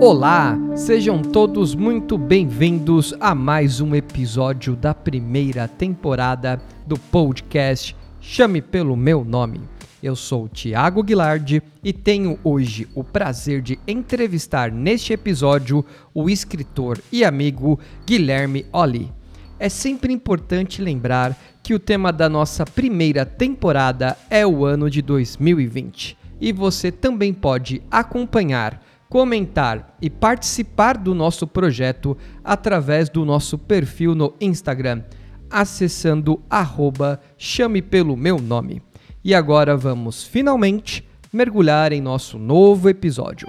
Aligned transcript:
Olá, 0.00 0.58
sejam 0.74 1.20
todos 1.20 1.74
muito 1.74 2.16
bem-vindos 2.16 3.14
a 3.20 3.34
mais 3.34 3.80
um 3.80 3.94
episódio 3.94 4.74
da 4.74 4.94
primeira 4.94 5.68
temporada 5.68 6.58
do 6.86 6.98
podcast 6.98 7.94
Chame 8.20 8.62
pelo 8.62 8.96
Meu 8.96 9.22
Nome. 9.22 9.60
Eu 10.02 10.16
sou 10.16 10.48
Tiago 10.48 11.02
Guilardi 11.02 11.62
e 11.84 11.92
tenho 11.92 12.38
hoje 12.42 12.88
o 12.94 13.04
prazer 13.04 13.60
de 13.60 13.78
entrevistar 13.86 14.72
neste 14.72 15.12
episódio 15.12 15.84
o 16.14 16.30
escritor 16.30 16.98
e 17.12 17.22
amigo 17.24 17.78
Guilherme 18.06 18.64
Oli. 18.72 19.12
É 19.58 19.68
sempre 19.68 20.12
importante 20.12 20.80
lembrar 20.80 21.36
que 21.62 21.74
o 21.74 21.78
tema 21.78 22.10
da 22.10 22.28
nossa 22.30 22.64
primeira 22.64 23.26
temporada 23.26 24.16
é 24.30 24.46
o 24.46 24.64
ano 24.64 24.88
de 24.88 25.02
2020 25.02 26.16
e 26.40 26.52
você 26.52 26.90
também 26.90 27.32
pode 27.32 27.82
acompanhar, 27.90 28.82
comentar 29.08 29.96
e 30.00 30.08
participar 30.10 30.96
do 30.96 31.14
nosso 31.14 31.46
projeto 31.46 32.16
através 32.44 33.08
do 33.08 33.24
nosso 33.24 33.56
perfil 33.58 34.14
no 34.14 34.34
Instagram, 34.40 35.02
acessando 35.50 36.42
arroba 36.48 37.20
chame 37.36 37.82
pelo 37.82 38.16
meu 38.16 38.38
nome. 38.38 38.82
E 39.24 39.34
agora 39.34 39.76
vamos 39.76 40.22
finalmente 40.24 41.06
mergulhar 41.32 41.92
em 41.92 42.00
nosso 42.00 42.38
novo 42.38 42.88
episódio. 42.88 43.46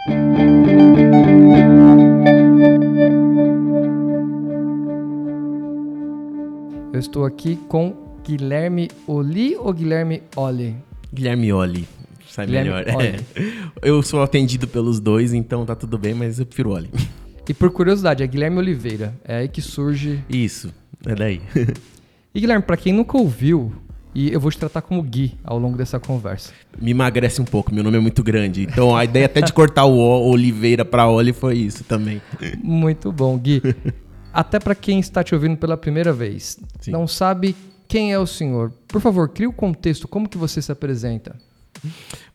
Eu 6.91 6.99
estou 6.99 7.23
aqui 7.23 7.55
com 7.67 7.95
Guilherme 8.25 8.89
Oli 9.07 9.55
ou 9.55 9.71
Guilherme 9.71 10.21
Oli? 10.35 10.75
Guilherme 11.13 11.53
Oli. 11.53 11.98
Sai 12.39 12.45
Guilherme 12.45 12.69
melhor. 12.69 12.95
Oli. 12.95 13.07
É. 13.07 13.19
Eu 13.81 14.01
sou 14.01 14.21
atendido 14.21 14.67
pelos 14.67 14.99
dois, 14.99 15.33
então 15.33 15.65
tá 15.65 15.75
tudo 15.75 15.97
bem, 15.97 16.13
mas 16.13 16.39
eu 16.39 16.45
prefiro 16.45 16.71
Oli. 16.71 16.89
E 17.47 17.53
por 17.53 17.71
curiosidade, 17.71 18.23
é 18.23 18.27
Guilherme 18.27 18.57
Oliveira. 18.57 19.13
É 19.25 19.37
aí 19.37 19.47
que 19.47 19.61
surge. 19.61 20.23
Isso, 20.29 20.73
é 21.05 21.15
daí. 21.15 21.41
E 22.31 22.39
Guilherme, 22.39 22.63
para 22.63 22.77
quem 22.77 22.93
nunca 22.93 23.17
ouviu, 23.17 23.73
e 24.13 24.31
eu 24.31 24.39
vou 24.39 24.51
te 24.51 24.57
tratar 24.59 24.83
como 24.83 25.01
Gui 25.01 25.33
ao 25.43 25.57
longo 25.57 25.75
dessa 25.75 25.99
conversa. 25.99 26.53
Me 26.79 26.91
emagrece 26.91 27.41
um 27.41 27.45
pouco, 27.45 27.73
meu 27.73 27.83
nome 27.83 27.97
é 27.97 27.99
muito 27.99 28.21
grande. 28.21 28.61
Então 28.61 28.95
a 28.95 29.03
ideia 29.03 29.25
até 29.25 29.41
de 29.41 29.51
cortar 29.51 29.85
o 29.85 29.97
O, 29.97 30.29
Oliveira 30.29 30.85
pra 30.85 31.09
Oli 31.09 31.33
foi 31.33 31.57
isso 31.57 31.83
também. 31.83 32.21
Muito 32.63 33.11
bom, 33.11 33.35
Gui. 33.35 33.63
Até 34.31 34.59
para 34.59 34.75
quem 34.75 34.99
está 34.99 35.23
te 35.23 35.33
ouvindo 35.33 35.57
pela 35.57 35.75
primeira 35.75 36.13
vez, 36.13 36.59
Sim. 36.79 36.91
não 36.91 37.07
sabe 37.07 37.55
quem 37.87 38.13
é 38.13 38.19
o 38.19 38.27
senhor. 38.27 38.71
Por 38.87 39.01
favor, 39.01 39.27
crie 39.29 39.47
o 39.47 39.51
contexto, 39.51 40.07
como 40.07 40.29
que 40.29 40.37
você 40.37 40.61
se 40.61 40.71
apresenta? 40.71 41.35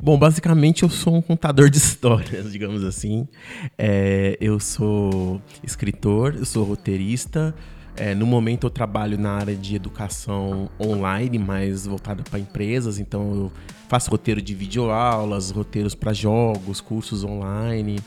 Bom, 0.00 0.18
basicamente 0.18 0.82
eu 0.82 0.90
sou 0.90 1.14
um 1.14 1.22
contador 1.22 1.68
de 1.68 1.76
histórias, 1.78 2.50
digamos 2.52 2.84
assim. 2.84 3.28
É, 3.76 4.36
eu 4.40 4.58
sou 4.60 5.40
escritor, 5.62 6.34
eu 6.36 6.44
sou 6.44 6.64
roteirista. 6.64 7.54
É, 7.96 8.12
no 8.12 8.26
momento 8.26 8.66
eu 8.66 8.70
trabalho 8.70 9.16
na 9.16 9.32
área 9.32 9.54
de 9.54 9.76
educação 9.76 10.68
online, 10.80 11.38
mais 11.38 11.86
voltada 11.86 12.22
para 12.22 12.38
empresas. 12.38 12.98
Então 12.98 13.34
eu 13.34 13.52
faço 13.88 14.10
roteiro 14.10 14.42
de 14.42 14.54
videoaulas, 14.54 15.50
roteiros 15.50 15.94
para 15.94 16.12
jogos, 16.12 16.80
cursos 16.80 17.22
online, 17.22 18.00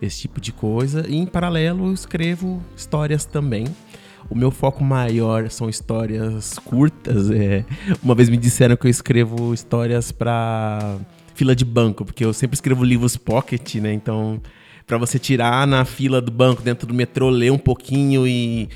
esse 0.00 0.20
tipo 0.20 0.40
de 0.40 0.52
coisa. 0.52 1.04
E 1.08 1.16
em 1.16 1.26
paralelo 1.26 1.86
eu 1.86 1.94
escrevo 1.94 2.62
histórias 2.76 3.24
também. 3.24 3.66
O 4.30 4.34
meu 4.34 4.50
foco 4.50 4.82
maior 4.82 5.48
são 5.50 5.68
histórias 5.68 6.58
curtas. 6.58 7.30
é. 7.30 7.64
Uma 8.02 8.14
vez 8.14 8.28
me 8.28 8.36
disseram 8.36 8.76
que 8.76 8.86
eu 8.86 8.90
escrevo 8.90 9.52
histórias 9.54 10.10
para 10.10 10.96
fila 11.34 11.54
de 11.54 11.64
banco, 11.64 12.04
porque 12.04 12.24
eu 12.24 12.32
sempre 12.32 12.54
escrevo 12.54 12.84
livros 12.84 13.16
pocket, 13.16 13.76
né? 13.76 13.92
Então, 13.92 14.40
para 14.86 14.96
você 14.98 15.18
tirar 15.18 15.66
na 15.66 15.84
fila 15.84 16.20
do 16.20 16.30
banco, 16.30 16.62
dentro 16.62 16.86
do 16.86 16.94
metrô, 16.94 17.28
ler 17.30 17.50
um 17.52 17.58
pouquinho 17.58 18.26
e 18.26 18.68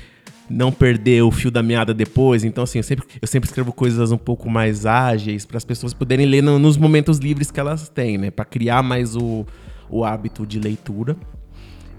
não 0.49 0.71
perder 0.71 1.21
o 1.23 1.31
fio 1.31 1.51
da 1.51 1.61
meada 1.61 1.93
depois. 1.93 2.43
Então, 2.43 2.63
assim, 2.63 2.79
eu 2.79 2.83
sempre, 2.83 3.05
eu 3.21 3.27
sempre 3.27 3.47
escrevo 3.47 3.71
coisas 3.71 4.11
um 4.11 4.17
pouco 4.17 4.49
mais 4.49 4.85
ágeis 4.85 5.45
para 5.45 5.57
as 5.57 5.65
pessoas 5.65 5.93
poderem 5.93 6.25
ler 6.25 6.41
no- 6.41 6.57
nos 6.59 6.75
momentos 6.77 7.17
livres 7.19 7.51
que 7.51 7.59
elas 7.59 7.87
têm, 7.89 8.17
né? 8.17 8.31
Para 8.31 8.45
criar 8.45 8.81
mais 8.83 9.15
o, 9.15 9.45
o 9.89 10.03
hábito 10.03 10.45
de 10.45 10.59
leitura. 10.59 11.15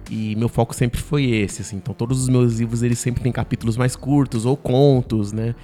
E 0.08 0.34
meu 0.36 0.48
foco 0.48 0.74
sempre 0.74 1.00
foi 1.00 1.24
esse, 1.24 1.62
assim. 1.62 1.76
Então 1.76 1.94
todos 1.94 2.20
os 2.22 2.28
meus 2.28 2.58
livros, 2.58 2.82
eles 2.82 2.98
sempre 2.98 3.22
têm 3.22 3.32
capítulos 3.32 3.76
mais 3.76 3.96
curtos 3.96 4.46
ou 4.46 4.56
contos, 4.56 5.32
né? 5.32 5.54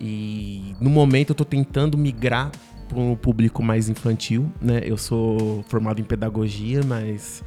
E 0.00 0.74
no 0.80 0.88
momento 0.88 1.30
eu 1.30 1.34
tô 1.34 1.44
tentando 1.44 1.98
migrar 1.98 2.50
para 2.88 2.98
um 2.98 3.14
público 3.14 3.62
mais 3.62 3.88
infantil, 3.88 4.50
né? 4.60 4.80
Eu 4.84 4.96
sou 4.96 5.62
formado 5.68 6.00
em 6.00 6.04
pedagogia, 6.04 6.80
mas 6.84 7.42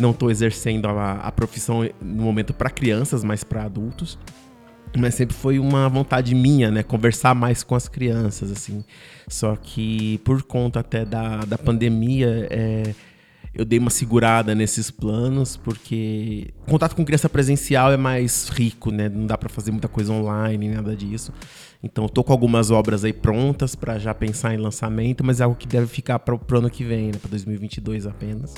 não 0.00 0.12
tô 0.12 0.30
exercendo 0.30 0.86
a, 0.86 1.14
a 1.14 1.32
profissão 1.32 1.88
no 2.00 2.22
momento 2.22 2.52
para 2.52 2.70
crianças, 2.70 3.22
mas 3.22 3.44
para 3.44 3.64
adultos. 3.64 4.18
Mas 4.96 5.14
sempre 5.14 5.34
foi 5.34 5.58
uma 5.58 5.88
vontade 5.88 6.34
minha, 6.34 6.70
né? 6.70 6.82
Conversar 6.82 7.34
mais 7.34 7.64
com 7.64 7.74
as 7.74 7.88
crianças, 7.88 8.52
assim. 8.52 8.84
Só 9.26 9.56
que 9.56 10.18
por 10.18 10.42
conta 10.44 10.80
até 10.80 11.04
da, 11.04 11.38
da 11.38 11.58
pandemia, 11.58 12.46
é, 12.48 12.94
eu 13.54 13.64
dei 13.64 13.78
uma 13.78 13.90
segurada 13.90 14.54
nesses 14.54 14.90
planos, 14.90 15.56
porque 15.56 16.52
o 16.66 16.70
contato 16.70 16.96
com 16.96 17.04
criança 17.04 17.28
presencial 17.28 17.92
é 17.92 17.96
mais 17.96 18.48
rico, 18.48 18.90
né? 18.90 19.08
Não 19.08 19.26
dá 19.26 19.38
pra 19.38 19.48
fazer 19.48 19.70
muita 19.70 19.86
coisa 19.86 20.12
online, 20.12 20.68
nada 20.68 20.96
disso. 20.96 21.32
Então, 21.82 22.04
eu 22.04 22.08
tô 22.08 22.24
com 22.24 22.32
algumas 22.32 22.70
obras 22.70 23.04
aí 23.04 23.12
prontas 23.12 23.74
pra 23.74 23.98
já 23.98 24.12
pensar 24.12 24.54
em 24.54 24.56
lançamento, 24.56 25.22
mas 25.22 25.40
é 25.40 25.44
algo 25.44 25.54
que 25.54 25.68
deve 25.68 25.86
ficar 25.86 26.18
para 26.18 26.36
pro 26.36 26.58
ano 26.58 26.70
que 26.70 26.82
vem, 26.82 27.06
né? 27.06 27.18
Pra 27.20 27.30
2022 27.30 28.06
apenas. 28.06 28.54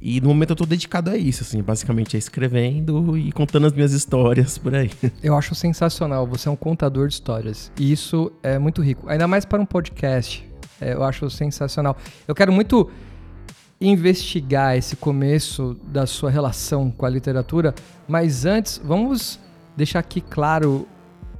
E 0.00 0.20
no 0.20 0.28
momento 0.28 0.50
eu 0.50 0.56
tô 0.56 0.64
dedicado 0.64 1.10
a 1.10 1.16
isso, 1.16 1.42
assim, 1.42 1.60
basicamente 1.60 2.16
é 2.16 2.18
escrevendo 2.18 3.18
e 3.18 3.32
contando 3.32 3.66
as 3.66 3.72
minhas 3.72 3.92
histórias 3.92 4.56
por 4.56 4.74
aí. 4.74 4.90
Eu 5.22 5.36
acho 5.36 5.56
sensacional, 5.56 6.24
você 6.24 6.48
é 6.48 6.52
um 6.52 6.56
contador 6.56 7.08
de 7.08 7.14
histórias. 7.14 7.72
E 7.78 7.90
isso 7.90 8.30
é 8.42 8.58
muito 8.58 8.80
rico. 8.80 9.08
Ainda 9.08 9.26
mais 9.26 9.44
para 9.44 9.60
um 9.60 9.66
podcast. 9.66 10.48
É, 10.80 10.92
eu 10.92 11.02
acho 11.02 11.28
sensacional. 11.28 11.96
Eu 12.28 12.36
quero 12.36 12.52
muito 12.52 12.88
investigar 13.80 14.76
esse 14.76 14.96
começo 14.96 15.76
da 15.84 16.06
sua 16.06 16.30
relação 16.30 16.90
com 16.90 17.06
a 17.06 17.08
literatura, 17.08 17.74
mas 18.08 18.44
antes, 18.44 18.80
vamos 18.82 19.38
deixar 19.76 20.00
aqui 20.00 20.20
claro 20.20 20.86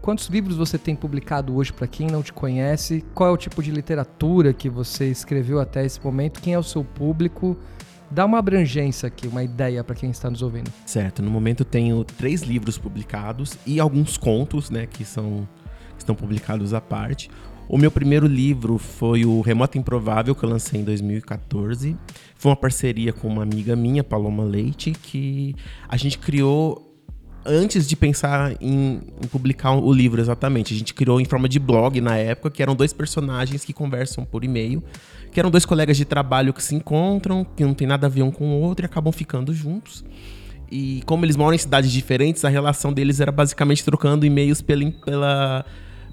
quantos 0.00 0.28
livros 0.28 0.56
você 0.56 0.78
tem 0.78 0.94
publicado 0.94 1.56
hoje 1.56 1.72
para 1.72 1.87
quem 1.87 2.06
não 2.06 2.22
te 2.22 2.32
conhece, 2.32 3.04
qual 3.15 3.31
é 3.31 3.32
o 3.32 3.37
tipo 3.37 3.62
de 3.62 3.71
literatura 3.71 4.53
que 4.53 4.69
você 4.69 5.10
escreveu 5.10 5.60
até 5.60 5.84
esse 5.84 6.03
momento, 6.03 6.41
quem 6.41 6.54
é 6.54 6.59
o 6.59 6.62
seu 6.62 6.84
público. 6.84 7.56
Dá 8.10 8.25
uma 8.25 8.38
abrangência 8.38 9.06
aqui, 9.06 9.28
uma 9.28 9.43
ideia 9.43 9.84
para 9.84 9.94
quem 9.94 10.10
está 10.10 10.31
nos 10.31 10.41
ouvindo. 10.41 10.72
Certo, 10.87 11.20
no 11.20 11.31
momento 11.31 11.62
tenho 11.62 12.03
três 12.05 12.41
livros 12.43 12.78
publicados 12.78 13.59
e 13.66 13.78
alguns 13.78 14.16
contos, 14.16 14.70
né, 14.70 14.87
que 14.87 15.05
são 15.05 15.47
que 15.99 16.03
estão 16.03 16.15
publicados 16.15 16.72
à 16.72 16.81
parte. 16.81 17.28
O 17.69 17.77
meu 17.77 17.91
primeiro 17.91 18.27
livro 18.27 18.79
foi 18.79 19.27
o 19.27 19.43
Remoto 19.43 19.77
Improvável, 19.77 20.34
que 20.34 20.43
eu 20.43 20.49
lancei 20.49 20.81
em 20.81 20.84
2014. 20.84 21.95
Foi 22.34 22.51
uma 22.51 22.56
parceria 22.56 23.12
com 23.12 23.29
uma 23.29 23.43
amiga 23.43 23.77
minha, 23.77 24.03
Paloma 24.03 24.43
Leite, 24.43 24.93
que 24.93 25.55
a 25.87 25.97
gente 25.99 26.19
criou 26.19 26.89
antes 27.45 27.87
de 27.87 27.95
pensar 27.95 28.56
em, 28.59 29.03
em 29.23 29.27
publicar 29.29 29.73
o 29.73 29.93
livro 29.93 30.19
exatamente. 30.19 30.73
A 30.73 30.79
gente 30.79 30.95
criou 30.95 31.21
em 31.21 31.27
forma 31.27 31.47
de 31.47 31.59
blog 31.59 32.01
na 32.01 32.17
época, 32.17 32.51
que 32.51 32.62
eram 32.62 32.75
dois 32.75 32.95
personagens 32.95 33.67
que 33.67 33.75
conversam 33.75 34.25
por 34.25 34.45
e-mail, 34.45 34.83
que 35.31 35.39
eram 35.39 35.50
dois 35.50 35.67
colegas 35.67 35.99
de 35.99 36.06
trabalho 36.06 36.55
que 36.55 36.62
se 36.62 36.75
encontram, 36.75 37.45
que 37.45 37.62
não 37.62 37.75
tem 37.75 37.87
nada 37.87 38.06
a 38.06 38.11
ver 38.11 38.23
um 38.23 38.31
com 38.31 38.47
o 38.49 38.61
outro 38.62 38.85
e 38.85 38.87
acabam 38.87 39.12
ficando 39.12 39.53
juntos. 39.53 40.03
E 40.71 41.03
como 41.05 41.25
eles 41.25 41.37
moram 41.37 41.55
em 41.55 41.59
cidades 41.59 41.93
diferentes, 41.93 42.45
a 42.47 42.49
relação 42.49 42.95
deles 42.95 43.21
era 43.21 43.33
basicamente 43.33 43.85
trocando 43.85 44.25
e-mails 44.25 44.62
pela, 44.62 44.91
pela, 45.05 45.65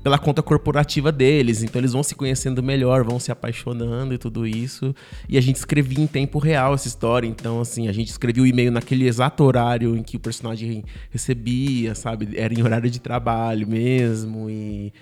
pela 0.06 0.20
conta 0.20 0.44
corporativa 0.44 1.12
deles. 1.12 1.64
Então 1.64 1.82
eles 1.82 1.94
vão 1.94 2.04
se 2.04 2.14
conhecendo 2.14 2.62
melhor, 2.62 3.04
vão 3.04 3.20
se 3.20 3.32
apaixonando 3.32 4.14
e 4.14 4.20
tudo 4.20 4.46
isso. 4.46 4.94
E 5.28 5.36
a 5.36 5.42
gente 5.42 5.56
escrevia 5.56 6.00
em 6.00 6.06
tempo 6.06 6.38
real 6.38 6.76
essa 6.76 6.88
história. 6.88 7.28
Então, 7.28 7.60
assim, 7.60 7.88
a 7.88 7.92
gente 7.92 8.10
escrevia 8.10 8.44
o 8.44 8.46
e-mail 8.46 8.72
naquele 8.72 9.08
exato 9.08 9.44
horário 9.44 9.98
em 9.98 10.04
que 10.04 10.16
o 10.18 10.20
personagem 10.20 10.84
recebia, 11.10 11.96
sabe? 11.96 12.38
Era 12.38 12.54
em 12.54 12.62
horário 12.62 12.88
de 12.88 13.00
trabalho 13.00 13.68
mesmo. 13.68 14.48
E 14.48 14.94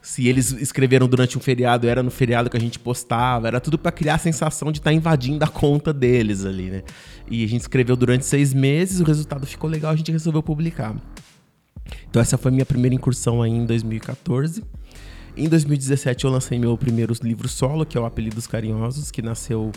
se 0.00 0.28
eles 0.28 0.52
escreveram 0.52 1.08
durante 1.08 1.36
um 1.36 1.40
feriado, 1.40 1.88
era 1.88 2.00
no 2.00 2.10
feriado 2.12 2.48
que 2.48 2.56
a 2.56 2.60
gente 2.60 2.78
postava, 2.78 3.48
era 3.48 3.58
tudo 3.58 3.76
pra 3.76 3.90
criar 3.90 4.14
a 4.14 4.18
sensação 4.18 4.70
de 4.70 4.78
estar 4.78 4.92
invadindo 4.92 5.44
a 5.44 5.48
conta 5.48 5.92
deles 5.92 6.44
ali, 6.44 6.70
né? 6.70 6.82
E 7.28 7.42
a 7.42 7.48
gente 7.48 7.62
escreveu 7.62 7.96
durante 7.96 8.24
seis 8.24 8.54
meses, 8.54 9.00
o 9.00 9.04
resultado 9.04 9.44
ficou 9.48 9.68
legal, 9.68 9.90
a 9.90 9.96
gente 9.96 10.12
resolveu 10.12 10.44
publicar. 10.44 10.94
Então 12.08 12.20
essa 12.20 12.38
foi 12.38 12.50
minha 12.50 12.66
primeira 12.66 12.94
incursão 12.94 13.42
aí 13.42 13.50
em 13.50 13.64
2014. 13.64 14.64
Em 15.36 15.48
2017 15.48 16.24
eu 16.24 16.30
lancei 16.30 16.58
meu 16.58 16.76
primeiro 16.76 17.14
livro 17.22 17.48
solo, 17.48 17.86
que 17.86 17.96
é 17.96 18.00
o 18.00 18.04
Apelidos 18.04 18.46
Carinhosos, 18.46 19.10
que 19.10 19.22
nasceu 19.22 19.70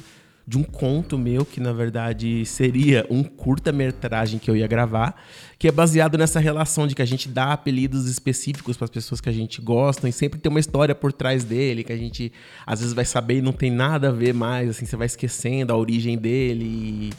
de 0.51 0.57
um 0.57 0.63
conto 0.63 1.17
meu 1.17 1.45
que 1.45 1.61
na 1.61 1.71
verdade 1.71 2.45
seria 2.45 3.07
um 3.09 3.23
curta-metragem 3.23 4.37
que 4.37 4.51
eu 4.51 4.57
ia 4.57 4.67
gravar, 4.67 5.15
que 5.57 5.65
é 5.65 5.71
baseado 5.71 6.17
nessa 6.17 6.41
relação 6.41 6.85
de 6.85 6.93
que 6.93 7.01
a 7.01 7.05
gente 7.05 7.29
dá 7.29 7.53
apelidos 7.53 8.05
específicos 8.05 8.75
para 8.75 8.83
as 8.83 8.91
pessoas 8.91 9.21
que 9.21 9.29
a 9.29 9.31
gente 9.31 9.61
gosta 9.61 10.09
e 10.09 10.11
sempre 10.11 10.41
tem 10.41 10.49
uma 10.49 10.59
história 10.59 10.93
por 10.93 11.13
trás 11.13 11.45
dele 11.45 11.85
que 11.85 11.93
a 11.93 11.95
gente 11.95 12.33
às 12.67 12.81
vezes 12.81 12.93
vai 12.93 13.05
saber 13.05 13.37
e 13.37 13.41
não 13.41 13.53
tem 13.53 13.71
nada 13.71 14.09
a 14.09 14.11
ver 14.11 14.33
mais, 14.33 14.69
assim, 14.71 14.85
você 14.85 14.97
vai 14.97 15.05
esquecendo 15.05 15.71
a 15.71 15.77
origem 15.77 16.17
dele 16.17 16.65
e, 16.65 17.13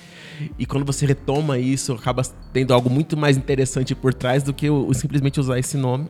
e 0.58 0.66
quando 0.66 0.84
você 0.84 1.06
retoma 1.06 1.58
isso, 1.58 1.94
acaba 1.94 2.20
tendo 2.52 2.74
algo 2.74 2.90
muito 2.90 3.16
mais 3.16 3.38
interessante 3.38 3.94
por 3.94 4.12
trás 4.12 4.42
do 4.42 4.52
que 4.52 4.66
simplesmente 4.92 5.40
usar 5.40 5.58
esse 5.58 5.78
nome. 5.78 6.06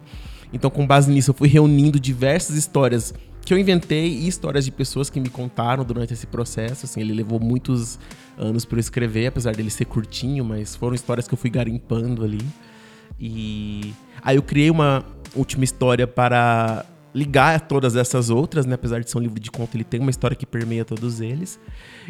Então, 0.52 0.68
com 0.68 0.84
base 0.84 1.08
nisso, 1.08 1.30
eu 1.30 1.34
fui 1.34 1.48
reunindo 1.48 2.00
diversas 2.00 2.56
histórias 2.56 3.14
que 3.52 3.54
eu 3.54 3.58
inventei 3.58 4.06
e 4.06 4.26
histórias 4.26 4.64
de 4.64 4.70
pessoas 4.70 5.10
que 5.10 5.20
me 5.20 5.28
contaram 5.28 5.84
durante 5.84 6.14
esse 6.14 6.26
processo. 6.26 6.86
Assim, 6.86 7.02
ele 7.02 7.12
levou 7.12 7.38
muitos 7.38 7.98
anos 8.38 8.64
para 8.64 8.76
eu 8.76 8.80
escrever, 8.80 9.26
apesar 9.26 9.54
dele 9.54 9.68
ser 9.68 9.84
curtinho, 9.84 10.42
mas 10.42 10.74
foram 10.74 10.94
histórias 10.94 11.28
que 11.28 11.34
eu 11.34 11.38
fui 11.38 11.50
garimpando 11.50 12.24
ali. 12.24 12.40
E 13.20 13.92
aí 14.22 14.36
eu 14.36 14.42
criei 14.42 14.70
uma 14.70 15.04
última 15.36 15.64
história 15.64 16.06
para 16.06 16.86
ligar 17.14 17.60
todas 17.60 17.94
essas 17.94 18.30
outras, 18.30 18.64
né? 18.64 18.74
Apesar 18.74 19.00
de 19.00 19.10
ser 19.10 19.18
um 19.18 19.20
livro 19.20 19.38
de 19.38 19.50
conto, 19.50 19.76
ele 19.76 19.84
tem 19.84 20.00
uma 20.00 20.10
história 20.10 20.34
que 20.34 20.46
permeia 20.46 20.82
todos 20.82 21.20
eles. 21.20 21.60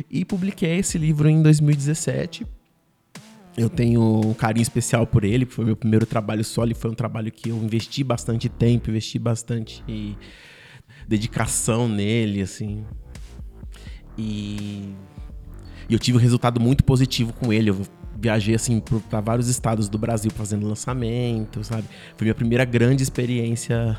E 0.08 0.24
publiquei 0.24 0.78
esse 0.78 0.96
livro 0.96 1.28
em 1.28 1.42
2017. 1.42 2.46
Eu 3.56 3.68
tenho 3.68 4.28
um 4.28 4.32
carinho 4.32 4.62
especial 4.62 5.08
por 5.08 5.24
ele, 5.24 5.44
foi 5.44 5.64
meu 5.64 5.76
primeiro 5.76 6.06
trabalho 6.06 6.44
solo 6.44 6.70
e 6.70 6.74
foi 6.74 6.92
um 6.92 6.94
trabalho 6.94 7.32
que 7.32 7.48
eu 7.48 7.56
investi 7.56 8.04
bastante 8.04 8.48
tempo, 8.48 8.90
investi 8.90 9.18
bastante 9.18 9.82
dedicação 11.12 11.86
nele, 11.86 12.40
assim. 12.40 12.84
E, 14.16 14.94
e 15.88 15.92
eu 15.92 15.98
tive 15.98 16.16
um 16.16 16.20
resultado 16.20 16.58
muito 16.58 16.82
positivo 16.82 17.34
com 17.34 17.52
ele. 17.52 17.68
Eu 17.68 17.82
viajei 18.18 18.54
assim 18.54 18.80
para 19.10 19.20
vários 19.20 19.48
estados 19.48 19.90
do 19.90 19.98
Brasil 19.98 20.30
fazendo 20.30 20.66
lançamento, 20.66 21.62
sabe? 21.62 21.84
Foi 22.16 22.24
minha 22.24 22.34
primeira 22.34 22.64
grande 22.64 23.02
experiência 23.02 23.98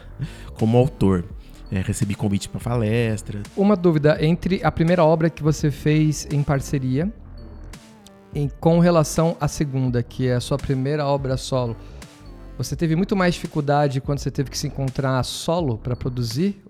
como 0.57 0.75
autor. 0.75 1.23
É, 1.71 1.81
recebi 1.81 2.15
convite 2.15 2.49
para 2.49 2.59
palestra. 2.59 3.41
Uma 3.55 3.75
dúvida 3.75 4.17
entre 4.23 4.63
a 4.63 4.71
primeira 4.71 5.03
obra 5.03 5.29
que 5.29 5.43
você 5.43 5.69
fez 5.69 6.27
em 6.31 6.41
parceria 6.41 7.11
em, 8.33 8.49
com 8.59 8.79
relação 8.79 9.37
à 9.39 9.47
segunda, 9.47 10.01
que 10.01 10.27
é 10.27 10.35
a 10.35 10.39
sua 10.39 10.57
primeira 10.57 11.05
obra 11.05 11.37
solo. 11.37 11.75
Você 12.57 12.75
teve 12.75 12.95
muito 12.95 13.15
mais 13.15 13.35
dificuldade 13.35 14.01
quando 14.01 14.19
você 14.19 14.29
teve 14.29 14.49
que 14.49 14.57
se 14.57 14.67
encontrar 14.67 15.23
solo 15.23 15.77
para 15.77 15.95
produzir 15.95 16.63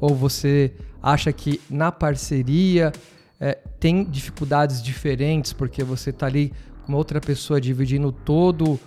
ou 0.00 0.14
você 0.14 0.72
acha 1.02 1.32
que 1.32 1.60
na 1.68 1.90
parceria 1.92 2.92
é, 3.40 3.58
tem 3.78 4.04
dificuldades 4.04 4.82
diferentes 4.82 5.52
porque 5.52 5.82
você 5.84 6.10
está 6.10 6.26
ali 6.26 6.52
com 6.86 6.94
outra 6.94 7.20
pessoa 7.20 7.60
dividindo 7.60 8.10
todo 8.10 8.78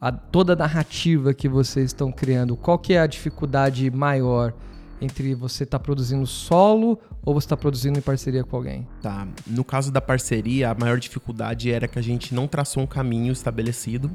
a, 0.00 0.10
toda 0.10 0.54
a 0.54 0.56
narrativa 0.56 1.34
que 1.34 1.48
vocês 1.48 1.86
estão 1.86 2.10
criando? 2.10 2.56
Qual 2.56 2.78
que 2.78 2.94
é 2.94 3.00
a 3.00 3.06
dificuldade 3.06 3.90
maior 3.90 4.54
entre 5.00 5.34
você 5.34 5.64
estar 5.64 5.78
tá 5.78 5.84
produzindo 5.84 6.26
solo 6.26 6.98
ou 7.22 7.34
você 7.34 7.46
está 7.46 7.56
produzindo 7.56 7.98
em 7.98 8.02
parceria 8.02 8.42
com 8.42 8.56
alguém? 8.56 8.88
Tá. 9.02 9.28
No 9.46 9.62
caso 9.62 9.92
da 9.92 10.00
parceria, 10.00 10.70
a 10.70 10.74
maior 10.74 10.98
dificuldade 10.98 11.70
era 11.70 11.86
que 11.86 11.98
a 11.98 12.02
gente 12.02 12.34
não 12.34 12.46
traçou 12.46 12.82
um 12.82 12.86
caminho 12.86 13.32
estabelecido. 13.32 14.10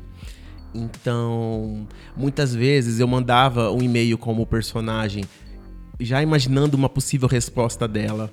Então, 0.74 1.88
muitas 2.18 2.54
vezes 2.54 3.00
eu 3.00 3.08
mandava 3.08 3.72
um 3.72 3.82
e-mail 3.82 4.18
como 4.18 4.46
personagem 4.46 5.24
já 6.00 6.22
imaginando 6.22 6.76
uma 6.76 6.90
possível 6.90 7.28
resposta 7.28 7.88
dela. 7.88 8.32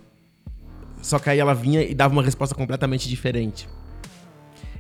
Só 1.01 1.19
que 1.19 1.31
aí 1.31 1.39
ela 1.39 1.55
vinha 1.55 1.83
e 1.83 1.95
dava 1.95 2.13
uma 2.13 2.23
resposta 2.23 2.55
completamente 2.55 3.09
diferente. 3.09 3.69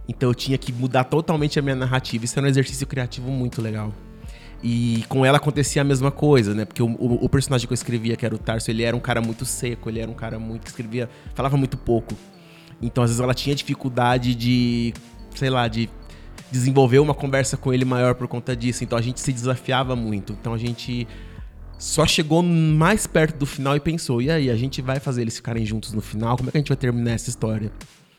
Então 0.09 0.29
eu 0.29 0.35
tinha 0.35 0.59
que 0.59 0.73
mudar 0.73 1.05
totalmente 1.05 1.59
a 1.59 1.63
minha 1.63 1.77
narrativa. 1.77 2.25
Isso 2.25 2.39
era 2.39 2.47
um 2.47 2.51
exercício 2.51 2.87
criativo 2.87 3.31
muito 3.31 3.61
legal. 3.61 3.93
E 4.63 5.05
com 5.09 5.27
ela 5.27 5.39
acontecia 5.39 5.83
a 5.83 5.85
mesma 5.85 6.11
coisa, 6.11 6.55
né? 6.55 6.65
Porque 6.65 6.83
o, 6.83 6.87
o, 6.87 7.25
o, 7.25 7.29
personagem 7.29 7.67
que 7.67 7.73
eu 7.73 7.75
escrevia, 7.75 8.17
que 8.17 8.25
era 8.25 8.35
o 8.35 8.39
Tarso, 8.39 8.71
ele 8.71 8.85
era 8.85 8.97
um 8.97 9.01
cara 9.01 9.21
muito 9.21 9.45
seco, 9.45 9.89
ele 9.89 9.99
era 9.99 10.09
um 10.09 10.15
cara 10.15 10.39
muito 10.39 10.63
que 10.63 10.69
escrevia, 10.69 11.11
falava 11.35 11.57
muito 11.57 11.77
pouco. 11.77 12.17
Então 12.81 13.03
às 13.03 13.11
vezes 13.11 13.21
ela 13.21 13.35
tinha 13.35 13.55
dificuldade 13.57 14.35
de, 14.37 14.95
sei 15.35 15.51
lá, 15.51 15.67
de 15.67 15.91
desenvolver 16.51 17.01
uma 17.01 17.15
conversa 17.15 17.57
com 17.57 17.73
ele 17.73 17.85
maior 17.85 18.15
por 18.15 18.29
conta 18.29 18.55
disso. 18.55 18.85
Então 18.85 18.97
a 18.97 19.03
gente 19.03 19.21
se 19.21 19.33
desafiava 19.33 19.97
muito. 19.97 20.33
Então 20.41 20.55
a 20.55 20.59
gente 20.59 21.09
só 21.83 22.07
chegou 22.07 22.45
mais 22.45 23.09
perto 23.09 23.39
do 23.39 23.45
final 23.45 23.75
e 23.75 23.81
pensou: 23.81 24.23
e 24.23 24.31
aí, 24.31 24.49
a 24.49 24.55
gente 24.55 24.81
vai 24.81 25.01
fazer 25.01 25.23
eles 25.23 25.35
ficarem 25.35 25.67
juntos 25.67 25.93
no 25.93 26.01
final? 26.01 26.37
Como 26.37 26.49
é 26.49 26.53
que 26.53 26.59
a 26.59 26.61
gente 26.61 26.69
vai 26.69 26.77
terminar 26.77 27.11
essa 27.11 27.29
história? 27.29 27.73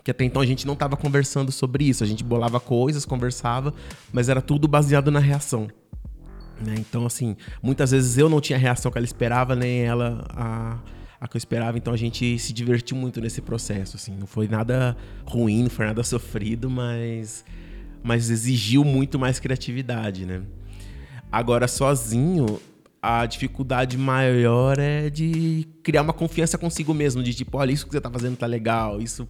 Que 0.04 0.12
até 0.12 0.26
então 0.26 0.42
a 0.42 0.46
gente 0.46 0.68
não 0.68 0.74
estava 0.74 0.98
conversando 0.98 1.50
sobre 1.50 1.86
isso, 1.86 2.04
a 2.04 2.08
gente 2.08 2.26
bolava 2.26 2.60
coisas, 2.60 3.06
conversava, 3.06 3.74
mas 4.12 4.28
era 4.28 4.42
tudo 4.42 4.68
baseado 4.68 5.10
na 5.10 5.20
reação. 5.20 5.70
Né? 6.60 6.76
Então, 6.78 7.06
assim, 7.06 7.38
muitas 7.62 7.92
vezes 7.92 8.18
eu 8.18 8.28
não 8.28 8.42
tinha 8.42 8.58
a 8.58 8.60
reação 8.60 8.92
que 8.92 8.98
ela 8.98 9.06
esperava, 9.06 9.56
nem 9.56 9.84
ela 9.84 10.26
a, 10.32 10.78
a 11.22 11.28
que 11.30 11.38
eu 11.38 11.40
esperava, 11.40 11.78
então 11.78 11.94
a 11.94 11.98
gente 11.98 12.38
se 12.38 12.52
divertiu 12.52 12.98
muito 12.98 13.22
nesse 13.22 13.42
processo. 13.42 13.96
Assim. 13.96 14.14
Não 14.14 14.28
foi 14.28 14.50
nada 14.50 14.98
ruim, 15.26 15.64
não 15.64 15.70
foi 15.70 15.86
nada 15.86 16.04
sofrido, 16.04 16.70
mas, 16.70 17.46
mas 18.04 18.30
exigiu 18.30 18.84
muito 18.84 19.18
mais 19.18 19.40
criatividade. 19.40 20.26
Né? 20.26 20.42
Agora, 21.32 21.66
sozinho, 21.66 22.60
a 23.04 23.26
dificuldade 23.26 23.98
maior 23.98 24.80
é 24.80 25.10
de 25.10 25.68
criar 25.84 26.04
uma 26.04 26.14
confiança 26.14 26.58
consigo 26.58 26.94
mesmo, 26.94 27.22
de 27.22 27.34
tipo, 27.34 27.58
olha, 27.58 27.74
isso 27.74 27.86
que 27.86 27.92
você 27.92 28.00
tá 28.00 28.10
fazendo 28.10 28.38
tá 28.38 28.46
legal, 28.46 29.02
isso 29.02 29.28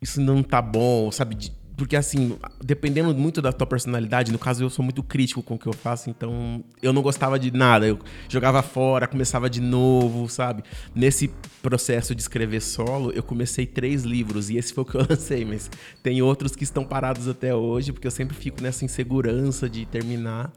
isso 0.00 0.22
não 0.22 0.42
tá 0.42 0.62
bom, 0.62 1.12
sabe? 1.12 1.52
Porque 1.76 1.96
assim, 1.96 2.38
dependendo 2.64 3.14
muito 3.14 3.42
da 3.42 3.52
tua 3.52 3.66
personalidade, 3.66 4.32
no 4.32 4.38
caso 4.38 4.64
eu 4.64 4.70
sou 4.70 4.82
muito 4.82 5.02
crítico 5.02 5.42
com 5.42 5.54
o 5.54 5.58
que 5.58 5.66
eu 5.66 5.72
faço, 5.74 6.08
então 6.08 6.64
eu 6.80 6.94
não 6.94 7.02
gostava 7.02 7.38
de 7.38 7.50
nada, 7.50 7.86
eu 7.86 7.98
jogava 8.26 8.62
fora, 8.62 9.06
começava 9.06 9.50
de 9.50 9.60
novo, 9.60 10.26
sabe? 10.26 10.62
Nesse 10.94 11.28
processo 11.60 12.14
de 12.14 12.22
escrever 12.22 12.62
solo, 12.62 13.12
eu 13.12 13.22
comecei 13.22 13.66
três 13.66 14.02
livros 14.02 14.48
e 14.48 14.56
esse 14.56 14.72
foi 14.72 14.82
o 14.82 14.86
que 14.86 14.94
eu 14.94 15.04
lancei, 15.10 15.44
mas 15.44 15.70
tem 16.02 16.22
outros 16.22 16.56
que 16.56 16.64
estão 16.64 16.84
parados 16.86 17.28
até 17.28 17.54
hoje, 17.54 17.92
porque 17.92 18.06
eu 18.06 18.10
sempre 18.10 18.34
fico 18.34 18.62
nessa 18.62 18.82
insegurança 18.82 19.68
de 19.68 19.84
terminar. 19.84 20.50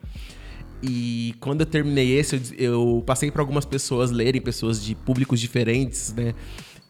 E 0.87 1.33
quando 1.39 1.61
eu 1.61 1.65
terminei 1.65 2.17
esse, 2.17 2.35
eu, 2.35 2.41
eu 2.57 3.03
passei 3.05 3.31
para 3.31 3.41
algumas 3.41 3.65
pessoas 3.65 4.11
lerem, 4.11 4.41
pessoas 4.41 4.83
de 4.83 4.93
públicos 4.93 5.39
diferentes, 5.39 6.13
né? 6.13 6.35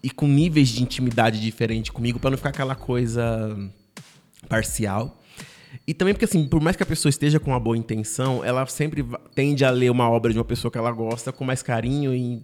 E 0.03 0.09
com 0.09 0.27
níveis 0.27 0.69
de 0.69 0.83
intimidade 0.83 1.39
diferente 1.39 1.92
comigo, 1.92 2.19
para 2.19 2.31
não 2.31 2.38
ficar 2.38 2.50
aquela 2.50 2.75
coisa 2.75 3.57
parcial. 4.50 5.21
E 5.88 5.94
também 5.94 6.13
porque, 6.13 6.25
assim, 6.25 6.47
por 6.47 6.62
mais 6.62 6.75
que 6.75 6.83
a 6.83 6.86
pessoa 6.86 7.09
esteja 7.09 7.39
com 7.39 7.51
uma 7.51 7.59
boa 7.59 7.77
intenção, 7.77 8.44
ela 8.44 8.65
sempre 8.65 9.06
tende 9.33 9.63
a 9.63 9.69
ler 9.69 9.89
uma 9.89 10.09
obra 10.09 10.31
de 10.31 10.38
uma 10.38 10.45
pessoa 10.45 10.71
que 10.71 10.77
ela 10.77 10.92
gosta 10.92 11.31
com 11.31 11.44
mais 11.44 11.62
carinho 11.62 12.13
e 12.13 12.44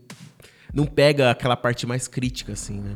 não 0.73 0.85
pega 0.85 1.31
aquela 1.31 1.57
parte 1.57 1.85
mais 1.85 2.07
crítica, 2.07 2.53
assim, 2.53 2.79
né? 2.79 2.93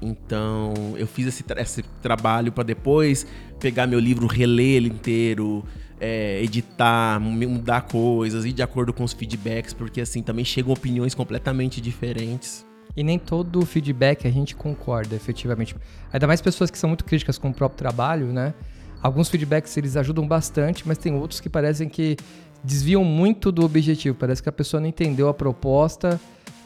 Então, 0.00 0.74
eu 0.96 1.06
fiz 1.06 1.26
esse, 1.26 1.42
tra 1.42 1.60
esse 1.60 1.82
trabalho 2.00 2.52
para 2.52 2.64
depois 2.64 3.26
pegar 3.58 3.86
meu 3.86 3.98
livro, 3.98 4.26
reler 4.26 4.76
ele 4.76 4.88
inteiro, 4.88 5.64
é, 6.00 6.40
editar, 6.42 7.18
mudar 7.20 7.82
coisas, 7.82 8.44
ir 8.44 8.52
de 8.52 8.62
acordo 8.62 8.92
com 8.92 9.02
os 9.02 9.12
feedbacks, 9.12 9.74
porque 9.74 10.00
assim 10.00 10.22
também 10.22 10.44
chegam 10.44 10.72
opiniões 10.72 11.14
completamente 11.14 11.80
diferentes. 11.80 12.64
E 12.96 13.02
nem 13.02 13.18
todo 13.18 13.64
feedback 13.66 14.26
a 14.26 14.30
gente 14.30 14.56
concorda, 14.56 15.14
efetivamente. 15.14 15.74
Ainda 16.12 16.26
mais 16.26 16.40
pessoas 16.40 16.70
que 16.70 16.78
são 16.78 16.88
muito 16.88 17.04
críticas 17.04 17.38
com 17.38 17.50
o 17.50 17.54
próprio 17.54 17.78
trabalho, 17.78 18.32
né? 18.32 18.54
Alguns 19.00 19.28
feedbacks 19.28 19.76
eles 19.76 19.96
ajudam 19.96 20.26
bastante, 20.26 20.86
mas 20.86 20.98
tem 20.98 21.14
outros 21.14 21.40
que 21.40 21.48
parecem 21.48 21.88
que 21.88 22.16
desviam 22.62 23.04
muito 23.04 23.52
do 23.52 23.64
objetivo. 23.64 24.16
Parece 24.16 24.42
que 24.42 24.48
a 24.48 24.52
pessoa 24.52 24.80
não 24.80 24.88
entendeu 24.88 25.28
a 25.28 25.34
proposta 25.34 26.20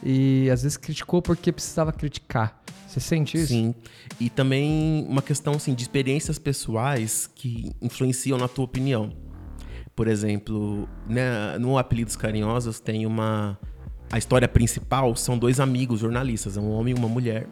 e 0.05 0.49
às 0.49 0.63
vezes 0.63 0.77
criticou 0.77 1.21
porque 1.21 1.51
precisava 1.51 1.91
criticar. 1.91 2.61
Você 2.87 2.99
sente 2.99 3.37
isso? 3.37 3.47
Sim. 3.47 3.73
E 4.19 4.29
também 4.29 5.05
uma 5.09 5.21
questão 5.21 5.53
assim, 5.53 5.73
de 5.73 5.81
experiências 5.81 6.37
pessoais 6.37 7.27
que 7.33 7.71
influenciam 7.81 8.37
na 8.37 8.47
tua 8.47 8.65
opinião. 8.65 9.11
Por 9.95 10.07
exemplo, 10.07 10.87
né, 11.07 11.57
no 11.57 11.77
Apelidos 11.77 12.15
Carinhosos 12.15 12.79
tem 12.79 13.05
uma. 13.05 13.57
A 14.11 14.17
história 14.17 14.47
principal 14.47 15.15
são 15.15 15.37
dois 15.37 15.59
amigos 15.59 15.99
jornalistas, 16.01 16.55
um 16.55 16.69
homem 16.69 16.93
e 16.93 16.97
uma 16.97 17.07
mulher. 17.07 17.47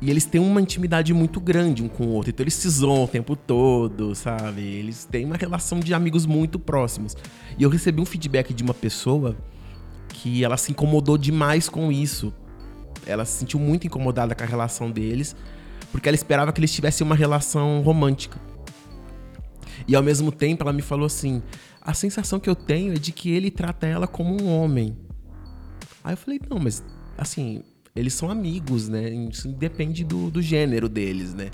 E 0.00 0.10
eles 0.10 0.24
têm 0.24 0.40
uma 0.40 0.60
intimidade 0.60 1.12
muito 1.12 1.40
grande 1.40 1.82
um 1.82 1.88
com 1.88 2.04
o 2.04 2.10
outro. 2.10 2.30
Então 2.30 2.44
eles 2.44 2.54
se 2.54 2.68
zoam 2.68 3.04
o 3.04 3.08
tempo 3.08 3.36
todo, 3.36 4.14
sabe? 4.14 4.62
Eles 4.62 5.04
têm 5.04 5.24
uma 5.24 5.36
relação 5.36 5.80
de 5.80 5.92
amigos 5.92 6.26
muito 6.26 6.58
próximos. 6.58 7.16
E 7.58 7.62
eu 7.62 7.70
recebi 7.70 8.00
um 8.00 8.06
feedback 8.06 8.52
de 8.52 8.62
uma 8.62 8.74
pessoa 8.74 9.36
que 10.24 10.42
ela 10.42 10.56
se 10.56 10.72
incomodou 10.72 11.18
demais 11.18 11.68
com 11.68 11.92
isso 11.92 12.32
ela 13.06 13.24
se 13.24 13.38
sentiu 13.38 13.60
muito 13.60 13.86
incomodada 13.86 14.34
com 14.34 14.42
a 14.42 14.46
relação 14.46 14.90
deles, 14.90 15.36
porque 15.92 16.08
ela 16.08 16.16
esperava 16.16 16.52
que 16.52 16.60
eles 16.60 16.72
tivessem 16.72 17.06
uma 17.06 17.14
relação 17.14 17.82
romântica. 17.82 18.40
E 19.86 19.94
ao 19.94 20.02
mesmo 20.02 20.32
tempo 20.32 20.62
ela 20.62 20.72
me 20.72 20.82
falou 20.82 21.06
assim: 21.06 21.42
a 21.80 21.92
sensação 21.92 22.40
que 22.40 22.48
eu 22.48 22.54
tenho 22.54 22.94
é 22.94 22.96
de 22.96 23.12
que 23.12 23.30
ele 23.30 23.50
trata 23.50 23.86
ela 23.86 24.06
como 24.06 24.40
um 24.40 24.48
homem. 24.48 24.96
Aí 26.02 26.14
eu 26.14 26.16
falei: 26.16 26.40
não, 26.48 26.58
mas 26.58 26.82
assim, 27.16 27.62
eles 27.94 28.14
são 28.14 28.30
amigos, 28.30 28.88
né? 28.88 29.10
Isso 29.10 29.48
depende 29.48 30.04
do, 30.04 30.30
do 30.30 30.40
gênero 30.40 30.88
deles, 30.88 31.34
né? 31.34 31.50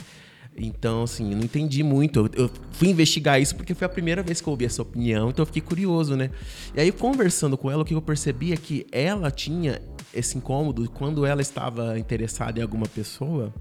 Então, 0.63 1.05
assim, 1.05 1.31
eu 1.31 1.37
não 1.37 1.45
entendi 1.45 1.83
muito. 1.83 2.31
Eu, 2.35 2.51
fui 2.73 2.89
investigar 2.89 3.41
isso 3.41 3.57
porque 3.57 3.75
foi 3.75 3.87
a 3.87 3.89
primeira 3.89 4.23
vez 4.23 4.41
que 4.41 4.49
eu 4.49 4.53
ouvi 4.53 4.65
essa 4.65 4.83
opinião, 4.83 5.31
então 5.31 5.43
eu 5.43 5.47
fiquei 5.47 5.63
curioso, 5.63 6.17
né? 6.17 6.31
E 6.75 6.81
aí, 6.81 6.93
conversando 6.93 7.57
com 7.57 7.71
ela, 7.71 7.83
o 7.83 7.85
que 7.85 7.95
eu 7.95 8.03
percebi 8.03 8.53
é 8.53 8.57
que 8.57 8.87
ela 8.93 9.31
tinha 9.31 9.81
esse 10.13 10.37
incômodo 10.37 10.89
quando 10.91 11.25
ela 11.25 11.41
estava 11.41 11.99
interessada 11.99 12.59
em 12.59 12.63
alguma 12.63 12.87
pessoa 12.87 13.55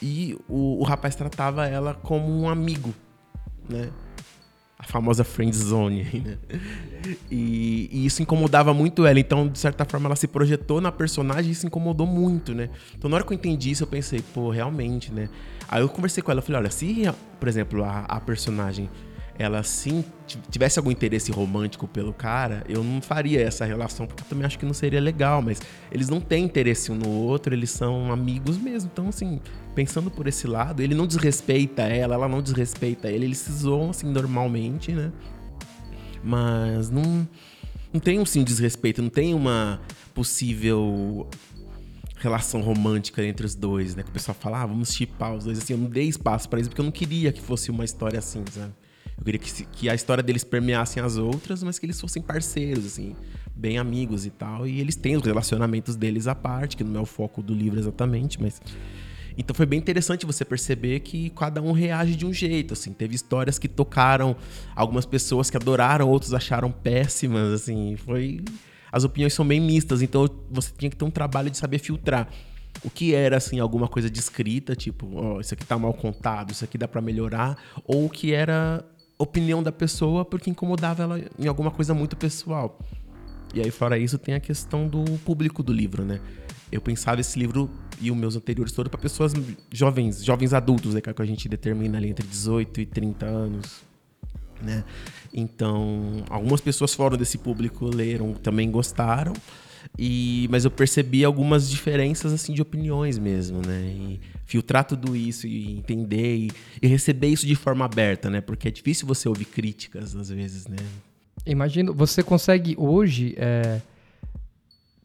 e 0.00 0.36
o, 0.48 0.80
o 0.80 0.82
rapaz 0.82 1.14
tratava 1.14 1.66
ela 1.66 1.94
como 1.94 2.28
um 2.28 2.48
amigo, 2.48 2.94
né? 3.68 3.90
A 4.78 4.84
famosa 4.84 5.22
friend 5.22 5.56
zone, 5.56 6.02
né? 6.24 6.38
E, 7.30 7.88
e, 7.92 8.06
isso 8.06 8.22
incomodava 8.22 8.74
muito 8.74 9.06
ela. 9.06 9.18
Então, 9.18 9.48
de 9.48 9.58
certa 9.58 9.84
forma, 9.84 10.08
ela 10.08 10.16
se 10.16 10.26
projetou 10.26 10.80
na 10.80 10.90
personagem 10.90 11.50
e 11.50 11.52
isso 11.52 11.66
incomodou 11.66 12.06
muito, 12.06 12.54
né? 12.54 12.68
Então, 12.96 13.08
na 13.08 13.16
hora 13.16 13.24
que 13.24 13.32
eu 13.32 13.36
entendi 13.36 13.70
isso, 13.70 13.84
eu 13.84 13.86
pensei, 13.86 14.20
pô, 14.34 14.50
realmente, 14.50 15.12
né? 15.12 15.28
Aí 15.68 15.82
eu 15.82 15.88
conversei 15.88 16.22
com 16.22 16.30
ela, 16.30 16.42
falei, 16.42 16.60
olha, 16.60 16.70
se, 16.70 17.04
por 17.38 17.48
exemplo, 17.48 17.84
a, 17.84 18.00
a 18.00 18.20
personagem 18.20 18.90
ela 19.38 19.62
sim 19.62 20.04
tivesse 20.50 20.78
algum 20.78 20.90
interesse 20.90 21.30
romântico 21.32 21.86
pelo 21.86 22.12
cara, 22.12 22.64
eu 22.68 22.82
não 22.84 23.00
faria 23.02 23.40
essa 23.40 23.64
relação, 23.64 24.06
porque 24.06 24.22
eu 24.22 24.26
também 24.26 24.46
acho 24.46 24.58
que 24.58 24.64
não 24.64 24.74
seria 24.74 25.00
legal, 25.00 25.42
mas 25.42 25.60
eles 25.90 26.08
não 26.08 26.20
têm 26.20 26.44
interesse 26.44 26.92
um 26.92 26.94
no 26.94 27.08
outro, 27.08 27.54
eles 27.54 27.70
são 27.70 28.12
amigos 28.12 28.56
mesmo. 28.56 28.90
Então, 28.92 29.08
assim, 29.08 29.40
pensando 29.74 30.10
por 30.10 30.26
esse 30.26 30.46
lado, 30.46 30.82
ele 30.82 30.94
não 30.94 31.06
desrespeita 31.06 31.82
ela, 31.82 32.14
ela 32.14 32.28
não 32.28 32.42
desrespeita 32.42 33.10
ele, 33.10 33.24
eles 33.24 33.38
se 33.38 33.52
zoam 33.52 33.90
assim 33.90 34.06
normalmente, 34.06 34.92
né? 34.92 35.12
Mas 36.22 36.90
não, 36.90 37.26
não 37.92 38.00
tem 38.00 38.18
um 38.18 38.26
sim 38.26 38.44
desrespeito, 38.44 39.02
não 39.02 39.10
tem 39.10 39.34
uma 39.34 39.80
possível 40.14 41.28
relação 42.18 42.60
romântica 42.60 43.24
entre 43.24 43.44
os 43.44 43.54
dois, 43.54 43.96
né? 43.96 44.02
Que 44.04 44.10
o 44.10 44.12
pessoal 44.12 44.36
fala, 44.38 44.62
ah, 44.62 44.66
vamos 44.66 44.92
chipar 44.92 45.34
os 45.34 45.44
dois. 45.44 45.58
Assim, 45.58 45.72
eu 45.72 45.78
não 45.78 45.90
dei 45.90 46.06
espaço 46.06 46.48
para 46.48 46.60
isso 46.60 46.68
porque 46.68 46.80
eu 46.80 46.84
não 46.84 46.92
queria 46.92 47.32
que 47.32 47.40
fosse 47.40 47.70
uma 47.70 47.84
história 47.84 48.18
assim, 48.18 48.44
sabe? 48.52 48.72
Eu 49.22 49.24
queria 49.24 49.38
que, 49.38 49.64
que 49.66 49.88
a 49.88 49.94
história 49.94 50.20
deles 50.20 50.42
permeassem 50.42 51.00
as 51.00 51.16
outras, 51.16 51.62
mas 51.62 51.78
que 51.78 51.86
eles 51.86 52.00
fossem 52.00 52.20
parceiros, 52.20 52.84
assim, 52.84 53.14
bem 53.54 53.78
amigos 53.78 54.26
e 54.26 54.30
tal. 54.30 54.66
E 54.66 54.80
eles 54.80 54.96
têm 54.96 55.16
os 55.16 55.22
relacionamentos 55.22 55.94
deles 55.94 56.26
à 56.26 56.34
parte, 56.34 56.76
que 56.76 56.82
não 56.82 56.98
é 56.98 57.02
o 57.04 57.06
foco 57.06 57.40
do 57.40 57.54
livro 57.54 57.78
exatamente, 57.78 58.42
mas 58.42 58.60
então 59.38 59.54
foi 59.54 59.64
bem 59.64 59.78
interessante 59.78 60.26
você 60.26 60.44
perceber 60.44 60.98
que 61.00 61.30
cada 61.30 61.62
um 61.62 61.70
reage 61.70 62.16
de 62.16 62.26
um 62.26 62.32
jeito, 62.32 62.74
assim. 62.74 62.92
Teve 62.92 63.14
histórias 63.14 63.60
que 63.60 63.68
tocaram 63.68 64.36
algumas 64.74 65.06
pessoas 65.06 65.48
que 65.48 65.56
adoraram, 65.56 66.08
outros 66.08 66.34
acharam 66.34 66.72
péssimas, 66.72 67.52
assim. 67.52 67.94
Foi 67.96 68.40
as 68.90 69.04
opiniões 69.04 69.34
são 69.34 69.46
bem 69.46 69.60
mistas, 69.60 70.02
então 70.02 70.28
você 70.50 70.72
tinha 70.76 70.90
que 70.90 70.96
ter 70.96 71.04
um 71.04 71.12
trabalho 71.12 71.48
de 71.48 71.58
saber 71.58 71.78
filtrar 71.78 72.28
o 72.82 72.90
que 72.90 73.14
era 73.14 73.36
assim 73.36 73.60
alguma 73.60 73.86
coisa 73.86 74.10
descrita, 74.10 74.74
tipo, 74.74 75.08
ó, 75.14 75.36
oh, 75.36 75.40
isso 75.40 75.54
aqui 75.54 75.64
tá 75.64 75.78
mal 75.78 75.94
contado, 75.94 76.50
isso 76.50 76.64
aqui 76.64 76.76
dá 76.76 76.88
para 76.88 77.00
melhorar, 77.00 77.56
ou 77.84 78.06
o 78.06 78.10
que 78.10 78.32
era 78.32 78.84
opinião 79.18 79.62
da 79.62 79.72
pessoa 79.72 80.24
porque 80.24 80.50
incomodava 80.50 81.02
ela 81.02 81.20
em 81.38 81.46
alguma 81.46 81.70
coisa 81.70 81.94
muito 81.94 82.16
pessoal. 82.16 82.78
E 83.54 83.60
aí 83.60 83.70
fora 83.70 83.98
isso 83.98 84.18
tem 84.18 84.34
a 84.34 84.40
questão 84.40 84.88
do 84.88 85.04
público 85.18 85.62
do 85.62 85.72
livro, 85.72 86.04
né? 86.04 86.20
Eu 86.70 86.80
pensava 86.80 87.20
esse 87.20 87.38
livro 87.38 87.70
e 88.00 88.10
os 88.10 88.16
meus 88.16 88.34
anteriores 88.34 88.72
todos 88.72 88.90
para 88.90 88.98
pessoas 88.98 89.34
jovens, 89.70 90.24
jovens 90.24 90.54
adultos, 90.54 90.94
né, 90.94 91.00
que 91.00 91.10
é 91.10 91.14
a 91.16 91.24
gente 91.24 91.48
determina 91.48 91.98
ali 91.98 92.08
entre 92.08 92.26
18 92.26 92.80
e 92.80 92.86
30 92.86 93.26
anos, 93.26 93.82
né? 94.62 94.82
Então, 95.34 96.24
algumas 96.30 96.62
pessoas 96.62 96.94
fora 96.94 97.16
desse 97.16 97.36
público 97.36 97.84
leram, 97.84 98.32
também 98.32 98.70
gostaram. 98.70 99.34
E, 99.98 100.46
mas 100.50 100.64
eu 100.64 100.70
percebi 100.70 101.24
algumas 101.24 101.70
diferenças 101.70 102.32
assim 102.32 102.52
de 102.52 102.62
opiniões 102.62 103.18
mesmo, 103.18 103.60
né? 103.66 103.82
E 103.82 104.20
filtrar 104.44 104.84
tudo 104.84 105.16
isso 105.16 105.46
e 105.46 105.78
entender 105.78 106.36
e, 106.36 106.50
e, 106.80 106.86
receber 106.86 107.28
isso 107.28 107.46
de 107.46 107.54
forma 107.54 107.84
aberta, 107.84 108.30
né? 108.30 108.40
Porque 108.40 108.68
é 108.68 108.70
difícil 108.70 109.06
você 109.06 109.28
ouvir 109.28 109.46
críticas 109.46 110.14
às 110.14 110.28
vezes, 110.28 110.66
né? 110.66 110.76
Imagino, 111.44 111.92
você 111.92 112.22
consegue 112.22 112.74
hoje 112.78 113.34
é, 113.36 113.80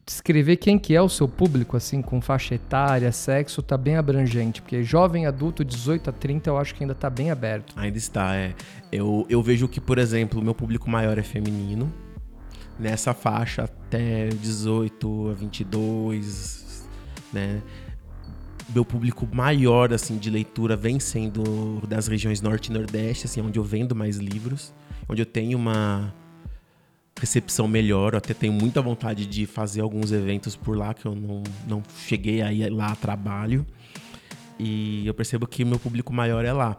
descrever 0.08 0.56
quem 0.56 0.78
que 0.78 0.94
é 0.94 1.02
o 1.02 1.08
seu 1.08 1.28
público, 1.28 1.76
assim, 1.76 2.00
com 2.00 2.20
faixa 2.20 2.54
etária, 2.54 3.12
sexo, 3.12 3.60
tá 3.60 3.76
bem 3.76 3.96
abrangente, 3.96 4.62
porque 4.62 4.82
jovem, 4.82 5.26
adulto, 5.26 5.62
18 5.62 6.08
a 6.08 6.12
30, 6.12 6.48
eu 6.48 6.56
acho 6.56 6.74
que 6.74 6.82
ainda 6.82 6.94
tá 6.94 7.10
bem 7.10 7.30
aberto. 7.30 7.74
Ainda 7.76 7.98
está, 7.98 8.34
é. 8.34 8.54
Eu, 8.90 9.26
eu 9.28 9.42
vejo 9.42 9.68
que, 9.68 9.80
por 9.80 9.98
exemplo, 9.98 10.40
o 10.40 10.44
meu 10.44 10.54
público 10.54 10.88
maior 10.88 11.18
é 11.18 11.22
feminino, 11.22 11.92
nessa 12.78 13.12
faixa 13.12 13.64
até 13.64 14.28
18 14.28 15.30
a 15.30 15.34
22, 15.34 16.88
né? 17.32 17.62
Meu 18.74 18.84
público 18.84 19.26
maior, 19.32 19.92
assim, 19.92 20.18
de 20.18 20.28
leitura 20.28 20.76
vem 20.76 21.00
sendo 21.00 21.80
das 21.86 22.06
regiões 22.06 22.42
norte 22.42 22.66
e 22.66 22.72
nordeste, 22.72 23.26
assim, 23.26 23.40
onde 23.40 23.58
eu 23.58 23.64
vendo 23.64 23.94
mais 23.94 24.18
livros, 24.18 24.74
onde 25.08 25.22
eu 25.22 25.26
tenho 25.26 25.56
uma 25.56 26.14
recepção 27.18 27.66
melhor. 27.66 28.12
Eu 28.12 28.18
até 28.18 28.34
tenho 28.34 28.52
muita 28.52 28.82
vontade 28.82 29.26
de 29.26 29.46
fazer 29.46 29.80
alguns 29.80 30.12
eventos 30.12 30.54
por 30.54 30.76
lá 30.76 30.92
que 30.92 31.06
eu 31.06 31.14
não, 31.14 31.42
não 31.66 31.82
cheguei 32.06 32.42
aí 32.42 32.68
lá 32.68 32.92
a 32.92 32.96
trabalho. 32.96 33.66
E 34.58 35.06
eu 35.06 35.14
percebo 35.14 35.46
que 35.46 35.64
meu 35.64 35.78
público 35.78 36.12
maior 36.12 36.44
é 36.44 36.52
lá. 36.52 36.76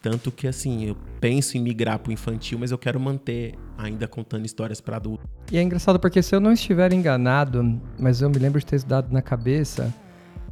Tanto 0.00 0.30
que, 0.30 0.46
assim, 0.46 0.84
eu 0.84 0.96
penso 1.20 1.56
em 1.56 1.60
migrar 1.60 1.98
para 1.98 2.10
o 2.10 2.12
infantil, 2.12 2.58
mas 2.58 2.70
eu 2.70 2.78
quero 2.78 3.00
manter 3.00 3.54
ainda 3.76 4.06
contando 4.06 4.46
histórias 4.46 4.80
para 4.80 4.96
adultos. 4.96 5.26
E 5.50 5.58
é 5.58 5.62
engraçado 5.62 5.98
porque, 5.98 6.22
se 6.22 6.34
eu 6.34 6.40
não 6.40 6.52
estiver 6.52 6.92
enganado, 6.92 7.80
mas 7.98 8.22
eu 8.22 8.30
me 8.30 8.38
lembro 8.38 8.60
de 8.60 8.66
ter 8.66 8.82
dado 8.84 9.12
na 9.12 9.20
cabeça, 9.20 9.92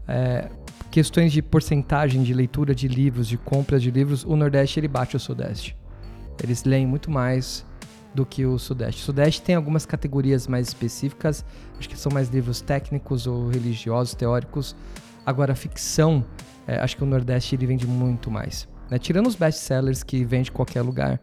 é, 0.09 0.49
questões 0.91 1.33
de 1.33 1.43
porcentagem 1.43 2.23
de 2.23 2.33
leitura 2.33 2.75
de 2.75 2.89
livros, 2.89 3.29
de 3.29 3.37
compras 3.37 3.83
de 3.83 3.91
livros, 3.91 4.25
o 4.25 4.37
Nordeste 4.37 4.81
ele 4.81 4.89
bate 4.89 5.17
o 5.17 5.21
Sudeste. 5.21 5.77
Eles 6.43 6.65
leem 6.65 6.87
muito 6.87 7.11
mais 7.11 7.65
do 8.15 8.25
que 8.25 8.47
o 8.47 8.59
Sudeste. 8.59 9.03
O 9.03 9.05
Sudeste 9.05 9.43
tem 9.43 9.55
algumas 9.55 9.85
categorias 9.85 10.47
mais 10.47 10.69
específicas, 10.69 11.45
acho 11.79 11.89
que 11.89 11.99
são 11.99 12.11
mais 12.11 12.29
livros 12.29 12.61
técnicos 12.61 13.27
ou 13.27 13.49
religiosos, 13.49 14.15
teóricos. 14.15 14.75
Agora, 15.25 15.53
a 15.53 15.57
ficção, 15.57 16.25
é, 16.67 16.79
acho 16.79 16.97
que 16.97 17.05
o 17.05 17.07
Nordeste 17.07 17.55
ele 17.55 17.67
vende 17.67 17.87
muito 17.87 18.31
mais. 18.31 18.67
Né? 18.91 18.99
Tirando 18.99 19.27
os 19.27 19.35
best-sellers 19.35 20.03
que 20.03 20.25
vende 20.25 20.51
em 20.51 20.53
qualquer 20.53 20.83
lugar. 20.83 21.21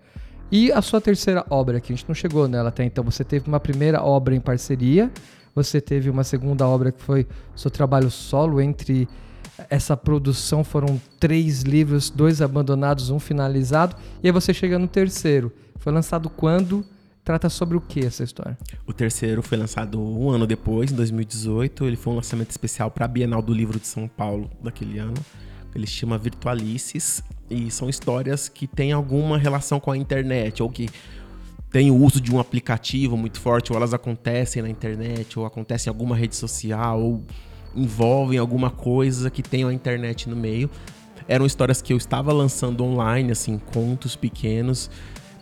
E 0.51 0.71
a 0.71 0.81
sua 0.81 1.01
terceira 1.01 1.45
obra, 1.49 1.79
que 1.79 1.91
a 1.91 1.95
gente 1.95 2.07
não 2.07 2.13
chegou 2.15 2.47
nela 2.47 2.69
até 2.69 2.83
então, 2.83 3.03
você 3.03 3.23
teve 3.23 3.47
uma 3.47 3.59
primeira 3.59 4.03
obra 4.03 4.35
em 4.35 4.39
parceria, 4.39 5.11
você 5.55 5.81
teve 5.81 6.09
uma 6.09 6.23
segunda 6.23 6.67
obra 6.67 6.91
que 6.91 7.01
foi 7.01 7.27
seu 7.55 7.71
trabalho 7.71 8.11
solo 8.11 8.61
entre 8.61 9.07
essa 9.69 9.95
produção 9.95 10.63
foram 10.63 10.99
três 11.19 11.61
livros, 11.61 12.09
dois 12.09 12.41
abandonados, 12.41 13.09
um 13.09 13.19
finalizado, 13.19 13.95
e 14.21 14.27
aí 14.27 14.31
você 14.31 14.53
chega 14.53 14.79
no 14.79 14.87
terceiro. 14.87 15.51
Foi 15.77 15.91
lançado 15.91 16.29
quando? 16.29 16.83
Trata 17.23 17.49
sobre 17.49 17.77
o 17.77 17.81
que 17.81 18.05
essa 18.05 18.23
história? 18.23 18.57
O 18.85 18.91
terceiro 18.91 19.41
foi 19.41 19.57
lançado 19.57 20.01
um 20.01 20.29
ano 20.29 20.45
depois, 20.45 20.91
em 20.91 20.95
2018. 20.95 21.85
Ele 21.85 21.95
foi 21.95 22.11
um 22.11 22.15
lançamento 22.17 22.51
especial 22.51 22.91
para 22.91 23.05
a 23.05 23.07
Bienal 23.07 23.41
do 23.41 23.53
Livro 23.53 23.79
de 23.79 23.87
São 23.87 24.09
Paulo 24.09 24.49
daquele 24.61 24.99
ano. 24.99 25.13
Ele 25.75 25.87
chama 25.87 26.17
Virtualices 26.17 27.23
e 27.49 27.69
são 27.71 27.89
histórias 27.89 28.49
que 28.49 28.67
têm 28.67 28.91
alguma 28.91 29.37
relação 29.37 29.79
com 29.79 29.91
a 29.91 29.97
internet 29.97 30.61
ou 30.61 30.69
que 30.69 30.89
têm 31.73 31.89
o 31.89 31.95
uso 31.95 32.21
de 32.21 32.33
um 32.33 32.39
aplicativo 32.39 33.17
muito 33.17 33.39
forte, 33.39 33.71
ou 33.71 33.77
elas 33.77 33.95
acontecem 33.95 34.61
na 34.61 34.69
internet, 34.69 35.39
ou 35.39 35.45
acontecem 35.45 35.89
em 35.89 35.93
alguma 35.93 36.15
rede 36.15 36.35
social, 36.35 37.01
ou 37.01 37.23
envolvem 37.75 38.37
alguma 38.37 38.69
coisa 38.69 39.31
que 39.31 39.41
tem 39.41 39.63
a 39.63 39.73
internet 39.73 40.29
no 40.29 40.35
meio. 40.35 40.69
Eram 41.27 41.47
histórias 41.47 41.81
que 41.81 41.91
eu 41.91 41.97
estava 41.97 42.31
lançando 42.31 42.83
online, 42.83 43.31
assim, 43.31 43.57
contos 43.57 44.15
pequenos. 44.15 44.89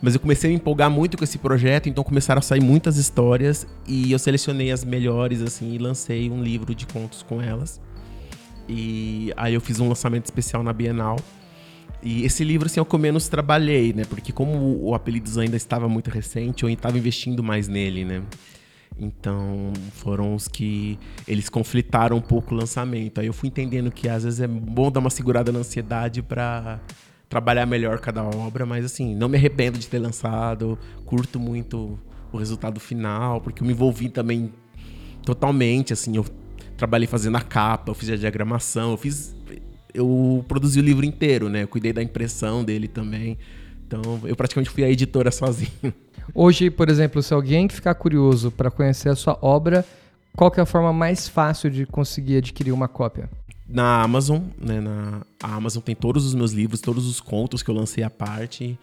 Mas 0.00 0.14
eu 0.14 0.20
comecei 0.20 0.48
a 0.48 0.50
me 0.50 0.56
empolgar 0.56 0.90
muito 0.90 1.18
com 1.18 1.22
esse 1.22 1.36
projeto, 1.36 1.88
então 1.88 2.02
começaram 2.02 2.38
a 2.38 2.42
sair 2.42 2.62
muitas 2.62 2.96
histórias 2.96 3.66
e 3.86 4.10
eu 4.10 4.18
selecionei 4.18 4.72
as 4.72 4.84
melhores, 4.84 5.42
assim, 5.42 5.74
e 5.74 5.78
lancei 5.78 6.30
um 6.30 6.42
livro 6.42 6.74
de 6.74 6.86
contos 6.86 7.22
com 7.22 7.42
elas. 7.42 7.78
E 8.74 9.30
aí 9.36 9.52
eu 9.52 9.60
fiz 9.60 9.80
um 9.80 9.88
lançamento 9.88 10.24
especial 10.24 10.62
na 10.62 10.72
Bienal. 10.72 11.16
E 12.02 12.24
esse 12.24 12.42
livro, 12.42 12.66
assim, 12.66 12.80
é 12.80 12.82
o 12.82 12.86
que 12.86 12.94
eu 12.94 12.98
menos 12.98 13.28
trabalhei, 13.28 13.92
né? 13.92 14.04
Porque 14.06 14.32
como 14.32 14.82
o 14.82 14.94
Apelidos 14.94 15.36
ainda 15.36 15.56
estava 15.56 15.88
muito 15.90 16.08
recente, 16.08 16.62
eu 16.64 16.70
estava 16.70 16.96
investindo 16.96 17.42
mais 17.42 17.68
nele, 17.68 18.04
né? 18.04 18.22
Então, 18.98 19.72
foram 19.92 20.34
os 20.34 20.48
que 20.48 20.98
eles 21.28 21.50
conflitaram 21.50 22.16
um 22.16 22.20
pouco 22.20 22.54
o 22.54 22.56
lançamento. 22.56 23.20
Aí 23.20 23.26
eu 23.26 23.32
fui 23.34 23.48
entendendo 23.50 23.90
que 23.90 24.08
às 24.08 24.24
vezes 24.24 24.40
é 24.40 24.48
bom 24.48 24.90
dar 24.90 25.00
uma 25.00 25.10
segurada 25.10 25.52
na 25.52 25.58
ansiedade 25.58 26.22
para 26.22 26.80
trabalhar 27.28 27.66
melhor 27.66 27.98
cada 27.98 28.24
obra, 28.24 28.64
mas 28.64 28.84
assim, 28.84 29.14
não 29.14 29.28
me 29.28 29.36
arrependo 29.36 29.78
de 29.78 29.86
ter 29.86 29.98
lançado, 29.98 30.78
curto 31.04 31.38
muito 31.38 31.98
o 32.32 32.38
resultado 32.38 32.80
final, 32.80 33.40
porque 33.40 33.62
eu 33.62 33.66
me 33.66 33.72
envolvi 33.72 34.08
também 34.08 34.52
totalmente, 35.24 35.92
assim, 35.92 36.16
eu 36.16 36.24
trabalhei 36.76 37.06
fazendo 37.06 37.36
a 37.36 37.40
capa, 37.40 37.90
eu 37.90 37.94
fiz 37.94 38.10
a 38.10 38.16
diagramação, 38.16 38.92
eu 38.92 38.96
fiz 38.96 39.34
eu 39.94 40.44
produzi 40.48 40.80
o 40.80 40.82
livro 40.82 41.04
inteiro, 41.04 41.48
né? 41.48 41.62
Eu 41.62 41.68
cuidei 41.68 41.92
da 41.92 42.02
impressão 42.02 42.64
dele 42.64 42.88
também. 42.88 43.38
Então, 43.86 44.20
eu 44.24 44.34
praticamente 44.34 44.70
fui 44.70 44.84
a 44.84 44.90
editora 44.90 45.30
sozinho. 45.32 45.92
Hoje, 46.34 46.70
por 46.70 46.88
exemplo, 46.88 47.22
se 47.22 47.34
alguém 47.34 47.68
ficar 47.68 47.94
curioso 47.94 48.50
para 48.50 48.70
conhecer 48.70 49.08
a 49.10 49.16
sua 49.16 49.38
obra, 49.42 49.84
qual 50.34 50.50
que 50.50 50.60
é 50.60 50.62
a 50.62 50.66
forma 50.66 50.92
mais 50.92 51.28
fácil 51.28 51.70
de 51.70 51.84
conseguir 51.84 52.38
adquirir 52.38 52.72
uma 52.72 52.88
cópia? 52.88 53.28
Na 53.68 54.02
Amazon, 54.02 54.40
né? 54.58 54.80
Na 54.80 55.22
a 55.42 55.54
Amazon 55.54 55.82
tem 55.82 55.94
todos 55.94 56.24
os 56.24 56.34
meus 56.34 56.52
livros, 56.52 56.80
todos 56.80 57.06
os 57.06 57.20
contos 57.20 57.62
que 57.62 57.70
eu 57.70 57.74
lancei 57.74 58.04
à 58.04 58.10
parte, 58.10 58.78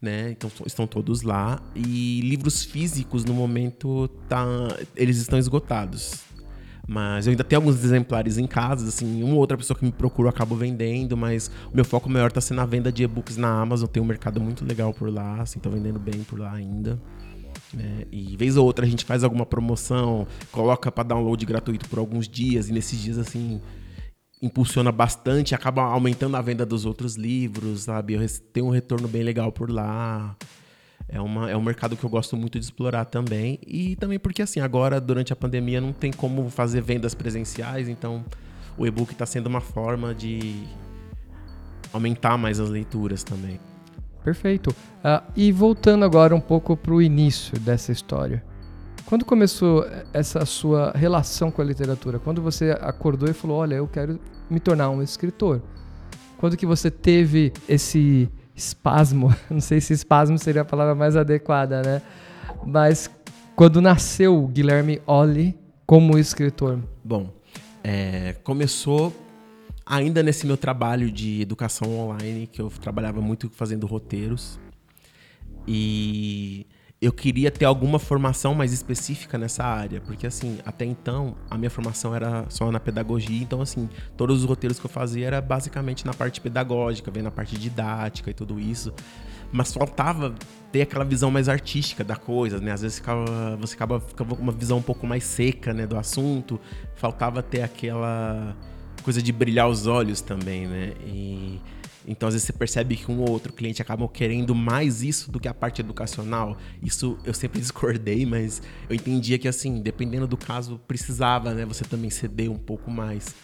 né? 0.00 0.30
Então 0.30 0.50
estão 0.64 0.86
todos 0.86 1.22
lá. 1.22 1.60
E 1.74 2.20
livros 2.22 2.62
físicos, 2.62 3.24
no 3.24 3.34
momento, 3.34 4.08
tá, 4.28 4.44
eles 4.96 5.18
estão 5.18 5.38
esgotados. 5.38 6.24
Mas 6.86 7.26
eu 7.26 7.30
ainda 7.30 7.42
tenho 7.42 7.60
alguns 7.60 7.82
exemplares 7.82 8.36
em 8.36 8.46
casa, 8.46 8.88
assim, 8.88 9.22
uma 9.22 9.34
ou 9.34 9.38
outra 9.38 9.56
pessoa 9.56 9.78
que 9.78 9.84
me 9.84 9.92
procura 9.92 10.26
eu 10.26 10.30
acabo 10.30 10.54
vendendo, 10.54 11.16
mas 11.16 11.50
o 11.72 11.74
meu 11.74 11.84
foco 11.84 12.10
maior 12.10 12.28
está 12.28 12.40
sendo 12.40 12.60
a 12.60 12.66
venda 12.66 12.92
de 12.92 13.02
e-books 13.02 13.36
na 13.36 13.48
Amazon. 13.48 13.88
Tem 13.88 14.02
um 14.02 14.06
mercado 14.06 14.40
muito 14.40 14.64
legal 14.64 14.92
por 14.92 15.10
lá, 15.10 15.40
assim, 15.40 15.58
tô 15.58 15.70
vendendo 15.70 15.98
bem 15.98 16.22
por 16.24 16.38
lá 16.38 16.52
ainda. 16.52 17.00
Né? 17.72 18.04
E 18.12 18.36
vez 18.36 18.56
ou 18.56 18.64
outra 18.64 18.84
a 18.84 18.88
gente 18.88 19.04
faz 19.04 19.24
alguma 19.24 19.46
promoção, 19.46 20.26
coloca 20.52 20.92
para 20.92 21.04
download 21.04 21.44
gratuito 21.46 21.88
por 21.88 21.98
alguns 21.98 22.28
dias, 22.28 22.68
e 22.68 22.72
nesses 22.72 23.00
dias, 23.00 23.18
assim, 23.18 23.60
impulsiona 24.42 24.92
bastante, 24.92 25.54
acaba 25.54 25.82
aumentando 25.82 26.36
a 26.36 26.42
venda 26.42 26.66
dos 26.66 26.84
outros 26.84 27.16
livros, 27.16 27.82
sabe? 27.82 28.14
Eu 28.14 28.26
tenho 28.52 28.66
um 28.66 28.70
retorno 28.70 29.08
bem 29.08 29.22
legal 29.22 29.50
por 29.50 29.70
lá. 29.70 30.36
É, 31.14 31.20
uma, 31.20 31.48
é 31.48 31.56
um 31.56 31.62
mercado 31.62 31.96
que 31.96 32.02
eu 32.02 32.10
gosto 32.10 32.36
muito 32.36 32.58
de 32.58 32.64
explorar 32.64 33.04
também. 33.04 33.60
E 33.64 33.94
também 33.94 34.18
porque, 34.18 34.42
assim, 34.42 34.58
agora, 34.58 35.00
durante 35.00 35.32
a 35.32 35.36
pandemia, 35.36 35.80
não 35.80 35.92
tem 35.92 36.12
como 36.12 36.50
fazer 36.50 36.80
vendas 36.80 37.14
presenciais, 37.14 37.88
então 37.88 38.24
o 38.76 38.84
e-book 38.84 39.12
está 39.12 39.24
sendo 39.24 39.46
uma 39.46 39.60
forma 39.60 40.12
de 40.12 40.64
aumentar 41.92 42.36
mais 42.36 42.58
as 42.58 42.68
leituras 42.68 43.22
também. 43.22 43.60
Perfeito. 44.24 44.70
Uh, 44.70 45.22
e 45.36 45.52
voltando 45.52 46.04
agora 46.04 46.34
um 46.34 46.40
pouco 46.40 46.76
para 46.76 46.92
o 46.92 47.00
início 47.00 47.60
dessa 47.60 47.92
história. 47.92 48.42
Quando 49.06 49.24
começou 49.24 49.86
essa 50.12 50.44
sua 50.44 50.90
relação 50.96 51.48
com 51.48 51.62
a 51.62 51.64
literatura? 51.64 52.18
Quando 52.18 52.42
você 52.42 52.76
acordou 52.80 53.28
e 53.28 53.32
falou, 53.32 53.58
olha, 53.58 53.76
eu 53.76 53.86
quero 53.86 54.18
me 54.50 54.58
tornar 54.58 54.90
um 54.90 55.00
escritor? 55.00 55.62
Quando 56.38 56.56
que 56.56 56.66
você 56.66 56.90
teve 56.90 57.52
esse 57.68 58.28
espasmo? 58.54 59.34
Não 59.50 59.60
sei 59.60 59.80
se 59.80 59.92
espasmo 59.92 60.38
seria 60.38 60.62
a 60.62 60.64
palavra 60.64 60.94
mais 60.94 61.16
adequada, 61.16 61.82
né? 61.82 62.02
Mas 62.64 63.10
quando 63.56 63.80
nasceu 63.80 64.46
Guilherme 64.48 65.00
Olli 65.06 65.56
como 65.86 66.18
escritor? 66.18 66.80
Bom, 67.02 67.30
é, 67.82 68.34
começou 68.42 69.14
ainda 69.84 70.22
nesse 70.22 70.46
meu 70.46 70.56
trabalho 70.56 71.10
de 71.10 71.42
educação 71.42 71.98
online, 71.98 72.46
que 72.46 72.60
eu 72.60 72.70
trabalhava 72.70 73.20
muito 73.20 73.50
fazendo 73.50 73.86
roteiros. 73.86 74.58
E 75.66 76.66
eu 77.04 77.12
queria 77.12 77.50
ter 77.50 77.66
alguma 77.66 77.98
formação 77.98 78.54
mais 78.54 78.72
específica 78.72 79.36
nessa 79.36 79.62
área, 79.62 80.00
porque 80.00 80.26
assim, 80.26 80.58
até 80.64 80.86
então 80.86 81.34
a 81.50 81.58
minha 81.58 81.68
formação 81.68 82.14
era 82.14 82.46
só 82.48 82.70
na 82.72 82.80
pedagogia, 82.80 83.42
então 83.42 83.60
assim, 83.60 83.90
todos 84.16 84.40
os 84.40 84.48
roteiros 84.48 84.78
que 84.78 84.86
eu 84.86 84.90
fazia 84.90 85.26
era 85.26 85.40
basicamente 85.40 86.06
na 86.06 86.14
parte 86.14 86.40
pedagógica, 86.40 87.10
vendo 87.10 87.26
a 87.26 87.30
parte 87.30 87.58
didática 87.58 88.30
e 88.30 88.34
tudo 88.34 88.58
isso. 88.58 88.92
Mas 89.52 89.72
faltava 89.72 90.34
ter 90.72 90.82
aquela 90.82 91.04
visão 91.04 91.30
mais 91.30 91.48
artística 91.48 92.02
da 92.02 92.16
coisa, 92.16 92.58
né? 92.58 92.72
Às 92.72 92.80
vezes 92.82 92.98
ficava, 92.98 93.56
você 93.56 93.74
acaba 93.74 94.00
ficava 94.00 94.34
com 94.34 94.42
uma 94.42 94.50
visão 94.50 94.78
um 94.78 94.82
pouco 94.82 95.06
mais 95.06 95.24
seca, 95.24 95.72
né, 95.72 95.86
do 95.86 95.96
assunto. 95.96 96.58
Faltava 96.96 97.42
ter 97.42 97.62
aquela 97.62 98.56
coisa 99.02 99.22
de 99.22 99.30
brilhar 99.30 99.68
os 99.68 99.86
olhos 99.86 100.20
também, 100.22 100.66
né? 100.66 100.94
E 101.06 101.60
então, 102.06 102.28
às 102.28 102.34
vezes, 102.34 102.46
você 102.46 102.52
percebe 102.52 102.96
que 102.96 103.10
um 103.10 103.20
ou 103.20 103.30
outro 103.30 103.52
cliente 103.52 103.80
acabam 103.80 104.06
querendo 104.08 104.54
mais 104.54 105.02
isso 105.02 105.30
do 105.30 105.40
que 105.40 105.48
a 105.48 105.54
parte 105.54 105.80
educacional. 105.80 106.56
Isso 106.82 107.18
eu 107.24 107.32
sempre 107.32 107.60
discordei, 107.60 108.26
mas 108.26 108.60
eu 108.88 108.94
entendia 108.94 109.38
que, 109.38 109.48
assim, 109.48 109.80
dependendo 109.80 110.26
do 110.26 110.36
caso, 110.36 110.78
precisava, 110.86 111.54
né? 111.54 111.64
Você 111.64 111.84
também 111.84 112.10
ceder 112.10 112.50
um 112.50 112.58
pouco 112.58 112.90
mais. 112.90 113.34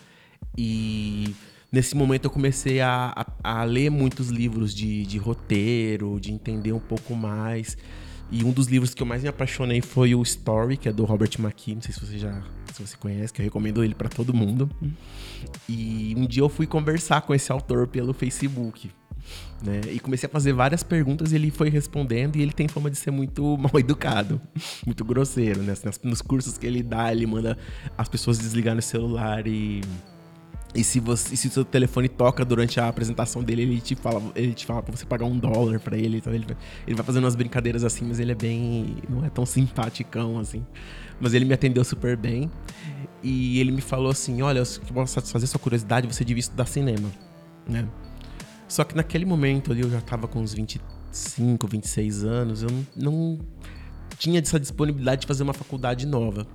E 0.56 1.34
nesse 1.72 1.96
momento 1.96 2.26
eu 2.26 2.30
comecei 2.30 2.80
a, 2.80 3.26
a, 3.42 3.60
a 3.60 3.64
ler 3.64 3.90
muitos 3.90 4.28
livros 4.28 4.74
de, 4.74 5.06
de 5.06 5.16
roteiro, 5.16 6.20
de 6.20 6.32
entender 6.32 6.72
um 6.72 6.80
pouco 6.80 7.14
mais. 7.14 7.78
E 8.30 8.44
um 8.44 8.52
dos 8.52 8.68
livros 8.68 8.94
que 8.94 9.02
eu 9.02 9.06
mais 9.06 9.22
me 9.22 9.28
apaixonei 9.28 9.80
foi 9.80 10.14
o 10.14 10.22
Story, 10.22 10.76
que 10.76 10.88
é 10.88 10.92
do 10.92 11.04
Robert 11.04 11.30
McKee. 11.38 11.74
Não 11.74 11.82
sei 11.82 11.92
se 11.92 12.00
você 12.00 12.18
já 12.18 12.42
se 12.72 12.86
você 12.86 12.96
conhece, 12.96 13.32
que 13.32 13.40
eu 13.40 13.44
recomendo 13.44 13.82
ele 13.82 13.94
para 13.94 14.08
todo 14.08 14.32
mundo. 14.32 14.70
E 15.68 16.14
um 16.16 16.26
dia 16.26 16.42
eu 16.42 16.48
fui 16.48 16.66
conversar 16.66 17.22
com 17.22 17.34
esse 17.34 17.50
autor 17.50 17.86
pelo 17.88 18.12
Facebook. 18.12 18.90
Né? 19.62 19.80
E 19.92 20.00
comecei 20.00 20.26
a 20.26 20.30
fazer 20.30 20.52
várias 20.52 20.82
perguntas 20.82 21.32
e 21.32 21.34
ele 21.34 21.50
foi 21.50 21.68
respondendo 21.68 22.36
e 22.36 22.42
ele 22.42 22.52
tem 22.52 22.66
fama 22.66 22.90
de 22.90 22.96
ser 22.96 23.10
muito 23.10 23.56
mal 23.58 23.78
educado, 23.78 24.40
muito 24.86 25.04
grosseiro, 25.04 25.62
né? 25.62 25.74
Nos 26.02 26.22
cursos 26.22 26.56
que 26.56 26.66
ele 26.66 26.82
dá, 26.82 27.12
ele 27.12 27.26
manda 27.26 27.58
as 27.98 28.08
pessoas 28.08 28.38
desligarem 28.38 28.78
o 28.78 28.82
celular 28.82 29.46
e 29.46 29.82
e 30.72 30.84
se 30.84 31.00
você, 31.00 31.34
se 31.36 31.48
o 31.48 31.50
seu 31.50 31.64
telefone 31.64 32.08
toca 32.08 32.44
durante 32.44 32.78
a 32.78 32.88
apresentação 32.88 33.42
dele, 33.42 33.62
ele 33.62 33.80
te 33.80 33.96
fala, 33.96 34.22
ele 34.36 34.54
te 34.54 34.64
fala 34.64 34.82
para 34.82 34.96
você 34.96 35.04
pagar 35.04 35.26
um 35.26 35.36
dólar 35.36 35.80
para 35.80 35.96
ele. 35.96 36.18
Então 36.18 36.32
ele, 36.32 36.46
ele 36.86 36.94
vai 36.94 37.04
fazendo 37.04 37.24
umas 37.24 37.34
brincadeiras 37.34 37.82
assim, 37.82 38.04
mas 38.04 38.20
ele 38.20 38.30
é 38.30 38.34
bem, 38.36 38.96
não 39.08 39.24
é 39.24 39.30
tão 39.30 39.44
simpaticão 39.44 40.38
assim. 40.38 40.64
Mas 41.20 41.34
ele 41.34 41.44
me 41.44 41.52
atendeu 41.52 41.84
super 41.84 42.16
bem 42.16 42.50
e 43.22 43.58
ele 43.58 43.72
me 43.72 43.80
falou 43.80 44.10
assim, 44.10 44.42
olha, 44.42 44.64
se 44.64 44.80
posso 44.80 45.12
satisfazer 45.12 45.48
sua 45.48 45.60
curiosidade, 45.60 46.06
você 46.06 46.24
devia 46.24 46.40
estudar 46.40 46.66
cinema, 46.66 47.10
né? 47.68 47.86
Só 48.68 48.84
que 48.84 48.94
naquele 48.94 49.24
momento 49.24 49.72
ali 49.72 49.80
eu 49.80 49.90
já 49.90 50.00
tava 50.00 50.28
com 50.28 50.40
uns 50.40 50.54
25, 50.54 51.66
26 51.66 52.24
anos, 52.24 52.62
eu 52.62 52.70
não 52.94 53.40
tinha 54.16 54.38
essa 54.38 54.60
disponibilidade 54.60 55.22
de 55.22 55.26
fazer 55.26 55.42
uma 55.42 55.52
faculdade 55.52 56.06
nova. 56.06 56.46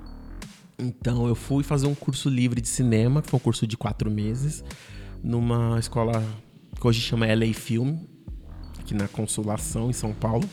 Então 0.77 1.27
eu 1.27 1.35
fui 1.35 1.63
fazer 1.63 1.88
um 1.88 1.95
curso 1.95 2.29
livre 2.29 2.59
de 2.59 2.67
cinema, 2.67 3.21
que 3.21 3.29
foi 3.29 3.38
um 3.38 3.43
curso 3.43 3.65
de 3.65 3.77
quatro 3.77 4.11
meses, 4.11 4.63
numa 5.23 5.79
escola 5.79 6.23
que 6.79 6.85
hoje 6.85 6.99
chama 6.99 7.25
LA 7.25 7.53
Film, 7.53 7.97
aqui 8.79 8.93
na 8.93 9.07
Consolação, 9.07 9.89
em 9.89 9.93
São 9.93 10.13
Paulo. 10.13 10.47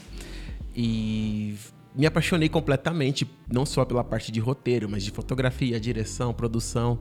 E 0.74 1.56
me 1.94 2.06
apaixonei 2.06 2.48
completamente, 2.48 3.28
não 3.52 3.66
só 3.66 3.85
pela 3.85 4.02
parte 4.02 4.32
de 4.32 4.40
roteiro, 4.40 4.88
mas 4.88 5.04
de 5.04 5.11
fotografia, 5.11 5.78
direção, 5.78 6.32
produção. 6.32 7.00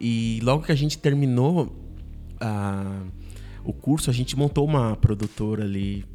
E 0.00 0.40
logo 0.42 0.64
que 0.64 0.72
a 0.72 0.76
gente 0.76 0.96
terminou 0.96 1.76
o 3.64 3.72
curso, 3.72 4.08
a 4.08 4.12
gente 4.12 4.36
montou 4.36 4.64
uma 4.64 4.96
produtora 4.96 5.64
ali 5.64 6.06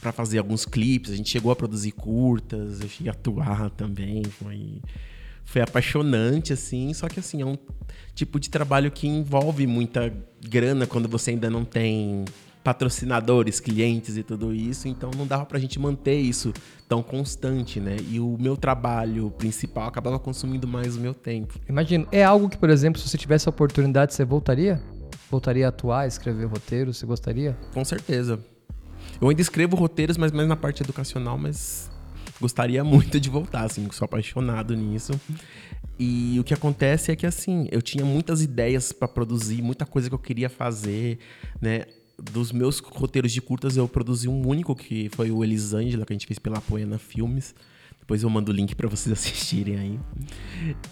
para 0.00 0.10
fazer 0.10 0.38
alguns 0.38 0.64
clipes. 0.64 1.12
A 1.12 1.16
gente 1.16 1.28
chegou 1.28 1.52
a 1.52 1.56
produzir 1.56 1.92
curtas, 1.92 2.80
eu 2.80 2.88
cheguei 2.88 3.10
a 3.10 3.12
atuar 3.12 3.70
também. 3.70 4.24
Foi 4.24 4.80
foi 5.50 5.60
apaixonante, 5.60 6.52
assim. 6.52 6.94
Só 6.94 7.08
que, 7.08 7.18
assim, 7.18 7.42
é 7.42 7.44
um 7.44 7.58
tipo 8.14 8.38
de 8.38 8.48
trabalho 8.48 8.90
que 8.90 9.08
envolve 9.08 9.66
muita 9.66 10.12
grana 10.40 10.86
quando 10.86 11.08
você 11.08 11.32
ainda 11.32 11.50
não 11.50 11.64
tem 11.64 12.24
patrocinadores, 12.62 13.58
clientes 13.58 14.16
e 14.16 14.22
tudo 14.22 14.54
isso. 14.54 14.86
Então, 14.86 15.10
não 15.16 15.26
dava 15.26 15.44
pra 15.44 15.58
gente 15.58 15.78
manter 15.78 16.20
isso 16.20 16.52
tão 16.88 17.02
constante, 17.02 17.80
né? 17.80 17.96
E 18.08 18.20
o 18.20 18.36
meu 18.38 18.56
trabalho 18.56 19.30
principal 19.32 19.88
acabava 19.88 20.20
consumindo 20.20 20.68
mais 20.68 20.96
o 20.96 21.00
meu 21.00 21.12
tempo. 21.12 21.58
Imagino. 21.68 22.06
É 22.12 22.22
algo 22.22 22.48
que, 22.48 22.56
por 22.56 22.70
exemplo, 22.70 23.00
se 23.00 23.08
você 23.08 23.18
tivesse 23.18 23.48
a 23.48 23.50
oportunidade, 23.50 24.14
você 24.14 24.24
voltaria? 24.24 24.80
Voltaria 25.28 25.66
a 25.66 25.70
atuar, 25.70 26.06
escrever 26.06 26.46
roteiros? 26.46 26.98
Você 26.98 27.06
gostaria? 27.06 27.58
Com 27.74 27.84
certeza. 27.84 28.38
Eu 29.20 29.28
ainda 29.28 29.42
escrevo 29.42 29.74
roteiros, 29.74 30.16
mas 30.16 30.30
mais 30.30 30.48
na 30.48 30.56
parte 30.56 30.82
educacional, 30.82 31.36
mas 31.36 31.89
gostaria 32.40 32.82
muito 32.82 33.20
de 33.20 33.28
voltar, 33.28 33.64
assim, 33.64 33.86
sou 33.92 34.06
apaixonado 34.06 34.74
nisso. 34.74 35.12
E 35.98 36.38
o 36.40 36.44
que 36.44 36.54
acontece 36.54 37.12
é 37.12 37.16
que, 37.16 37.26
assim, 37.26 37.68
eu 37.70 37.82
tinha 37.82 38.04
muitas 38.04 38.42
ideias 38.42 38.90
para 38.90 39.06
produzir, 39.06 39.60
muita 39.60 39.84
coisa 39.84 40.08
que 40.08 40.14
eu 40.14 40.18
queria 40.18 40.48
fazer, 40.48 41.18
né? 41.60 41.84
Dos 42.18 42.52
meus 42.52 42.80
roteiros 42.80 43.32
de 43.32 43.40
curtas, 43.40 43.76
eu 43.76 43.86
produzi 43.86 44.28
um 44.28 44.46
único, 44.46 44.74
que 44.74 45.08
foi 45.10 45.30
o 45.30 45.44
Elisângela, 45.44 46.04
que 46.04 46.12
a 46.12 46.14
gente 46.14 46.26
fez 46.26 46.38
pela 46.38 46.60
Poena 46.60 46.98
Filmes. 46.98 47.54
Depois 47.98 48.22
eu 48.22 48.30
mando 48.30 48.50
o 48.50 48.54
link 48.54 48.74
para 48.74 48.88
vocês 48.88 49.12
assistirem 49.12 49.76
aí. 49.76 50.00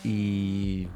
E 0.04 0.88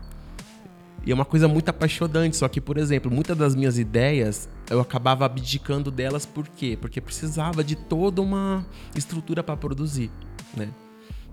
e 1.04 1.10
é 1.10 1.14
uma 1.14 1.24
coisa 1.24 1.48
muito 1.48 1.68
apaixonante, 1.68 2.36
só 2.36 2.46
que, 2.46 2.60
por 2.60 2.78
exemplo, 2.78 3.10
muitas 3.10 3.36
das 3.36 3.56
minhas 3.56 3.76
ideias 3.76 4.48
eu 4.70 4.80
acabava 4.80 5.24
abdicando 5.24 5.90
delas 5.90 6.24
por 6.24 6.46
quê? 6.46 6.78
Porque 6.80 7.00
precisava 7.00 7.64
de 7.64 7.74
toda 7.74 8.22
uma 8.22 8.64
estrutura 8.94 9.42
para 9.42 9.56
produzir 9.56 10.12
né? 10.56 10.68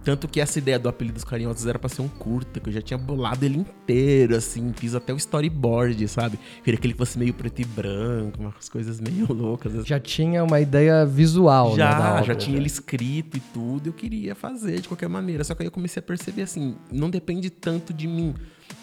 Tanto 0.03 0.27
que 0.27 0.39
essa 0.39 0.57
ideia 0.57 0.79
do 0.79 0.87
Apelidos 0.87 1.23
Carinhosos 1.23 1.65
era 1.65 1.77
pra 1.77 1.89
ser 1.89 2.01
um 2.01 2.07
curta, 2.07 2.59
que 2.59 2.69
eu 2.69 2.73
já 2.73 2.81
tinha 2.81 2.97
bolado 2.97 3.43
ele 3.43 3.57
inteiro, 3.57 4.35
assim, 4.35 4.71
fiz 4.73 4.95
até 4.95 5.13
o 5.13 5.17
storyboard, 5.17 6.07
sabe? 6.07 6.39
Queria 6.63 6.79
que 6.79 6.87
ele 6.87 6.93
fosse 6.93 7.19
meio 7.19 7.33
preto 7.33 7.61
e 7.61 7.65
branco, 7.65 8.39
umas 8.39 8.69
coisas 8.69 8.99
meio 9.01 9.27
loucas. 9.31 9.75
Assim. 9.75 9.85
Já 9.85 9.99
tinha 9.99 10.43
uma 10.43 10.59
ideia 10.61 11.05
visual, 11.05 11.75
já, 11.75 11.99
né? 11.99 12.09
Obra, 12.11 12.23
já 12.23 12.35
tinha 12.35 12.55
ele 12.55 12.67
escrito 12.67 13.37
e 13.37 13.39
tudo, 13.39 13.87
eu 13.87 13.93
queria 13.93 14.33
fazer 14.35 14.79
de 14.79 14.87
qualquer 14.87 15.09
maneira. 15.09 15.43
Só 15.43 15.53
que 15.53 15.63
aí 15.63 15.67
eu 15.67 15.71
comecei 15.71 15.99
a 15.99 16.03
perceber 16.03 16.43
assim, 16.43 16.75
não 16.91 17.09
depende 17.09 17.49
tanto 17.49 17.93
de 17.93 18.07
mim, 18.07 18.33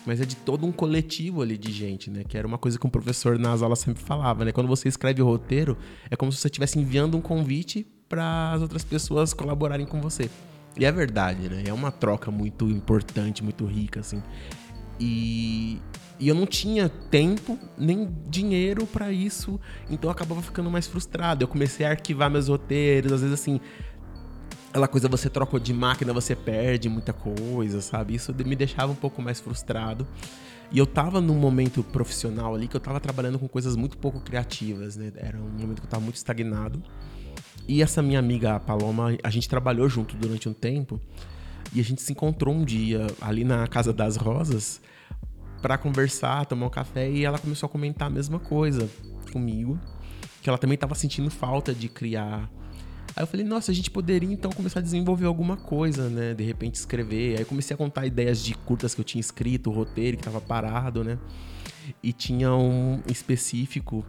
mas 0.05 0.20
é 0.20 0.25
de 0.27 0.37
todo 0.37 0.66
um 0.66 0.72
coletivo 0.72 1.40
ali 1.40 1.57
de 1.57 1.72
gente, 1.72 2.11
né? 2.11 2.25
Que 2.29 2.37
era 2.37 2.46
uma 2.46 2.59
coisa 2.59 2.79
que 2.79 2.87
um 2.87 2.90
professor 2.90 3.38
nas 3.38 3.62
aulas 3.62 3.79
sempre 3.79 4.03
falava, 4.03 4.44
né? 4.44 4.53
Quando 4.53 4.68
você 4.68 4.87
escreve 4.87 5.22
o 5.22 5.25
roteiro, 5.25 5.79
é 6.11 6.14
como 6.14 6.31
se 6.31 6.38
você 6.38 6.49
estivesse 6.49 6.79
enviando 6.79 7.16
um 7.16 7.22
convite 7.22 7.87
para 8.08 8.52
as 8.52 8.62
outras 8.62 8.84
pessoas 8.84 9.32
colaborarem 9.32 9.86
com 9.86 10.00
você. 10.00 10.30
E 10.78 10.84
é 10.84 10.92
verdade, 10.92 11.48
né? 11.48 11.64
É 11.66 11.72
uma 11.72 11.90
troca 11.90 12.30
muito 12.30 12.68
importante, 12.68 13.42
muito 13.42 13.64
rica, 13.64 14.00
assim. 14.00 14.22
E, 15.00 15.80
e 16.18 16.28
eu 16.28 16.34
não 16.34 16.46
tinha 16.46 16.88
tempo 16.88 17.58
nem 17.76 18.14
dinheiro 18.28 18.86
para 18.86 19.10
isso, 19.10 19.60
então 19.90 20.08
eu 20.08 20.12
acabava 20.12 20.42
ficando 20.42 20.70
mais 20.70 20.86
frustrado. 20.86 21.42
Eu 21.42 21.48
comecei 21.48 21.86
a 21.86 21.90
arquivar 21.90 22.30
meus 22.30 22.48
roteiros, 22.48 23.12
às 23.12 23.20
vezes 23.20 23.40
assim, 23.40 23.60
aquela 24.68 24.86
coisa 24.86 25.08
você 25.08 25.30
troca 25.30 25.58
de 25.58 25.72
máquina, 25.72 26.12
você 26.12 26.36
perde 26.36 26.88
muita 26.88 27.12
coisa, 27.12 27.80
sabe? 27.80 28.14
Isso 28.14 28.34
me 28.44 28.54
deixava 28.54 28.92
um 28.92 28.96
pouco 28.96 29.22
mais 29.22 29.40
frustrado. 29.40 30.06
E 30.70 30.78
eu 30.78 30.86
tava 30.86 31.20
num 31.20 31.36
momento 31.36 31.82
profissional 31.82 32.54
ali 32.54 32.68
que 32.68 32.76
eu 32.76 32.80
tava 32.80 33.00
trabalhando 33.00 33.38
com 33.38 33.48
coisas 33.48 33.76
muito 33.76 33.96
pouco 33.96 34.20
criativas, 34.20 34.96
né? 34.96 35.12
Era 35.16 35.38
um 35.38 35.48
momento 35.48 35.80
que 35.80 35.86
eu 35.86 35.90
tava 35.90 36.02
muito 36.02 36.16
estagnado. 36.16 36.82
E 37.68 37.83
essa 37.83 38.00
minha 38.02 38.18
amiga 38.18 38.61
Paloma, 38.61 39.16
a 39.22 39.31
gente 39.31 39.48
trabalhou 39.48 39.88
junto 39.88 40.16
durante 40.16 40.48
um 40.48 40.52
tempo 40.52 41.00
e 41.72 41.81
a 41.81 41.85
gente 41.85 42.00
se 42.00 42.12
encontrou 42.12 42.55
um 42.55 42.64
dia 42.64 43.07
ali 43.20 43.44
na 43.44 43.66
Casa 43.66 43.92
das 43.92 44.16
Rosas 44.16 44.81
para 45.61 45.76
conversar, 45.76 46.46
tomar 46.46 46.66
um 46.66 46.70
café 46.70 47.11
e 47.11 47.24
ela 47.24 47.38
começou 47.38 47.66
a 47.66 47.70
comentar 47.70 48.07
a 48.07 48.11
mesma 48.11 48.38
coisa 48.38 48.88
comigo, 49.33 49.79
que 50.40 50.48
ela 50.48 50.59
também 50.59 50.76
estava 50.76 50.94
sentindo 50.94 51.29
falta 51.29 51.74
de 51.74 51.88
criar. 51.88 52.48
Aí 53.16 53.22
eu 53.22 53.26
falei, 53.26 53.44
nossa, 53.44 53.72
a 53.72 53.74
gente 53.74 53.90
poderia 53.90 54.31
então 54.31 54.52
começar 54.52 54.79
a 54.79 54.83
desenvolver 54.83 55.26
alguma 55.26 55.57
coisa, 55.57 56.09
né? 56.09 56.35
De 56.35 56.44
repente 56.44 56.74
escrever. 56.74 57.38
Aí 57.38 57.44
comecei 57.44 57.74
a 57.74 57.76
contar 57.76 58.07
ideias 58.07 58.44
de 58.44 58.55
curtas 58.55 58.94
que 58.94 59.00
eu 59.00 59.05
tinha 59.05 59.20
escrito, 59.20 59.70
o 59.70 59.72
roteiro 59.72 60.18
que 60.18 60.20
estava 60.20 60.40
parado, 60.40 61.02
né? 61.02 61.18
E 62.02 62.12
tinha 62.12 62.55
um 62.55 63.00
específico 63.11 64.05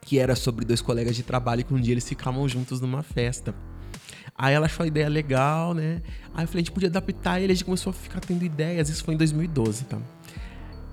que 0.00 0.18
era 0.18 0.34
sobre 0.34 0.64
dois 0.64 0.80
colegas 0.80 1.14
de 1.14 1.22
trabalho 1.22 1.64
que 1.64 1.74
um 1.74 1.80
dia 1.80 1.94
eles 1.94 2.08
ficavam 2.08 2.48
juntos 2.48 2.80
numa 2.80 3.02
festa. 3.02 3.54
Aí 4.36 4.54
ela 4.54 4.66
achou 4.66 4.84
a 4.84 4.86
ideia 4.86 5.08
legal, 5.08 5.74
né? 5.74 6.00
Aí 6.34 6.44
eu 6.44 6.48
falei, 6.48 6.62
a 6.62 6.64
gente 6.64 6.72
podia 6.72 6.88
adaptar 6.88 7.40
e 7.40 7.44
a 7.44 7.48
gente 7.48 7.64
começou 7.64 7.90
a 7.90 7.92
ficar 7.92 8.20
tendo 8.20 8.42
ideias. 8.42 8.88
Isso 8.88 9.04
foi 9.04 9.14
em 9.14 9.16
2012, 9.16 9.84
tá? 9.84 9.98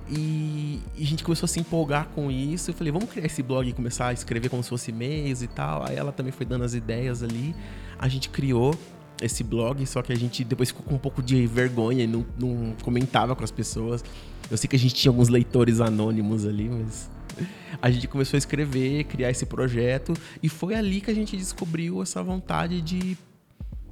E, 0.09 0.81
e, 0.95 1.03
a 1.03 1.05
gente 1.05 1.23
começou 1.23 1.45
a 1.45 1.47
se 1.47 1.59
empolgar 1.59 2.07
com 2.09 2.31
isso. 2.31 2.71
Eu 2.71 2.73
falei, 2.73 2.91
vamos 2.91 3.09
criar 3.09 3.25
esse 3.25 3.43
blog 3.43 3.67
e 3.67 3.73
começar 3.73 4.07
a 4.07 4.13
escrever 4.13 4.49
como 4.49 4.63
se 4.63 4.69
fosse 4.69 4.91
e-mails 4.91 5.41
e 5.41 5.47
tal. 5.47 5.85
Aí 5.87 5.95
ela 5.95 6.11
também 6.11 6.31
foi 6.31 6.45
dando 6.45 6.63
as 6.63 6.73
ideias 6.73 7.23
ali. 7.23 7.55
A 7.97 8.07
gente 8.07 8.29
criou 8.29 8.77
esse 9.21 9.43
blog, 9.43 9.85
só 9.85 10.01
que 10.01 10.13
a 10.13 10.15
gente 10.15 10.43
depois 10.43 10.69
ficou 10.69 10.83
com 10.83 10.95
um 10.95 10.99
pouco 10.99 11.21
de 11.21 11.47
vergonha 11.47 12.03
e 12.03 12.07
não, 12.07 12.25
não 12.39 12.75
comentava 12.83 13.35
com 13.35 13.43
as 13.43 13.51
pessoas. 13.51 14.03
Eu 14.49 14.57
sei 14.57 14.67
que 14.67 14.75
a 14.75 14.79
gente 14.79 14.93
tinha 14.93 15.09
alguns 15.09 15.27
leitores 15.27 15.81
anônimos 15.81 16.45
ali, 16.45 16.69
mas 16.69 17.09
a 17.81 17.89
gente 17.89 18.07
começou 18.07 18.37
a 18.37 18.39
escrever, 18.39 19.03
criar 19.05 19.29
esse 19.29 19.45
projeto 19.45 20.13
e 20.41 20.49
foi 20.49 20.75
ali 20.75 21.01
que 21.01 21.11
a 21.11 21.15
gente 21.15 21.35
descobriu 21.35 22.01
essa 22.01 22.21
vontade 22.23 22.81
de 22.81 23.17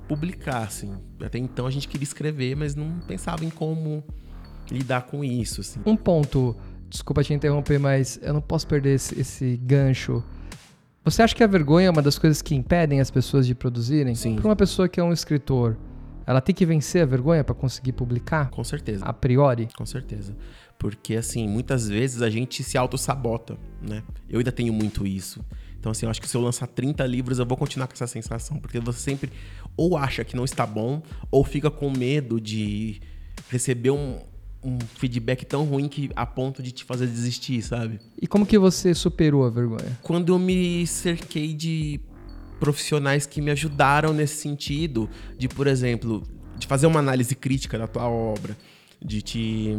publicar, 0.07 0.63
assim. 0.63 0.93
Até 1.21 1.37
então 1.37 1.65
a 1.65 1.71
gente 1.71 1.87
queria 1.87 2.03
escrever, 2.03 2.55
mas 2.55 2.75
não 2.75 2.99
pensava 3.07 3.43
em 3.43 3.49
como 3.49 4.03
lidar 4.71 5.03
com 5.03 5.23
isso, 5.23 5.61
assim. 5.61 5.79
Um 5.85 5.95
ponto, 5.95 6.55
desculpa 6.89 7.23
te 7.23 7.33
interromper, 7.33 7.79
mas 7.79 8.19
eu 8.21 8.33
não 8.33 8.41
posso 8.41 8.67
perder 8.67 8.95
esse, 8.95 9.19
esse 9.19 9.57
gancho. 9.57 10.23
Você 11.03 11.21
acha 11.21 11.35
que 11.35 11.43
a 11.43 11.47
vergonha 11.47 11.87
é 11.87 11.89
uma 11.91 12.01
das 12.01 12.17
coisas 12.17 12.41
que 12.41 12.55
impedem 12.55 12.99
as 12.99 13.11
pessoas 13.11 13.45
de 13.45 13.53
produzirem? 13.53 14.15
Sim. 14.15 14.37
Para 14.37 14.47
uma 14.47 14.55
pessoa 14.55 14.89
que 14.89 14.99
é 14.99 15.03
um 15.03 15.13
escritor, 15.13 15.77
ela 16.25 16.41
tem 16.41 16.53
que 16.53 16.65
vencer 16.65 17.03
a 17.03 17.05
vergonha 17.05 17.43
para 17.43 17.55
conseguir 17.55 17.91
publicar? 17.91 18.49
Com 18.49 18.63
certeza. 18.63 19.05
A 19.05 19.13
priori? 19.13 19.67
Com 19.75 19.85
certeza. 19.85 20.35
Porque, 20.77 21.15
assim, 21.15 21.47
muitas 21.47 21.87
vezes 21.87 22.21
a 22.21 22.29
gente 22.29 22.63
se 22.63 22.77
auto-sabota, 22.77 23.57
né? 23.81 24.03
Eu 24.29 24.39
ainda 24.39 24.51
tenho 24.51 24.73
muito 24.73 25.05
isso. 25.07 25.43
Então, 25.79 25.91
assim, 25.91 26.05
eu 26.05 26.09
acho 26.09 26.21
que 26.21 26.27
se 26.27 26.35
eu 26.35 26.41
lançar 26.41 26.67
30 26.67 27.05
livros, 27.05 27.39
eu 27.39 27.45
vou 27.45 27.57
continuar 27.57 27.87
com 27.87 27.93
essa 27.93 28.07
sensação. 28.07 28.57
Porque 28.57 28.79
você 28.79 28.99
sempre 28.99 29.31
ou 29.77 29.97
acha 29.97 30.23
que 30.23 30.35
não 30.35 30.45
está 30.45 30.65
bom, 30.65 31.01
ou 31.29 31.43
fica 31.43 31.69
com 31.69 31.89
medo 31.89 32.39
de 32.39 33.01
receber 33.49 33.91
um, 33.91 34.19
um 34.63 34.79
feedback 34.79 35.45
tão 35.45 35.63
ruim 35.63 35.87
que 35.87 36.09
a 36.15 36.25
ponto 36.25 36.63
de 36.63 36.71
te 36.71 36.83
fazer 36.83 37.07
desistir, 37.07 37.61
sabe? 37.61 37.99
E 38.19 38.25
como 38.25 38.45
que 38.45 38.57
você 38.57 38.93
superou 38.93 39.45
a 39.45 39.49
vergonha? 39.49 39.97
Quando 40.01 40.33
eu 40.33 40.39
me 40.39 40.87
cerquei 40.87 41.53
de 41.53 41.99
profissionais 42.59 43.25
que 43.25 43.41
me 43.41 43.51
ajudaram 43.51 44.13
nesse 44.13 44.37
sentido, 44.37 45.09
de, 45.37 45.47
por 45.47 45.67
exemplo, 45.67 46.23
de 46.57 46.67
fazer 46.67 46.87
uma 46.87 46.99
análise 46.99 47.35
crítica 47.35 47.77
da 47.77 47.87
tua 47.87 48.07
obra, 48.07 48.57
de 49.03 49.21
te 49.21 49.77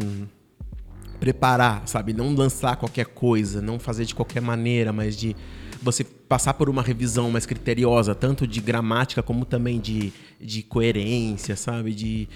preparar, 1.19 1.87
sabe? 1.87 2.13
Não 2.13 2.33
lançar 2.33 2.75
qualquer 2.75 3.07
coisa, 3.07 3.61
não 3.61 3.79
fazer 3.79 4.05
de 4.05 4.13
qualquer 4.13 4.41
maneira, 4.41 4.93
mas 4.93 5.17
de 5.17 5.35
você 5.81 6.03
passar 6.03 6.53
por 6.53 6.69
uma 6.69 6.81
revisão 6.81 7.29
mais 7.31 7.45
criteriosa, 7.45 8.13
tanto 8.13 8.47
de 8.47 8.61
gramática 8.61 9.23
como 9.23 9.45
também 9.45 9.79
de, 9.79 10.13
de 10.39 10.61
coerência, 10.63 11.55
sabe? 11.55 11.93
De, 11.93 12.27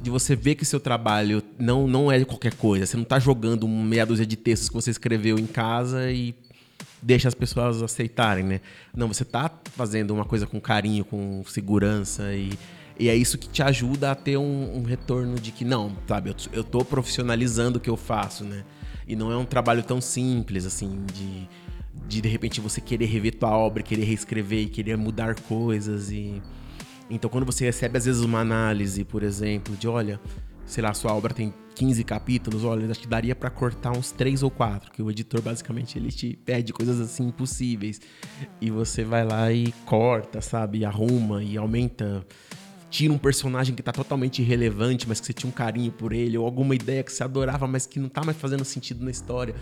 de 0.00 0.10
você 0.10 0.36
ver 0.36 0.54
que 0.54 0.64
seu 0.64 0.80
trabalho 0.80 1.42
não, 1.58 1.86
não 1.86 2.12
é 2.12 2.22
qualquer 2.24 2.54
coisa. 2.54 2.86
Você 2.86 2.96
não 2.96 3.04
está 3.04 3.18
jogando 3.18 3.66
meia 3.66 4.04
dúzia 4.04 4.26
de 4.26 4.36
textos 4.36 4.68
que 4.68 4.74
você 4.74 4.90
escreveu 4.90 5.38
em 5.38 5.46
casa 5.46 6.10
e 6.10 6.34
deixa 7.02 7.28
as 7.28 7.34
pessoas 7.34 7.82
aceitarem, 7.82 8.44
né? 8.44 8.60
Não, 8.94 9.08
você 9.08 9.22
está 9.22 9.50
fazendo 9.72 10.12
uma 10.12 10.24
coisa 10.24 10.46
com 10.46 10.60
carinho, 10.60 11.04
com 11.04 11.42
segurança 11.46 12.34
e 12.34 12.50
e 12.98 13.08
é 13.08 13.14
isso 13.14 13.36
que 13.36 13.48
te 13.48 13.62
ajuda 13.62 14.10
a 14.10 14.14
ter 14.14 14.38
um, 14.38 14.78
um 14.78 14.82
retorno 14.82 15.38
de 15.38 15.52
que, 15.52 15.64
não, 15.64 15.94
sabe, 16.08 16.30
eu, 16.30 16.36
eu 16.52 16.64
tô 16.64 16.84
profissionalizando 16.84 17.78
o 17.78 17.80
que 17.80 17.90
eu 17.90 17.96
faço, 17.96 18.42
né? 18.42 18.64
E 19.06 19.14
não 19.14 19.30
é 19.30 19.36
um 19.36 19.44
trabalho 19.44 19.82
tão 19.82 20.00
simples, 20.00 20.64
assim, 20.64 21.04
de, 21.12 21.48
de 22.08 22.20
de 22.22 22.28
repente 22.28 22.60
você 22.60 22.80
querer 22.80 23.04
rever 23.06 23.34
tua 23.34 23.50
obra, 23.50 23.82
querer 23.82 24.04
reescrever 24.04 24.60
e 24.60 24.66
querer 24.66 24.96
mudar 24.96 25.38
coisas. 25.42 26.10
e 26.10 26.42
Então, 27.10 27.28
quando 27.28 27.44
você 27.44 27.66
recebe, 27.66 27.98
às 27.98 28.06
vezes, 28.06 28.22
uma 28.22 28.40
análise, 28.40 29.04
por 29.04 29.22
exemplo, 29.22 29.76
de 29.76 29.86
olha, 29.86 30.18
sei 30.66 30.82
lá, 30.82 30.92
sua 30.92 31.14
obra 31.14 31.32
tem 31.32 31.54
15 31.74 32.02
capítulos, 32.04 32.64
olha, 32.64 32.90
acho 32.90 33.00
que 33.00 33.06
daria 33.06 33.34
para 33.34 33.50
cortar 33.50 33.92
uns 33.92 34.10
3 34.10 34.42
ou 34.42 34.50
4, 34.50 34.90
que 34.90 35.02
o 35.02 35.10
editor 35.10 35.42
basicamente 35.42 35.98
ele 35.98 36.10
te 36.10 36.38
pede 36.44 36.72
coisas 36.72 37.00
assim 37.00 37.28
impossíveis. 37.28 38.00
E 38.60 38.70
você 38.70 39.04
vai 39.04 39.24
lá 39.24 39.52
e 39.52 39.72
corta, 39.84 40.40
sabe, 40.40 40.78
e 40.78 40.84
arruma 40.84 41.42
e 41.42 41.56
aumenta 41.56 42.26
tira 42.88 43.12
um 43.12 43.18
personagem 43.18 43.74
que 43.74 43.82
tá 43.82 43.92
totalmente 43.92 44.40
irrelevante, 44.40 45.06
mas 45.08 45.20
que 45.20 45.26
você 45.26 45.32
tinha 45.32 45.50
um 45.50 45.52
carinho 45.52 45.92
por 45.92 46.12
ele, 46.12 46.38
ou 46.38 46.46
alguma 46.46 46.74
ideia 46.74 47.02
que 47.02 47.12
você 47.12 47.22
adorava, 47.22 47.66
mas 47.66 47.84
que 47.84 48.00
não 48.00 48.08
tá 48.08 48.24
mais 48.24 48.38
fazendo 48.38 48.64
sentido 48.64 49.04
na 49.04 49.10
história. 49.10 49.54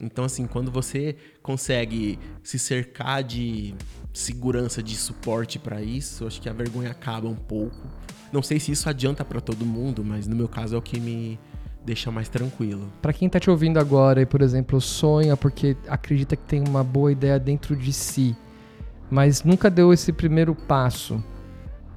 Então, 0.00 0.24
assim, 0.24 0.46
quando 0.46 0.70
você 0.70 1.16
consegue 1.42 2.18
se 2.42 2.58
cercar 2.58 3.22
de 3.22 3.74
segurança, 4.12 4.82
de 4.82 4.96
suporte 4.96 5.58
para 5.58 5.82
isso, 5.82 6.26
acho 6.26 6.40
que 6.40 6.48
a 6.48 6.52
vergonha 6.52 6.90
acaba 6.90 7.28
um 7.28 7.36
pouco. 7.36 7.86
Não 8.32 8.42
sei 8.42 8.58
se 8.58 8.72
isso 8.72 8.88
adianta 8.88 9.24
para 9.24 9.40
todo 9.40 9.64
mundo, 9.66 10.04
mas 10.04 10.26
no 10.26 10.34
meu 10.34 10.48
caso 10.48 10.74
é 10.74 10.78
o 10.78 10.82
que 10.82 10.98
me 10.98 11.38
deixa 11.84 12.10
mais 12.10 12.28
tranquilo. 12.28 12.90
Para 13.02 13.12
quem 13.12 13.28
tá 13.28 13.38
te 13.38 13.50
ouvindo 13.50 13.78
agora 13.78 14.22
e, 14.22 14.26
por 14.26 14.40
exemplo, 14.40 14.80
sonha 14.80 15.36
porque 15.36 15.76
acredita 15.88 16.36
que 16.36 16.44
tem 16.44 16.64
uma 16.66 16.82
boa 16.82 17.12
ideia 17.12 17.38
dentro 17.38 17.76
de 17.76 17.92
si, 17.92 18.36
mas 19.10 19.44
nunca 19.44 19.70
deu 19.70 19.92
esse 19.92 20.12
primeiro 20.12 20.54
passo 20.54 21.22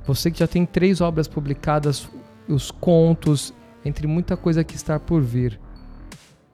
você 0.05 0.29
que 0.29 0.39
já 0.39 0.47
tem 0.47 0.65
três 0.65 1.01
obras 1.01 1.27
publicadas, 1.27 2.08
os 2.47 2.69
contos, 2.69 3.53
entre 3.84 4.05
muita 4.05 4.38
coisa 4.38 4.63
que 4.63 4.75
está 4.75 4.99
por 4.99 5.21
vir. 5.21 5.60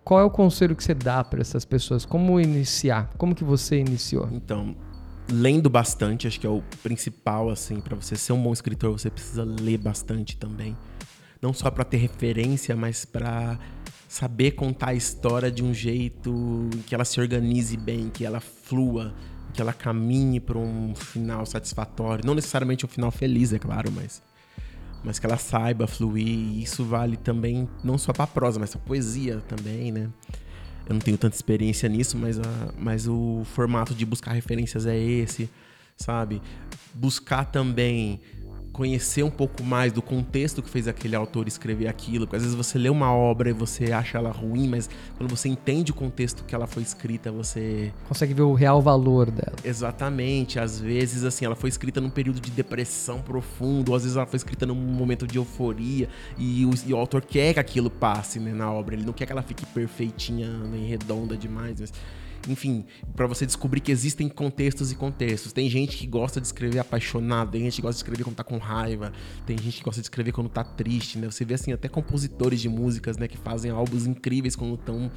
Qual 0.04 0.20
é 0.20 0.24
o 0.24 0.30
conselho 0.30 0.76
que 0.76 0.84
você 0.84 0.94
dá 0.94 1.24
para 1.24 1.42
essas 1.42 1.64
pessoas? 1.64 2.06
Como 2.06 2.40
iniciar? 2.40 3.12
Como 3.18 3.36
que 3.36 3.44
você 3.44 3.78
iniciou? 3.78 4.28
Então, 4.32 4.76
lendo 5.32 5.70
bastante, 5.70 6.28
acho 6.28 6.40
que 6.40 6.48
é 6.48 6.50
o 6.50 6.64
principal 6.82 7.50
assim, 7.50 7.80
para 7.80 7.96
você 7.96 8.16
ser 8.16 8.34
um 8.34 8.42
bom 8.42 8.52
escritor, 8.52 8.92
você 8.92 9.10
precisa 9.10 9.44
ler 9.44 9.78
bastante 9.78 10.38
também. 10.38 10.76
Não 11.42 11.54
só 11.54 11.70
para 11.70 11.84
ter 11.84 11.98
referência, 11.98 12.76
mas 12.76 13.06
para 13.06 13.60
saber 14.08 14.52
contar 14.52 14.90
a 14.90 14.94
história 14.94 15.52
de 15.52 15.64
um 15.64 15.74
jeito 15.74 16.70
que 16.86 16.94
ela 16.94 17.06
se 17.06 17.22
organize 17.22 17.78
bem, 17.78 18.10
que 18.10 18.26
ela 18.26 18.40
flua, 18.40 19.14
que 19.54 19.62
ela 19.62 19.72
caminhe 19.72 20.40
para 20.40 20.58
um 20.58 20.94
final 20.96 21.46
satisfatório, 21.46 22.26
não 22.26 22.36
necessariamente 22.36 22.86
um 22.86 22.90
final 22.90 23.12
feliz, 23.12 23.54
é 23.54 23.60
claro, 23.60 23.92
mas 23.92 24.22
mas 25.04 25.20
que 25.20 25.26
ela 25.26 25.38
saiba 25.38 25.88
fluir, 25.88 26.28
e 26.28 26.64
isso 26.64 26.84
vale 26.84 27.18
também 27.18 27.68
não 27.84 27.98
só 27.98 28.14
para 28.14 28.28
prosa, 28.28 28.60
mas 28.60 28.72
para 28.72 28.82
poesia 28.82 29.42
também, 29.48 29.92
né? 29.92 30.10
Eu 30.86 30.94
não 30.94 31.00
tenho 31.00 31.18
tanta 31.18 31.36
experiência 31.36 31.88
nisso, 31.88 32.18
mas, 32.18 32.40
a, 32.40 32.74
mas 32.78 33.08
o 33.08 33.44
formato 33.46 33.94
de 33.94 34.06
buscar 34.06 34.34
referências 34.34 34.86
é 34.86 34.98
esse, 34.98 35.50
sabe? 35.96 36.42
Buscar 36.94 37.46
também 37.46 38.20
conhecer 38.72 39.24
um 39.24 39.30
pouco 39.30 39.64
mais 39.64 39.92
do 39.92 40.02
contexto 40.02 40.62
que 40.62 40.70
fez 40.70 40.88
aquele 40.88 41.16
autor 41.16 41.48
escrever 41.48 41.88
aquilo. 41.88 42.26
Porque 42.26 42.38
às 42.38 42.44
vezes 42.44 42.56
você 42.56 42.78
lê 42.78 42.90
uma 42.90 43.14
obra 43.14 43.50
e 43.50 43.54
você 43.54 43.92
acha 43.92 44.18
ela 44.18 44.32
ruim, 44.32 44.68
mas 44.68 44.90
quando 45.18 45.30
você 45.30 45.50
entende 45.50 45.92
o 45.92 45.94
contexto 45.94 46.44
que 46.44 46.56
ela 46.56 46.68
foi 46.68 46.84
escrita, 46.84 47.32
você 47.32 47.92
consegue 48.08 48.34
ver 48.34 48.44
o 48.44 48.54
real 48.54 48.82
valor 48.82 49.30
dela. 49.30 49.56
Exatamente. 49.64 50.60
Às 50.60 50.80
vezes, 50.80 51.24
assim, 51.24 51.46
ela 51.46 51.56
foi 51.56 51.70
escrita 51.70 52.00
num 52.00 52.10
período 52.10 52.40
de 52.40 52.52
depressão 52.52 53.22
profundo, 53.22 53.90
ou 53.90 53.96
às 53.96 54.04
vezes 54.04 54.18
ela 54.18 54.26
foi 54.26 54.38
escrita 54.38 54.66
num 54.66 54.76
momento 54.76 55.28
de 55.28 55.38
euforia 55.38 56.10
e 56.38 56.66
o, 56.66 56.72
e 56.86 56.94
o 56.94 56.98
autor 56.98 57.22
quer 57.22 57.54
que 57.54 57.60
aquilo 57.60 57.90
passe 57.90 58.40
né, 58.40 58.54
na 58.54 58.72
obra. 58.72 58.96
Ele 58.96 59.06
não 59.06 59.14
quer 59.14 59.26
que 59.26 59.32
ela 59.32 59.42
fique 59.42 59.66
perfeitinha, 59.66 60.50
nem 60.72 60.86
redonda 60.86 61.36
demais, 61.36 61.80
mas 61.80 61.94
enfim, 62.48 62.86
para 63.16 63.28
você 63.28 63.46
descobrir 63.46 63.80
que 63.82 63.92
existem 63.92 64.28
contextos 64.30 64.92
e 64.92 64.96
contextos. 64.96 65.54
Tem 65.54 65.70
gente 65.70 65.98
que 65.98 66.08
gosta 66.08 66.40
de 66.40 66.48
escrever 66.48 66.80
apaixonado, 66.80 67.52
tem 67.52 67.62
gente 67.62 67.76
que 67.76 67.82
gosta 67.82 67.94
de 67.94 68.04
escrever 68.04 68.24
quando 68.24 68.36
tá 68.36 68.44
com 68.44 68.58
raiva, 68.58 69.12
tem 69.46 69.58
gente 69.58 69.78
que 69.78 69.84
gosta 69.84 70.02
de 70.02 70.06
escrever 70.06 70.32
quando 70.32 70.50
tá 70.50 70.64
triste, 70.64 71.18
né? 71.18 71.30
Você 71.30 71.46
vê 71.46 71.54
assim 71.54 71.72
até 71.72 71.88
compositores 71.88 72.62
de 72.62 72.70
músicas, 72.70 73.18
né, 73.18 73.28
que 73.28 73.38
fazem 73.38 73.72
álbuns 73.72 74.06
incríveis 74.06 74.56
quando 74.56 74.76
estão 74.76 75.12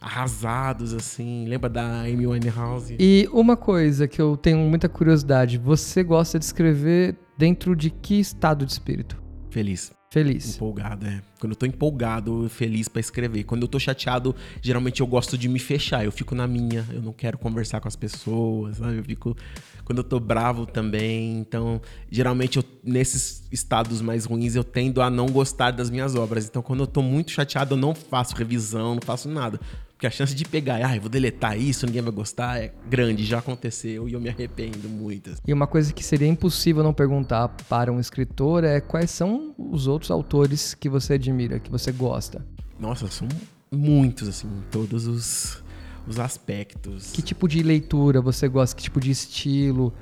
arrasados, 0.00 0.94
assim. 0.94 1.46
Lembra 1.46 1.68
da 1.68 2.02
Amy 2.02 2.26
Winehouse? 2.26 2.96
E 2.98 3.28
uma 3.32 3.56
coisa 3.56 4.06
que 4.06 4.20
eu 4.20 4.36
tenho 4.36 4.58
muita 4.58 4.88
curiosidade: 4.88 5.58
você 5.58 6.02
gosta 6.02 6.38
de 6.38 6.44
escrever 6.44 7.16
dentro 7.36 7.74
de 7.74 7.90
que 7.90 8.18
estado 8.18 8.64
de 8.64 8.72
espírito? 8.72 9.20
Feliz. 9.50 9.97
Feliz. 10.10 10.56
Empolgado, 10.56 11.06
é. 11.06 11.20
Quando 11.38 11.52
eu 11.52 11.56
tô 11.56 11.66
empolgado, 11.66 12.48
feliz 12.48 12.88
para 12.88 13.00
escrever. 13.00 13.44
Quando 13.44 13.62
eu 13.62 13.68
tô 13.68 13.78
chateado, 13.78 14.34
geralmente 14.62 15.00
eu 15.00 15.06
gosto 15.06 15.36
de 15.36 15.48
me 15.48 15.58
fechar. 15.58 16.02
Eu 16.02 16.10
fico 16.10 16.34
na 16.34 16.46
minha, 16.46 16.86
eu 16.90 17.02
não 17.02 17.12
quero 17.12 17.36
conversar 17.36 17.78
com 17.80 17.88
as 17.88 17.94
pessoas, 17.94 18.78
sabe? 18.78 18.96
Eu 18.96 19.04
fico. 19.04 19.36
Quando 19.84 19.98
eu 19.98 20.04
tô 20.04 20.18
bravo 20.18 20.64
também. 20.64 21.38
Então, 21.38 21.80
geralmente 22.10 22.56
eu, 22.56 22.64
nesses 22.82 23.46
estados 23.52 24.00
mais 24.00 24.24
ruins, 24.24 24.54
eu 24.54 24.64
tendo 24.64 25.02
a 25.02 25.10
não 25.10 25.26
gostar 25.26 25.72
das 25.72 25.90
minhas 25.90 26.14
obras. 26.14 26.46
Então, 26.46 26.62
quando 26.62 26.80
eu 26.80 26.86
tô 26.86 27.02
muito 27.02 27.30
chateado, 27.30 27.74
eu 27.74 27.78
não 27.78 27.94
faço 27.94 28.34
revisão, 28.34 28.94
não 28.94 29.02
faço 29.02 29.28
nada. 29.28 29.60
Porque 29.98 30.06
a 30.06 30.10
chance 30.12 30.32
de 30.32 30.44
pegar, 30.44 30.76
ah, 30.86 30.94
eu 30.94 31.00
vou 31.00 31.10
deletar 31.10 31.58
isso, 31.58 31.84
ninguém 31.84 32.00
vai 32.00 32.12
gostar, 32.12 32.62
é 32.62 32.72
grande, 32.88 33.24
já 33.24 33.40
aconteceu 33.40 34.08
e 34.08 34.12
eu 34.12 34.20
me 34.20 34.28
arrependo 34.28 34.88
muito. 34.88 35.34
E 35.44 35.52
uma 35.52 35.66
coisa 35.66 35.92
que 35.92 36.04
seria 36.04 36.28
impossível 36.28 36.84
não 36.84 36.94
perguntar 36.94 37.48
para 37.68 37.92
um 37.92 37.98
escritor 37.98 38.62
é 38.62 38.80
quais 38.80 39.10
são 39.10 39.52
os 39.58 39.88
outros 39.88 40.12
autores 40.12 40.72
que 40.72 40.88
você 40.88 41.14
admira, 41.14 41.58
que 41.58 41.68
você 41.68 41.90
gosta. 41.90 42.46
Nossa, 42.78 43.08
são 43.08 43.26
muitos, 43.72 44.28
assim, 44.28 44.48
todos 44.70 45.08
os, 45.08 45.64
os 46.06 46.20
aspectos. 46.20 47.10
Que 47.10 47.20
tipo 47.20 47.48
de 47.48 47.60
leitura 47.60 48.20
você 48.20 48.46
gosta? 48.46 48.76
Que 48.76 48.84
tipo 48.84 49.00
de 49.00 49.10
estilo, 49.10 49.92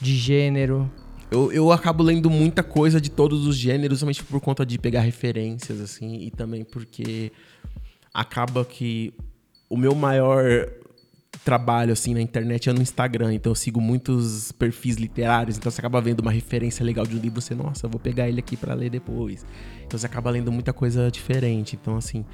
de 0.00 0.16
gênero? 0.16 0.90
Eu, 1.30 1.52
eu 1.52 1.70
acabo 1.70 2.02
lendo 2.02 2.30
muita 2.30 2.62
coisa 2.62 2.98
de 2.98 3.10
todos 3.10 3.46
os 3.46 3.58
gêneros, 3.58 4.00
somente 4.00 4.24
por 4.24 4.40
conta 4.40 4.64
de 4.64 4.78
pegar 4.78 5.02
referências, 5.02 5.82
assim, 5.82 6.22
e 6.22 6.30
também 6.30 6.64
porque 6.64 7.30
acaba 8.14 8.64
que 8.64 9.12
o 9.74 9.76
meu 9.76 9.92
maior 9.92 10.68
trabalho 11.44 11.92
assim 11.92 12.14
na 12.14 12.20
internet 12.20 12.70
é 12.70 12.72
no 12.72 12.80
Instagram, 12.80 13.34
então 13.34 13.50
eu 13.50 13.56
sigo 13.56 13.80
muitos 13.80 14.52
perfis 14.52 14.96
literários, 14.96 15.58
então 15.58 15.70
você 15.70 15.80
acaba 15.80 16.00
vendo 16.00 16.20
uma 16.20 16.30
referência 16.30 16.84
legal 16.84 17.04
de 17.04 17.16
um 17.16 17.18
livro, 17.18 17.40
você, 17.40 17.56
nossa, 17.56 17.88
vou 17.88 17.98
pegar 17.98 18.28
ele 18.28 18.38
aqui 18.38 18.56
para 18.56 18.72
ler 18.72 18.88
depois. 18.88 19.44
Então 19.84 19.98
você 19.98 20.06
acaba 20.06 20.30
lendo 20.30 20.52
muita 20.52 20.72
coisa 20.72 21.10
diferente. 21.10 21.76
Então 21.80 21.96
assim, 21.96 22.24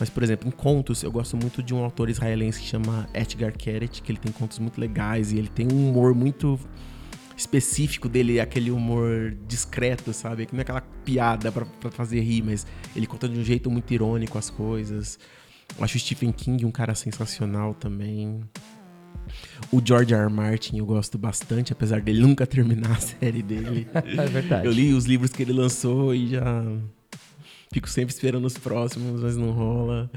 mas 0.00 0.08
por 0.08 0.22
exemplo, 0.22 0.48
em 0.48 0.50
contos, 0.50 1.02
eu 1.02 1.12
gosto 1.12 1.36
muito 1.36 1.62
de 1.62 1.74
um 1.74 1.84
autor 1.84 2.08
israelense 2.08 2.60
que 2.60 2.66
chama 2.66 3.06
Edgar 3.12 3.52
Keret, 3.52 4.00
que 4.00 4.10
ele 4.10 4.18
tem 4.18 4.32
contos 4.32 4.58
muito 4.58 4.80
legais 4.80 5.32
e 5.32 5.38
ele 5.38 5.48
tem 5.48 5.68
um 5.70 5.90
humor 5.90 6.14
muito 6.14 6.58
específico 7.36 8.08
dele, 8.08 8.40
aquele 8.40 8.70
humor 8.70 9.36
discreto, 9.46 10.14
sabe? 10.14 10.46
Que 10.46 10.54
não 10.54 10.60
é 10.60 10.62
aquela 10.62 10.80
piada 10.80 11.52
para 11.52 11.66
fazer 11.90 12.20
rir, 12.20 12.42
mas 12.42 12.66
ele 12.96 13.06
conta 13.06 13.28
de 13.28 13.38
um 13.38 13.44
jeito 13.44 13.70
muito 13.70 13.92
irônico 13.92 14.38
as 14.38 14.48
coisas. 14.48 15.18
Acho 15.80 15.96
o 15.96 16.00
Stephen 16.00 16.32
King 16.32 16.64
um 16.64 16.70
cara 16.70 16.94
sensacional 16.94 17.74
também. 17.74 18.40
O 19.72 19.82
George 19.84 20.14
R. 20.14 20.22
R. 20.22 20.32
Martin 20.32 20.78
eu 20.78 20.86
gosto 20.86 21.18
bastante, 21.18 21.72
apesar 21.72 22.00
dele 22.00 22.20
nunca 22.20 22.46
terminar 22.46 22.92
a 22.92 23.00
série 23.00 23.42
dele. 23.42 23.86
é 23.92 24.26
verdade. 24.26 24.66
Eu 24.66 24.72
li 24.72 24.94
os 24.94 25.04
livros 25.04 25.32
que 25.32 25.42
ele 25.42 25.52
lançou 25.52 26.14
e 26.14 26.28
já 26.28 26.64
fico 27.72 27.88
sempre 27.88 28.14
esperando 28.14 28.44
os 28.46 28.56
próximos, 28.56 29.20
mas 29.20 29.36
não 29.36 29.50
rola. 29.50 30.10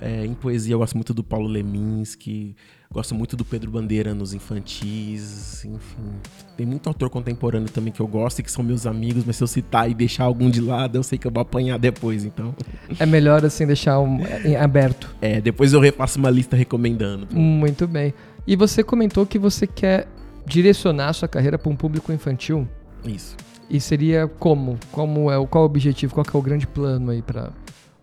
É, 0.00 0.24
em 0.24 0.34
poesia 0.34 0.74
eu 0.74 0.78
gosto 0.78 0.94
muito 0.94 1.12
do 1.12 1.24
Paulo 1.24 1.48
Leminski. 1.48 2.56
Gosto 2.90 3.14
muito 3.14 3.36
do 3.36 3.44
Pedro 3.44 3.70
Bandeira 3.70 4.14
nos 4.14 4.32
infantis, 4.32 5.62
enfim. 5.62 6.10
Tem 6.56 6.64
muito 6.64 6.86
autor 6.86 7.10
contemporâneo 7.10 7.68
também 7.68 7.92
que 7.92 8.00
eu 8.00 8.06
gosto 8.06 8.38
e 8.38 8.42
que 8.42 8.50
são 8.50 8.64
meus 8.64 8.86
amigos, 8.86 9.24
mas 9.26 9.36
se 9.36 9.42
eu 9.44 9.46
citar 9.46 9.90
e 9.90 9.94
deixar 9.94 10.24
algum 10.24 10.48
de 10.48 10.60
lado, 10.62 10.96
eu 10.96 11.02
sei 11.02 11.18
que 11.18 11.26
eu 11.26 11.30
vou 11.30 11.42
apanhar 11.42 11.78
depois, 11.78 12.24
então. 12.24 12.54
É 12.98 13.04
melhor 13.04 13.44
assim 13.44 13.66
deixar 13.66 14.00
um, 14.00 14.20
aberto. 14.58 15.14
É, 15.20 15.38
depois 15.38 15.74
eu 15.74 15.80
repasso 15.80 16.18
uma 16.18 16.30
lista 16.30 16.56
recomendando. 16.56 17.28
Muito 17.30 17.86
bem. 17.86 18.14
E 18.46 18.56
você 18.56 18.82
comentou 18.82 19.26
que 19.26 19.38
você 19.38 19.66
quer 19.66 20.08
direcionar 20.46 21.10
a 21.10 21.12
sua 21.12 21.28
carreira 21.28 21.58
para 21.58 21.70
um 21.70 21.76
público 21.76 22.10
infantil? 22.10 22.66
Isso. 23.04 23.36
E 23.68 23.78
seria 23.78 24.26
como? 24.26 24.78
Como 24.90 25.30
é 25.30 25.46
qual 25.46 25.64
é 25.64 25.66
o 25.66 25.70
objetivo? 25.70 26.14
Qual 26.14 26.24
é 26.26 26.36
o 26.36 26.42
grande 26.42 26.66
plano 26.66 27.10
aí 27.10 27.20
para 27.20 27.52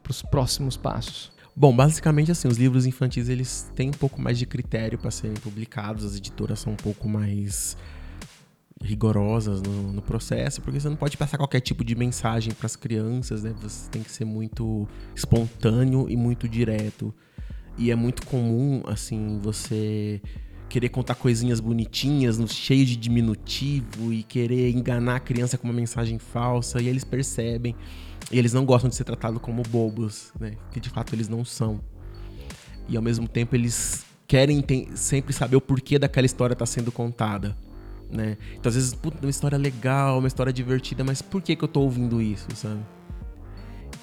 os 0.08 0.22
próximos 0.22 0.78
passos? 0.78 1.35
Bom, 1.56 1.74
basicamente 1.74 2.32
assim, 2.32 2.48
os 2.50 2.58
livros 2.58 2.86
infantis 2.86 3.30
eles 3.30 3.72
têm 3.76 3.90
um 3.90 3.94
pouco 3.94 4.22
mais 4.22 4.38
de 4.38 4.46
critério 4.46 4.98
para 4.98 5.10
serem 5.10 5.38
publicados, 5.38 6.04
as 6.04 6.18
editoras 6.18 6.60
são 6.60 6.74
um 6.74 6.76
pouco 6.76 7.08
mais 7.08 7.78
rigorosas 8.84 9.62
no, 9.62 9.94
no, 9.94 10.02
processo, 10.02 10.62
porque 10.62 10.80
você 10.80 10.90
não 10.90 10.98
pode 10.98 11.16
passar 11.16 11.38
qualquer 11.38 11.62
tipo 11.62 11.84
de 11.84 11.96
mensagem 11.96 12.54
para 12.54 12.66
as 12.66 12.76
crianças, 12.76 13.44
né? 13.44 13.56
Você 13.62 13.90
tem 13.90 14.04
que 14.04 14.12
ser 14.12 14.26
muito 14.26 14.88
espontâneo 15.16 16.10
e 16.10 16.18
muito 16.18 16.48
direto. 16.48 17.14
E 17.78 17.90
é 17.90 17.96
muito 17.96 18.26
comum, 18.26 18.84
assim, 18.86 19.40
você 19.42 20.22
querer 20.68 20.90
contar 20.90 21.16
coisinhas 21.16 21.60
bonitinhas, 21.60 22.38
cheio 22.54 22.86
de 22.86 22.96
diminutivo 22.96 24.12
e 24.12 24.24
querer 24.24 24.72
enganar 24.72 25.18
a 25.18 25.20
criança 25.20 25.58
com 25.58 25.68
uma 25.68 25.74
mensagem 25.74 26.20
falsa, 26.20 26.82
e 26.82 26.88
eles 26.88 27.04
percebem. 27.04 27.76
E 28.32 28.40
eles 28.40 28.54
não 28.54 28.66
gostam 28.66 28.90
de 28.90 28.96
ser 28.96 29.04
tratados 29.04 29.42
como 29.42 29.62
bobos, 29.64 30.32
né? 30.40 30.54
Que 30.72 30.80
de 30.80 30.90
fato 30.90 31.14
eles 31.14 31.28
não 31.28 31.46
são. 31.46 31.80
E 32.88 32.96
ao 32.98 33.04
mesmo 33.04 33.28
tempo 33.28 33.56
eles 33.56 34.06
querem 34.28 34.64
sempre 34.96 35.34
saber 35.34 35.56
o 35.56 35.62
porquê 35.62 36.00
daquela 36.00 36.26
história 36.26 36.54
estar 36.54 36.66
tá 36.66 36.72
sendo 36.72 36.92
contada, 36.92 37.56
né? 38.10 38.38
Então 38.54 38.70
às 38.70 38.76
vezes, 38.76 38.94
puta, 38.94 39.18
uma 39.22 39.30
história 39.30 39.58
legal, 39.58 40.20
uma 40.20 40.28
história 40.28 40.52
divertida, 40.52 41.04
mas 41.04 41.22
por 41.22 41.42
que 41.42 41.56
que 41.56 41.64
eu 41.64 41.68
tô 41.68 41.82
ouvindo 41.82 42.22
isso, 42.22 42.48
sabe? 42.56 42.80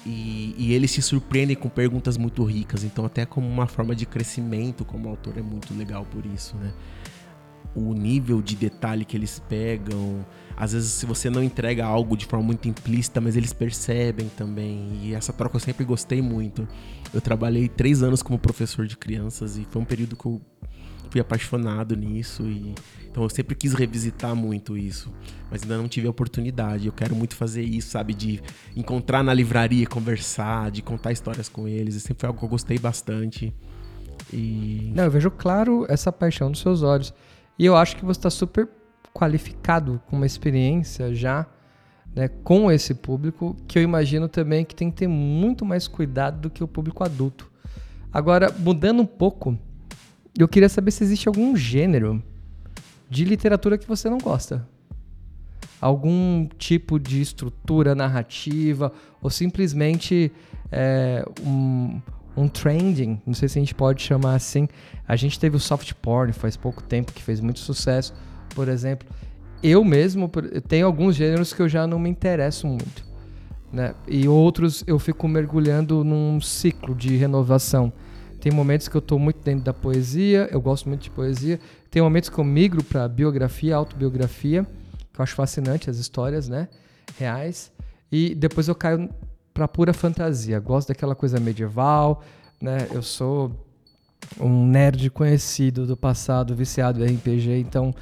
E, 0.05 0.53
e, 0.57 0.73
eles 0.73 0.91
se 0.91 1.01
surpreendem 1.01 1.55
com 1.55 1.69
perguntas 1.69 2.17
muito 2.17 2.43
ricas, 2.43 2.83
então 2.83 3.05
até 3.05 3.25
como 3.25 3.47
uma 3.47 3.67
forma 3.67 3.95
de 3.95 4.05
crescimento 4.05 4.83
como 4.83 5.07
autor 5.07 5.37
é 5.37 5.41
muito 5.41 5.73
legal 5.73 6.05
por 6.05 6.25
isso, 6.25 6.57
né? 6.57 6.73
O 7.75 7.93
nível 7.93 8.41
de 8.41 8.55
detalhe 8.55 9.03
que 9.03 9.17
eles 9.17 9.41
pegam, 9.49 10.25
às 10.55 10.73
vezes 10.73 10.91
se 10.91 11.05
você 11.05 11.29
não 11.29 11.43
entrega 11.43 11.85
algo 11.85 12.15
de 12.15 12.25
forma 12.25 12.45
muito 12.45 12.67
implícita, 12.67 13.19
mas 13.19 13.35
eles 13.35 13.51
percebem 13.51 14.29
também. 14.37 14.99
E 15.01 15.13
essa 15.13 15.33
troca 15.33 15.55
eu 15.55 15.59
sempre 15.59 15.83
gostei 15.83 16.21
muito. 16.21 16.67
Eu 17.13 17.21
trabalhei 17.21 17.67
três 17.67 18.03
anos 18.03 18.21
como 18.21 18.37
professor 18.37 18.85
de 18.85 18.95
crianças 18.95 19.57
e 19.57 19.65
foi 19.69 19.81
um 19.81 19.85
período 19.85 20.15
que 20.15 20.25
eu 20.25 20.41
fui 21.09 21.21
apaixonado 21.21 21.95
nisso 21.95 22.43
e 22.43 22.73
então 23.13 23.21
eu 23.21 23.29
sempre 23.29 23.53
quis 23.53 23.73
revisitar 23.73 24.35
muito 24.35 24.75
isso, 24.75 25.13
mas 25.51 25.61
ainda 25.61 25.77
não 25.77 25.87
tive 25.87 26.07
a 26.07 26.09
oportunidade. 26.09 26.87
Eu 26.87 26.91
quero 26.91 27.15
muito 27.15 27.35
fazer 27.35 27.61
isso, 27.61 27.91
sabe, 27.91 28.11
de 28.11 28.41
encontrar 28.75 29.23
na 29.23 29.31
livraria, 29.31 29.85
conversar, 29.85 30.71
de 30.71 30.81
contar 30.81 31.11
histórias 31.11 31.47
com 31.47 31.67
eles. 31.67 31.93
E 31.93 31.99
sempre 31.99 32.21
foi 32.21 32.27
algo 32.27 32.39
que 32.39 32.45
eu 32.45 32.49
gostei 32.49 32.79
bastante. 32.79 33.53
E 34.33 34.91
Não, 34.95 35.03
eu 35.03 35.11
vejo 35.11 35.29
claro 35.29 35.85
essa 35.87 36.11
paixão 36.11 36.49
nos 36.49 36.59
seus 36.59 36.81
olhos. 36.81 37.13
E 37.57 37.65
eu 37.65 37.75
acho 37.75 37.95
que 37.95 38.05
você 38.05 38.19
está 38.19 38.29
super 38.29 38.67
qualificado, 39.13 40.01
com 40.07 40.15
uma 40.15 40.25
experiência 40.25 41.13
já 41.13 41.47
né, 42.15 42.27
com 42.27 42.71
esse 42.71 42.93
público, 42.93 43.55
que 43.67 43.77
eu 43.77 43.83
imagino 43.83 44.27
também 44.27 44.63
que 44.63 44.75
tem 44.75 44.89
que 44.89 44.97
ter 44.97 45.07
muito 45.07 45.65
mais 45.65 45.87
cuidado 45.87 46.41
do 46.41 46.49
que 46.49 46.63
o 46.63 46.67
público 46.67 47.03
adulto. 47.03 47.51
Agora, 48.11 48.53
mudando 48.59 49.01
um 49.01 49.05
pouco, 49.05 49.57
eu 50.37 50.47
queria 50.47 50.69
saber 50.69 50.91
se 50.91 51.03
existe 51.03 51.27
algum 51.27 51.55
gênero 51.55 52.21
de 53.09 53.25
literatura 53.25 53.77
que 53.77 53.87
você 53.87 54.09
não 54.09 54.17
gosta. 54.17 54.67
Algum 55.81 56.47
tipo 56.57 56.99
de 56.99 57.21
estrutura 57.21 57.93
narrativa 57.93 58.91
ou 59.21 59.29
simplesmente 59.29 60.31
é, 60.71 61.25
um, 61.45 61.99
um 62.35 62.47
trending, 62.47 63.21
não 63.25 63.33
sei 63.33 63.47
se 63.47 63.59
a 63.59 63.61
gente 63.61 63.75
pode 63.75 64.01
chamar 64.01 64.35
assim. 64.35 64.67
A 65.07 65.15
gente 65.15 65.39
teve 65.39 65.55
o 65.55 65.59
soft 65.59 65.93
porn 66.01 66.33
faz 66.33 66.57
pouco 66.57 66.81
tempo 66.81 67.11
que 67.11 67.21
fez 67.21 67.39
muito 67.39 67.59
sucesso 67.59 68.13
por 68.53 68.69
exemplo, 68.69 69.07
eu 69.61 69.83
mesmo 69.83 70.29
tenho 70.67 70.85
alguns 70.85 71.15
gêneros 71.15 71.53
que 71.53 71.61
eu 71.61 71.69
já 71.69 71.87
não 71.87 71.99
me 71.99 72.09
interesso 72.09 72.67
muito, 72.67 73.05
né? 73.71 73.95
E 74.07 74.27
outros 74.27 74.83
eu 74.85 74.99
fico 74.99 75.27
mergulhando 75.27 76.03
num 76.03 76.39
ciclo 76.39 76.93
de 76.93 77.15
renovação. 77.15 77.91
Tem 78.39 78.51
momentos 78.51 78.87
que 78.87 78.95
eu 78.95 78.99
estou 78.99 79.17
muito 79.17 79.41
dentro 79.41 79.63
da 79.63 79.73
poesia, 79.73 80.49
eu 80.51 80.59
gosto 80.59 80.89
muito 80.89 81.03
de 81.03 81.09
poesia. 81.09 81.59
Tem 81.89 82.01
momentos 82.01 82.29
que 82.29 82.37
eu 82.37 82.43
migro 82.43 82.83
para 82.83 83.07
biografia, 83.07 83.75
autobiografia, 83.75 84.67
que 85.13 85.19
eu 85.19 85.23
acho 85.23 85.33
fascinante 85.33 85.89
as 85.89 85.97
histórias, 85.97 86.49
né, 86.49 86.67
reais. 87.17 87.71
E 88.11 88.35
depois 88.35 88.67
eu 88.67 88.75
caio 88.75 89.09
para 89.53 89.67
pura 89.67 89.93
fantasia. 89.93 90.59
Gosto 90.59 90.89
daquela 90.89 91.15
coisa 91.15 91.39
medieval, 91.39 92.23
né? 92.61 92.87
Eu 92.91 93.01
sou 93.01 93.51
um 94.39 94.65
nerd 94.67 95.09
conhecido 95.09 95.85
do 95.85 95.97
passado, 95.97 96.55
viciado 96.55 97.05
em 97.05 97.15
RPG, 97.15 97.59
então 97.59 97.93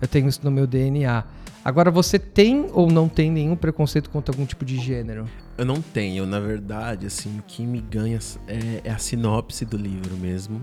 eu 0.00 0.08
tenho 0.08 0.28
isso 0.28 0.40
no 0.42 0.50
meu 0.50 0.66
DNA. 0.66 1.24
Agora, 1.64 1.90
você 1.90 2.18
tem 2.18 2.68
ou 2.72 2.90
não 2.90 3.08
tem 3.08 3.30
nenhum 3.30 3.56
preconceito 3.56 4.08
contra 4.10 4.32
algum 4.32 4.46
tipo 4.46 4.64
de 4.64 4.78
gênero? 4.78 5.26
Eu 5.58 5.64
não 5.64 5.82
tenho, 5.82 6.24
na 6.24 6.38
verdade, 6.38 7.06
assim, 7.06 7.38
o 7.38 7.42
que 7.42 7.66
me 7.66 7.80
ganha 7.80 8.18
é, 8.46 8.82
é 8.84 8.90
a 8.90 8.98
sinopse 8.98 9.64
do 9.64 9.76
livro 9.76 10.16
mesmo. 10.16 10.60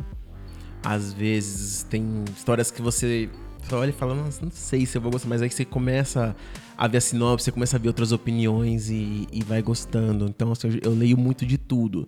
Às 0.82 1.12
vezes 1.12 1.84
tem 1.84 2.24
histórias 2.36 2.72
que 2.72 2.82
você 2.82 3.30
só 3.70 3.80
olha 3.80 3.90
e 3.90 3.94
fala, 3.94 4.16
não 4.16 4.30
sei 4.52 4.86
se 4.86 4.98
eu 4.98 5.02
vou 5.02 5.12
gostar, 5.12 5.28
mas 5.28 5.42
aí 5.42 5.50
você 5.50 5.66
começa 5.66 6.36
a 6.78 6.88
ver 6.88 6.98
a 6.98 7.02
sinopse, 7.02 7.46
você 7.46 7.52
começa 7.52 7.78
a 7.78 7.80
ver 7.80 7.88
outras 7.88 8.12
opiniões 8.12 8.90
e, 8.90 9.28
e 9.32 9.44
vai 9.44 9.62
gostando. 9.62 10.26
Então, 10.26 10.52
assim, 10.52 10.70
eu, 10.70 10.92
eu, 10.92 10.98
leio 10.98 11.18
muito 11.18 11.46
de 11.46 11.58
tudo. 11.58 12.08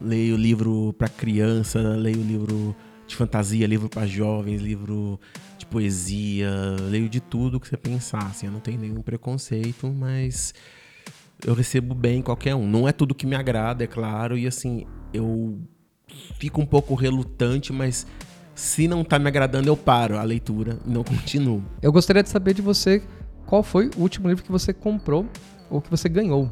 Leio 0.00 0.36
livro 0.36 0.94
para 0.98 1.08
criança, 1.08 1.78
leio 1.78 2.22
livro 2.22 2.74
de 3.06 3.16
fantasia, 3.16 3.66
livro 3.66 3.88
para 3.88 4.06
jovens, 4.06 4.60
livro 4.60 5.20
de 5.58 5.66
poesia, 5.66 6.50
leio 6.88 7.08
de 7.08 7.20
tudo 7.20 7.60
que 7.60 7.68
você 7.68 7.76
pensar, 7.76 8.26
assim, 8.26 8.46
eu 8.46 8.52
não 8.52 8.60
tenho 8.60 8.80
nenhum 8.80 9.02
preconceito, 9.02 9.88
mas 9.88 10.54
eu 11.44 11.54
recebo 11.54 11.94
bem 11.94 12.22
qualquer 12.22 12.54
um. 12.54 12.66
Não 12.66 12.88
é 12.88 12.92
tudo 12.92 13.14
que 13.14 13.26
me 13.26 13.34
agrada, 13.34 13.84
é 13.84 13.86
claro, 13.86 14.38
e 14.38 14.46
assim, 14.46 14.86
eu 15.12 15.58
fico 16.38 16.60
um 16.60 16.66
pouco 16.66 16.94
relutante, 16.94 17.72
mas 17.72 18.06
se 18.54 18.86
não 18.86 19.02
tá 19.02 19.18
me 19.18 19.26
agradando, 19.26 19.68
eu 19.68 19.76
paro 19.76 20.18
a 20.18 20.22
leitura 20.22 20.78
e 20.86 20.90
não 20.90 21.02
continuo. 21.02 21.64
Eu 21.82 21.92
gostaria 21.92 22.22
de 22.22 22.28
saber 22.28 22.54
de 22.54 22.62
você 22.62 23.02
qual 23.50 23.64
foi 23.64 23.90
o 23.96 24.02
último 24.02 24.28
livro 24.28 24.44
que 24.44 24.52
você 24.52 24.72
comprou 24.72 25.26
ou 25.68 25.80
que 25.80 25.90
você 25.90 26.08
ganhou. 26.08 26.48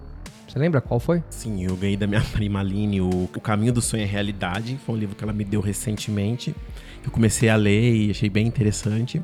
Você 0.49 0.59
lembra 0.59 0.81
qual 0.81 0.99
foi? 0.99 1.23
Sim, 1.31 1.65
eu 1.65 1.77
ganhei 1.77 1.97
da 1.97 2.09
minha 2.09 2.21
prima 2.33 2.59
Aline 2.59 3.01
o, 3.01 3.09
o 3.09 3.41
Caminho 3.41 3.73
do 3.73 3.81
Sonho 3.81 4.03
é 4.03 4.07
Realidade. 4.07 4.77
Foi 4.85 4.97
um 4.97 4.99
livro 4.99 5.15
que 5.15 5.23
ela 5.23 5.33
me 5.33 5.45
deu 5.45 5.61
recentemente. 5.61 6.53
Eu 7.05 7.13
comecei 7.13 7.49
a 7.49 7.55
ler 7.55 7.95
e 7.95 8.11
achei 8.11 8.29
bem 8.29 8.49
interessante. 8.49 9.23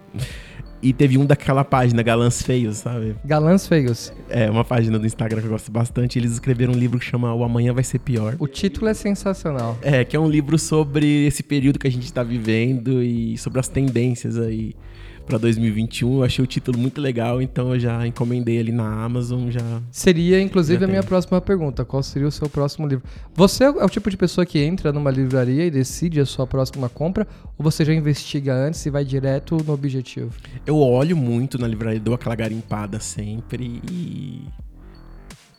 E 0.81 0.93
teve 0.93 1.19
um 1.19 1.27
daquela 1.27 1.65
página, 1.65 2.01
Galãs 2.01 2.43
Feios, 2.43 2.77
sabe? 2.77 3.17
Galãs 3.25 3.67
Feios. 3.67 4.13
É, 4.29 4.49
uma 4.49 4.65
página 4.65 4.97
do 4.97 5.07
Instagram 5.07 5.41
que 5.41 5.47
eu 5.47 5.51
gosto 5.51 5.73
bastante. 5.73 6.17
Eles 6.17 6.31
escreveram 6.31 6.75
um 6.75 6.77
livro 6.77 6.99
que 7.01 7.05
chama 7.05 7.35
O 7.35 7.43
Amanhã 7.43 7.73
Vai 7.73 7.83
Ser 7.83 7.99
Pior. 7.99 8.37
O 8.39 8.47
título 8.47 8.87
é 8.87 8.95
sensacional. 8.95 9.77
É, 9.83 10.05
que 10.05 10.15
é 10.15 10.21
um 10.21 10.29
livro 10.29 10.57
sobre 10.61 11.27
esse 11.27 11.43
período 11.43 11.81
que 11.81 11.89
a 11.89 11.91
gente 11.91 12.05
está 12.05 12.23
vivendo 12.23 13.03
e 13.03 13.37
sobre 13.37 13.59
as 13.59 13.67
tendências 13.67 14.39
aí 14.39 14.77
para 15.25 15.39
2021. 15.39 16.19
Eu 16.19 16.23
achei 16.25 16.45
o 16.45 16.47
título 16.47 16.79
muito 16.79 17.01
legal, 17.01 17.41
então 17.41 17.75
eu 17.75 17.81
já 17.81 18.07
encomendei 18.07 18.59
ali 18.59 18.73
na 18.73 19.05
Amazon, 19.05 19.51
já. 19.51 19.83
Seria 19.91 20.41
inclusive 20.41 20.81
já 20.81 20.87
a 20.87 20.89
minha 20.89 21.03
próxima 21.03 21.41
pergunta, 21.41 21.85
qual 21.85 22.03
seria 22.03 22.29
o 22.29 22.33
seu 22.33 22.49
próximo 22.49 22.87
livro? 22.87 23.05
Você 23.35 23.65
é 23.65 23.69
o 23.69 23.89
tipo 23.89 24.11
de 24.11 24.17
pessoa 24.17 24.45
que 24.45 24.59
entra 24.59 24.93
numa 24.93 25.11
livraria 25.11 25.67
e 25.67 25.71
decide 25.71 26.21
a 26.21 26.27
sua 26.27 26.47
próxima 26.47 26.89
compra 26.89 27.27
ou 27.59 27.65
você 27.65 27.85
já 27.85 27.93
investiga 27.95 28.55
antes 28.55 28.85
e 28.87 28.91
vai 28.91 29.05
direto 29.05 29.57
no 29.65 29.73
objetivo? 29.73 30.31
Eu 30.67 30.79
olho 30.79 31.17
muito 31.17 31.59
na 31.59 31.67
livraria, 31.67 32.01
dou 32.01 32.15
aquela 32.15 32.35
garimpada 32.35 33.01
sempre 33.01 33.81
e 33.91 34.43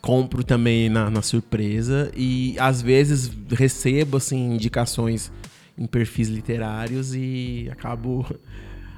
compro 0.00 0.44
também 0.44 0.88
na, 0.88 1.10
na 1.10 1.20
surpresa 1.20 2.12
e 2.14 2.56
às 2.60 2.80
vezes 2.80 3.28
recebo 3.50 4.18
assim 4.18 4.54
indicações 4.54 5.32
em 5.76 5.84
perfis 5.84 6.28
literários 6.28 7.12
e 7.14 7.68
acabo 7.72 8.24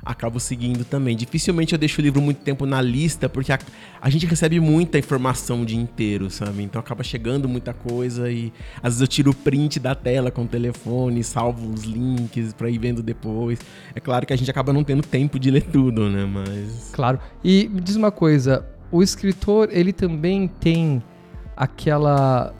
acabo 0.08 0.40
seguindo 0.40 0.86
também. 0.86 1.14
Dificilmente 1.14 1.74
eu 1.74 1.78
deixo 1.78 2.00
o 2.00 2.02
livro 2.02 2.22
muito 2.22 2.38
tempo 2.38 2.64
na 2.64 2.80
lista, 2.80 3.28
porque 3.28 3.52
a, 3.52 3.58
a 4.00 4.08
gente 4.08 4.24
recebe 4.24 4.58
muita 4.58 4.98
informação 4.98 5.60
o 5.62 5.66
dia 5.66 5.78
inteiro, 5.78 6.30
sabe? 6.30 6.62
Então 6.62 6.80
acaba 6.80 7.04
chegando 7.04 7.46
muita 7.46 7.74
coisa 7.74 8.30
e 8.30 8.50
às 8.76 8.94
vezes 8.94 9.00
eu 9.02 9.06
tiro 9.06 9.30
o 9.32 9.34
print 9.34 9.78
da 9.78 9.94
tela 9.94 10.30
com 10.30 10.44
o 10.44 10.48
telefone, 10.48 11.22
salvo 11.22 11.70
os 11.70 11.84
links 11.84 12.54
para 12.54 12.70
ir 12.70 12.78
vendo 12.78 13.02
depois. 13.02 13.58
É 13.94 14.00
claro 14.00 14.24
que 14.24 14.32
a 14.32 14.36
gente 14.36 14.50
acaba 14.50 14.72
não 14.72 14.82
tendo 14.82 15.02
tempo 15.02 15.38
de 15.38 15.50
ler 15.50 15.64
tudo, 15.64 16.08
né? 16.08 16.24
Mas. 16.24 16.90
Claro. 16.94 17.20
E 17.44 17.68
me 17.68 17.82
diz 17.82 17.94
uma 17.94 18.10
coisa: 18.10 18.66
o 18.90 19.02
escritor, 19.02 19.68
ele 19.70 19.92
também 19.92 20.48
tem 20.48 21.02
aquela 21.54 22.54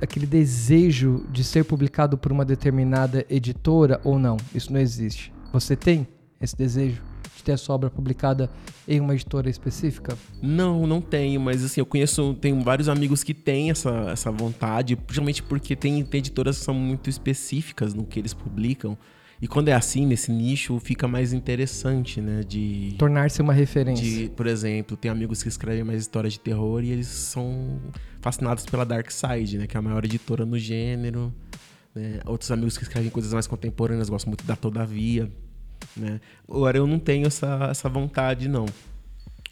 aquele 0.00 0.26
desejo 0.26 1.24
de 1.30 1.42
ser 1.44 1.64
publicado 1.64 2.18
por 2.18 2.32
uma 2.32 2.44
determinada 2.44 3.24
editora 3.30 4.00
ou 4.02 4.18
não? 4.18 4.36
Isso 4.52 4.72
não 4.72 4.80
existe. 4.80 5.32
Você 5.52 5.76
tem? 5.76 6.06
Esse 6.40 6.56
desejo 6.56 7.02
de 7.36 7.42
ter 7.42 7.52
a 7.52 7.56
sua 7.56 7.74
obra 7.74 7.90
publicada 7.90 8.50
em 8.86 9.00
uma 9.00 9.14
editora 9.14 9.48
específica? 9.48 10.16
Não, 10.42 10.86
não 10.86 11.00
tenho, 11.00 11.40
mas 11.40 11.64
assim, 11.64 11.80
eu 11.80 11.86
conheço, 11.86 12.34
tenho 12.34 12.60
vários 12.62 12.88
amigos 12.88 13.22
que 13.22 13.34
têm 13.34 13.70
essa, 13.70 13.90
essa 14.10 14.30
vontade, 14.30 14.96
principalmente 14.96 15.42
porque 15.42 15.74
tem, 15.76 16.04
tem 16.04 16.18
editoras 16.18 16.58
que 16.58 16.64
são 16.64 16.74
muito 16.74 17.08
específicas 17.10 17.94
no 17.94 18.04
que 18.04 18.18
eles 18.18 18.34
publicam. 18.34 18.96
E 19.40 19.46
quando 19.46 19.68
é 19.68 19.72
assim, 19.72 20.04
nesse 20.04 20.32
nicho, 20.32 20.80
fica 20.80 21.06
mais 21.06 21.32
interessante, 21.32 22.20
né? 22.20 22.42
De. 22.42 22.96
Tornar-se 22.98 23.40
uma 23.40 23.52
referência. 23.52 24.04
De, 24.04 24.28
por 24.30 24.48
exemplo, 24.48 24.96
tem 24.96 25.10
amigos 25.10 25.44
que 25.44 25.48
escrevem 25.48 25.84
mais 25.84 26.00
histórias 26.00 26.32
de 26.32 26.40
terror 26.40 26.82
e 26.82 26.90
eles 26.90 27.06
são 27.06 27.80
fascinados 28.20 28.66
pela 28.66 28.84
Dark 28.84 29.08
Side, 29.12 29.58
né? 29.58 29.68
Que 29.68 29.76
é 29.76 29.78
a 29.78 29.82
maior 29.82 30.04
editora 30.04 30.44
no 30.44 30.58
gênero. 30.58 31.32
Né? 31.94 32.18
Outros 32.26 32.50
amigos 32.50 32.76
que 32.76 32.82
escrevem 32.82 33.10
coisas 33.10 33.32
mais 33.32 33.46
contemporâneas 33.46 34.08
gostam 34.08 34.30
muito 34.30 34.44
da 34.44 34.56
Todavia. 34.56 35.30
Né? 35.96 36.20
Agora 36.48 36.78
eu 36.78 36.86
não 36.86 36.98
tenho 36.98 37.26
essa, 37.26 37.68
essa 37.70 37.88
vontade, 37.88 38.48
não. 38.48 38.66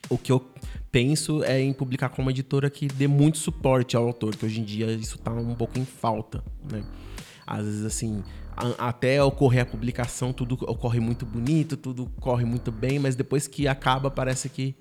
O 0.09 0.17
que 0.17 0.31
eu 0.31 0.45
penso 0.93 1.43
é 1.43 1.61
em 1.61 1.73
publicar 1.73 2.09
com 2.11 2.23
uma 2.23 2.31
editora 2.31 2.71
que 2.71 2.87
dê 2.87 3.09
muito 3.09 3.39
suporte 3.39 3.97
ao 3.97 4.07
autor, 4.07 4.37
que 4.37 4.47
hoje 4.47 4.61
em 4.61 4.65
dia 4.65 4.87
isso 4.93 5.17
está 5.17 5.33
um 5.33 5.55
pouco 5.55 5.79
em 5.79 5.85
falta. 5.85 6.43
Né? 6.71 6.85
Às 7.47 7.65
vezes, 7.65 7.85
assim, 7.85 8.23
a, 8.57 8.89
até 8.89 9.23
ocorrer 9.23 9.63
a 9.63 9.67
publicação, 9.67 10.33
tudo 10.33 10.55
ocorre 10.63 11.01
muito 11.01 11.27
bonito, 11.27 11.77
tudo 11.77 12.11
corre 12.21 12.45
muito 12.45 12.73
bem, 12.73 12.99
mas 12.99 13.15
depois 13.15 13.47
que 13.47 13.69
acaba, 13.69 14.11
parece 14.11 14.49
que 14.49 14.75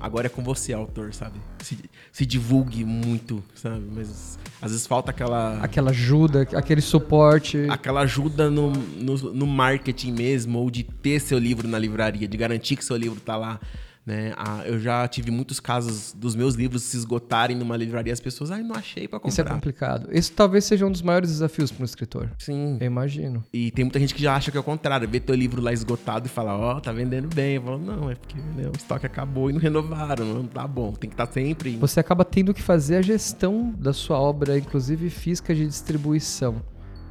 agora 0.00 0.26
é 0.26 0.30
com 0.30 0.42
você, 0.42 0.72
autor, 0.72 1.12
sabe? 1.12 1.38
Se, 1.60 1.78
se 2.12 2.26
divulgue 2.26 2.84
muito, 2.84 3.42
sabe? 3.54 3.84
Mas 3.94 4.38
às 4.60 4.70
vezes 4.70 4.86
falta 4.86 5.10
aquela. 5.10 5.58
Aquela 5.62 5.90
ajuda, 5.90 6.42
aquele 6.54 6.80
suporte. 6.80 7.66
Aquela 7.68 8.00
ajuda 8.00 8.50
no, 8.50 8.72
no, 8.72 9.16
no 9.32 9.46
marketing 9.46 10.12
mesmo, 10.12 10.58
ou 10.58 10.70
de 10.70 10.82
ter 10.82 11.20
seu 11.20 11.38
livro 11.38 11.66
na 11.68 11.78
livraria, 11.78 12.28
de 12.28 12.36
garantir 12.36 12.76
que 12.76 12.84
seu 12.84 12.96
livro 12.96 13.20
tá 13.20 13.36
lá. 13.36 13.60
Né? 14.08 14.32
Ah, 14.38 14.62
eu 14.64 14.78
já 14.78 15.06
tive 15.06 15.30
muitos 15.30 15.60
casos 15.60 16.14
dos 16.14 16.34
meus 16.34 16.54
livros 16.54 16.82
se 16.82 16.96
esgotarem 16.96 17.54
numa 17.54 17.76
livraria 17.76 18.10
as 18.10 18.18
pessoas, 18.18 18.50
ai, 18.50 18.62
não 18.62 18.74
achei 18.74 19.06
para 19.06 19.18
comprar. 19.18 19.28
Isso 19.28 19.40
é 19.42 19.44
complicado. 19.44 20.08
Esse 20.10 20.32
talvez 20.32 20.64
seja 20.64 20.86
um 20.86 20.90
dos 20.90 21.02
maiores 21.02 21.28
desafios 21.28 21.70
para 21.70 21.82
um 21.82 21.84
escritor. 21.84 22.30
Sim. 22.38 22.78
Eu 22.80 22.86
imagino. 22.86 23.44
E 23.52 23.70
tem 23.70 23.84
muita 23.84 24.00
gente 24.00 24.14
que 24.14 24.22
já 24.22 24.34
acha 24.34 24.50
que 24.50 24.56
é 24.56 24.60
o 24.60 24.62
contrário, 24.62 25.06
vê 25.06 25.20
teu 25.20 25.34
livro 25.34 25.60
lá 25.60 25.74
esgotado 25.74 26.24
e 26.24 26.30
fala, 26.30 26.56
ó, 26.56 26.78
oh, 26.78 26.80
tá 26.80 26.90
vendendo 26.90 27.28
bem. 27.28 27.56
Eu 27.56 27.62
falo, 27.62 27.76
não, 27.76 28.10
é 28.10 28.14
porque 28.14 28.38
né, 28.38 28.70
o 28.74 28.76
estoque 28.78 29.04
acabou 29.04 29.50
e 29.50 29.52
não 29.52 29.60
renovaram, 29.60 30.24
não 30.24 30.46
tá 30.46 30.66
bom, 30.66 30.90
tem 30.92 31.10
que 31.10 31.14
estar 31.14 31.26
tá 31.26 31.32
sempre. 31.34 31.76
Você 31.76 32.00
acaba 32.00 32.24
tendo 32.24 32.54
que 32.54 32.62
fazer 32.62 32.96
a 32.96 33.02
gestão 33.02 33.74
da 33.78 33.92
sua 33.92 34.18
obra, 34.18 34.56
inclusive 34.56 35.10
física 35.10 35.54
de 35.54 35.66
distribuição, 35.66 36.62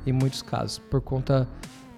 em 0.04 0.12
muitos 0.12 0.42
casos, 0.42 0.80
por 0.80 1.00
conta 1.00 1.48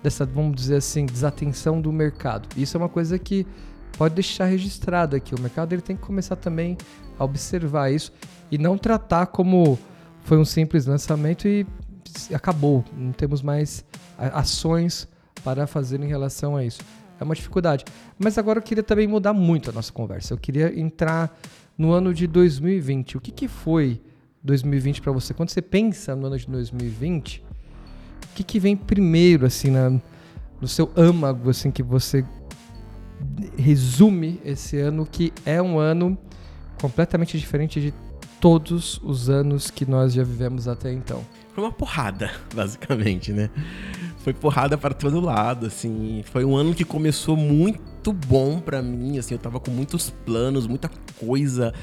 dessa, 0.03 0.25
vamos 0.25 0.57
dizer 0.57 0.75
assim, 0.75 1.05
desatenção 1.05 1.79
do 1.79 1.89
mercado. 1.89 2.49
Isso 2.57 2.75
é 2.75 2.77
uma 2.77 2.89
coisa 2.89 3.17
que 3.17 3.47
pode 3.99 4.15
deixar 4.15 4.45
registrado 4.45 5.13
aqui. 5.13 5.35
O 5.35 5.41
mercado 5.41 5.73
ele 5.73 5.81
tem 5.81 5.93
que 5.93 6.01
começar 6.01 6.37
também 6.37 6.77
a 7.19 7.25
observar 7.25 7.91
isso 7.91 8.13
e 8.49 8.57
não 8.57 8.77
tratar 8.77 9.25
como 9.25 9.77
foi 10.23 10.37
um 10.37 10.45
simples 10.45 10.85
lançamento 10.85 11.49
e 11.49 11.67
acabou. 12.33 12.85
Não 12.95 13.11
temos 13.11 13.41
mais 13.41 13.83
ações 14.17 15.05
para 15.43 15.67
fazer 15.67 16.01
em 16.01 16.07
relação 16.07 16.55
a 16.55 16.63
isso. 16.63 16.79
É 17.19 17.23
uma 17.25 17.35
dificuldade. 17.35 17.83
Mas 18.17 18.37
agora 18.37 18.59
eu 18.59 18.63
queria 18.63 18.83
também 18.83 19.05
mudar 19.05 19.33
muito 19.33 19.69
a 19.69 19.73
nossa 19.73 19.91
conversa. 19.91 20.33
Eu 20.33 20.37
queria 20.37 20.79
entrar 20.79 21.37
no 21.77 21.91
ano 21.91 22.13
de 22.13 22.25
2020. 22.25 23.17
O 23.17 23.19
que, 23.19 23.31
que 23.31 23.49
foi 23.49 24.01
2020 24.41 25.01
para 25.01 25.11
você? 25.11 25.33
Quando 25.33 25.49
você 25.49 25.61
pensa 25.61 26.15
no 26.15 26.27
ano 26.27 26.37
de 26.37 26.47
2020, 26.47 27.43
o 28.31 28.35
que, 28.35 28.45
que 28.45 28.61
vem 28.61 28.77
primeiro 28.77 29.45
assim 29.45 29.69
na, 29.69 29.89
no 30.61 30.69
seu 30.69 30.89
âmago 30.95 31.49
assim 31.49 31.69
que 31.69 31.83
você 31.83 32.23
resume 33.57 34.39
esse 34.43 34.77
ano 34.77 35.05
que 35.05 35.33
é 35.45 35.61
um 35.61 35.79
ano 35.79 36.17
completamente 36.81 37.37
diferente 37.37 37.79
de 37.79 37.93
todos 38.39 38.99
os 39.03 39.29
anos 39.29 39.69
que 39.69 39.85
nós 39.85 40.13
já 40.13 40.23
vivemos 40.23 40.67
até 40.67 40.91
então. 40.91 41.25
Foi 41.53 41.63
uma 41.63 41.71
porrada, 41.71 42.31
basicamente, 42.55 43.33
né? 43.33 43.49
Foi 44.19 44.33
porrada 44.33 44.77
para 44.77 44.93
todo 44.93 45.19
lado, 45.19 45.65
assim. 45.65 46.23
Foi 46.25 46.45
um 46.45 46.55
ano 46.55 46.73
que 46.73 46.85
começou 46.85 47.35
muito 47.35 48.13
bom 48.13 48.59
para 48.59 48.81
mim, 48.81 49.17
assim. 49.17 49.33
Eu 49.33 49.39
tava 49.39 49.59
com 49.59 49.71
muitos 49.71 50.09
planos, 50.09 50.67
muita 50.67 50.89
coisa 51.19 51.73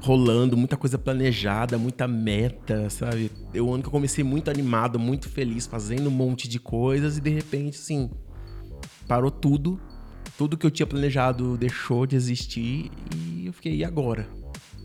rolando, 0.00 0.56
muita 0.56 0.76
coisa 0.76 0.98
planejada, 0.98 1.78
muita 1.78 2.06
meta, 2.06 2.90
sabe? 2.90 3.30
Eu 3.52 3.68
um 3.68 3.74
ano 3.74 3.82
que 3.82 3.88
eu 3.88 3.92
comecei 3.92 4.22
muito 4.22 4.50
animado, 4.50 4.98
muito 4.98 5.28
feliz, 5.28 5.66
fazendo 5.66 6.08
um 6.08 6.12
monte 6.12 6.46
de 6.46 6.60
coisas 6.60 7.16
e 7.16 7.20
de 7.20 7.30
repente, 7.30 7.78
assim, 7.78 8.10
parou 9.08 9.30
tudo 9.30 9.80
tudo 10.36 10.56
que 10.56 10.66
eu 10.66 10.70
tinha 10.70 10.86
planejado 10.86 11.56
deixou 11.56 12.06
de 12.06 12.16
existir 12.16 12.90
e 13.14 13.46
eu 13.46 13.52
fiquei, 13.52 13.76
e 13.76 13.84
agora? 13.84 14.26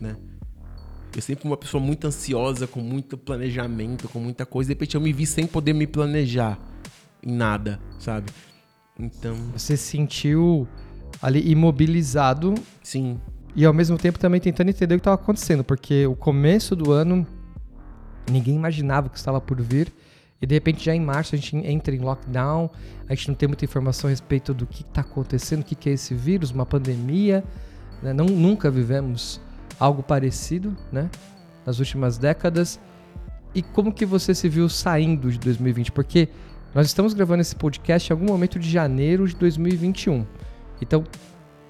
Né? 0.00 0.16
Eu 1.14 1.20
sempre 1.20 1.42
fui 1.42 1.50
uma 1.50 1.56
pessoa 1.56 1.82
muito 1.82 2.06
ansiosa, 2.06 2.66
com 2.66 2.80
muito 2.80 3.18
planejamento, 3.18 4.08
com 4.08 4.20
muita 4.20 4.46
coisa, 4.46 4.68
de 4.68 4.74
repente 4.74 4.94
eu 4.94 5.00
me 5.00 5.12
vi 5.12 5.26
sem 5.26 5.46
poder 5.46 5.72
me 5.72 5.86
planejar 5.86 6.58
em 7.22 7.32
nada, 7.32 7.80
sabe? 7.98 8.30
Então. 8.98 9.34
Você 9.52 9.76
se 9.76 9.84
sentiu 9.84 10.68
ali 11.20 11.50
imobilizado. 11.50 12.54
Sim. 12.82 13.20
E 13.56 13.64
ao 13.64 13.74
mesmo 13.74 13.98
tempo 13.98 14.18
também 14.18 14.40
tentando 14.40 14.68
entender 14.68 14.94
o 14.94 14.98
que 14.98 15.00
estava 15.00 15.20
acontecendo, 15.20 15.64
porque 15.64 16.06
o 16.06 16.14
começo 16.14 16.76
do 16.76 16.92
ano 16.92 17.26
ninguém 18.30 18.54
imaginava 18.54 19.08
o 19.08 19.10
que 19.10 19.18
estava 19.18 19.40
por 19.40 19.60
vir 19.60 19.92
E 20.40 20.46
de 20.46 20.54
repente 20.54 20.84
já 20.84 20.94
em 20.94 21.00
março 21.00 21.34
a 21.34 21.38
gente 21.38 21.56
entra 21.56 21.94
em 21.94 21.98
lockdown, 21.98 22.70
a 23.08 23.14
gente 23.14 23.28
não 23.28 23.34
tem 23.34 23.46
muita 23.46 23.64
informação 23.64 24.08
a 24.08 24.10
respeito 24.10 24.54
do 24.54 24.66
que 24.66 24.82
está 24.82 25.02
acontecendo, 25.02 25.60
o 25.60 25.64
que, 25.64 25.74
que 25.74 25.90
é 25.90 25.92
esse 25.92 26.14
vírus, 26.14 26.50
uma 26.50 26.64
pandemia. 26.64 27.44
Né? 28.02 28.12
Não, 28.12 28.24
nunca 28.24 28.70
vivemos 28.70 29.40
algo 29.78 30.02
parecido 30.02 30.76
né? 30.90 31.10
nas 31.66 31.78
últimas 31.78 32.16
décadas. 32.16 32.80
E 33.54 33.62
como 33.62 33.92
que 33.92 34.06
você 34.06 34.34
se 34.34 34.48
viu 34.48 34.68
saindo 34.68 35.30
de 35.30 35.38
2020? 35.38 35.92
Porque 35.92 36.28
nós 36.74 36.86
estamos 36.86 37.12
gravando 37.12 37.42
esse 37.42 37.56
podcast 37.56 38.10
em 38.10 38.14
algum 38.14 38.26
momento 38.26 38.58
de 38.58 38.70
janeiro 38.70 39.26
de 39.26 39.34
2021. 39.34 40.24
Então, 40.80 41.04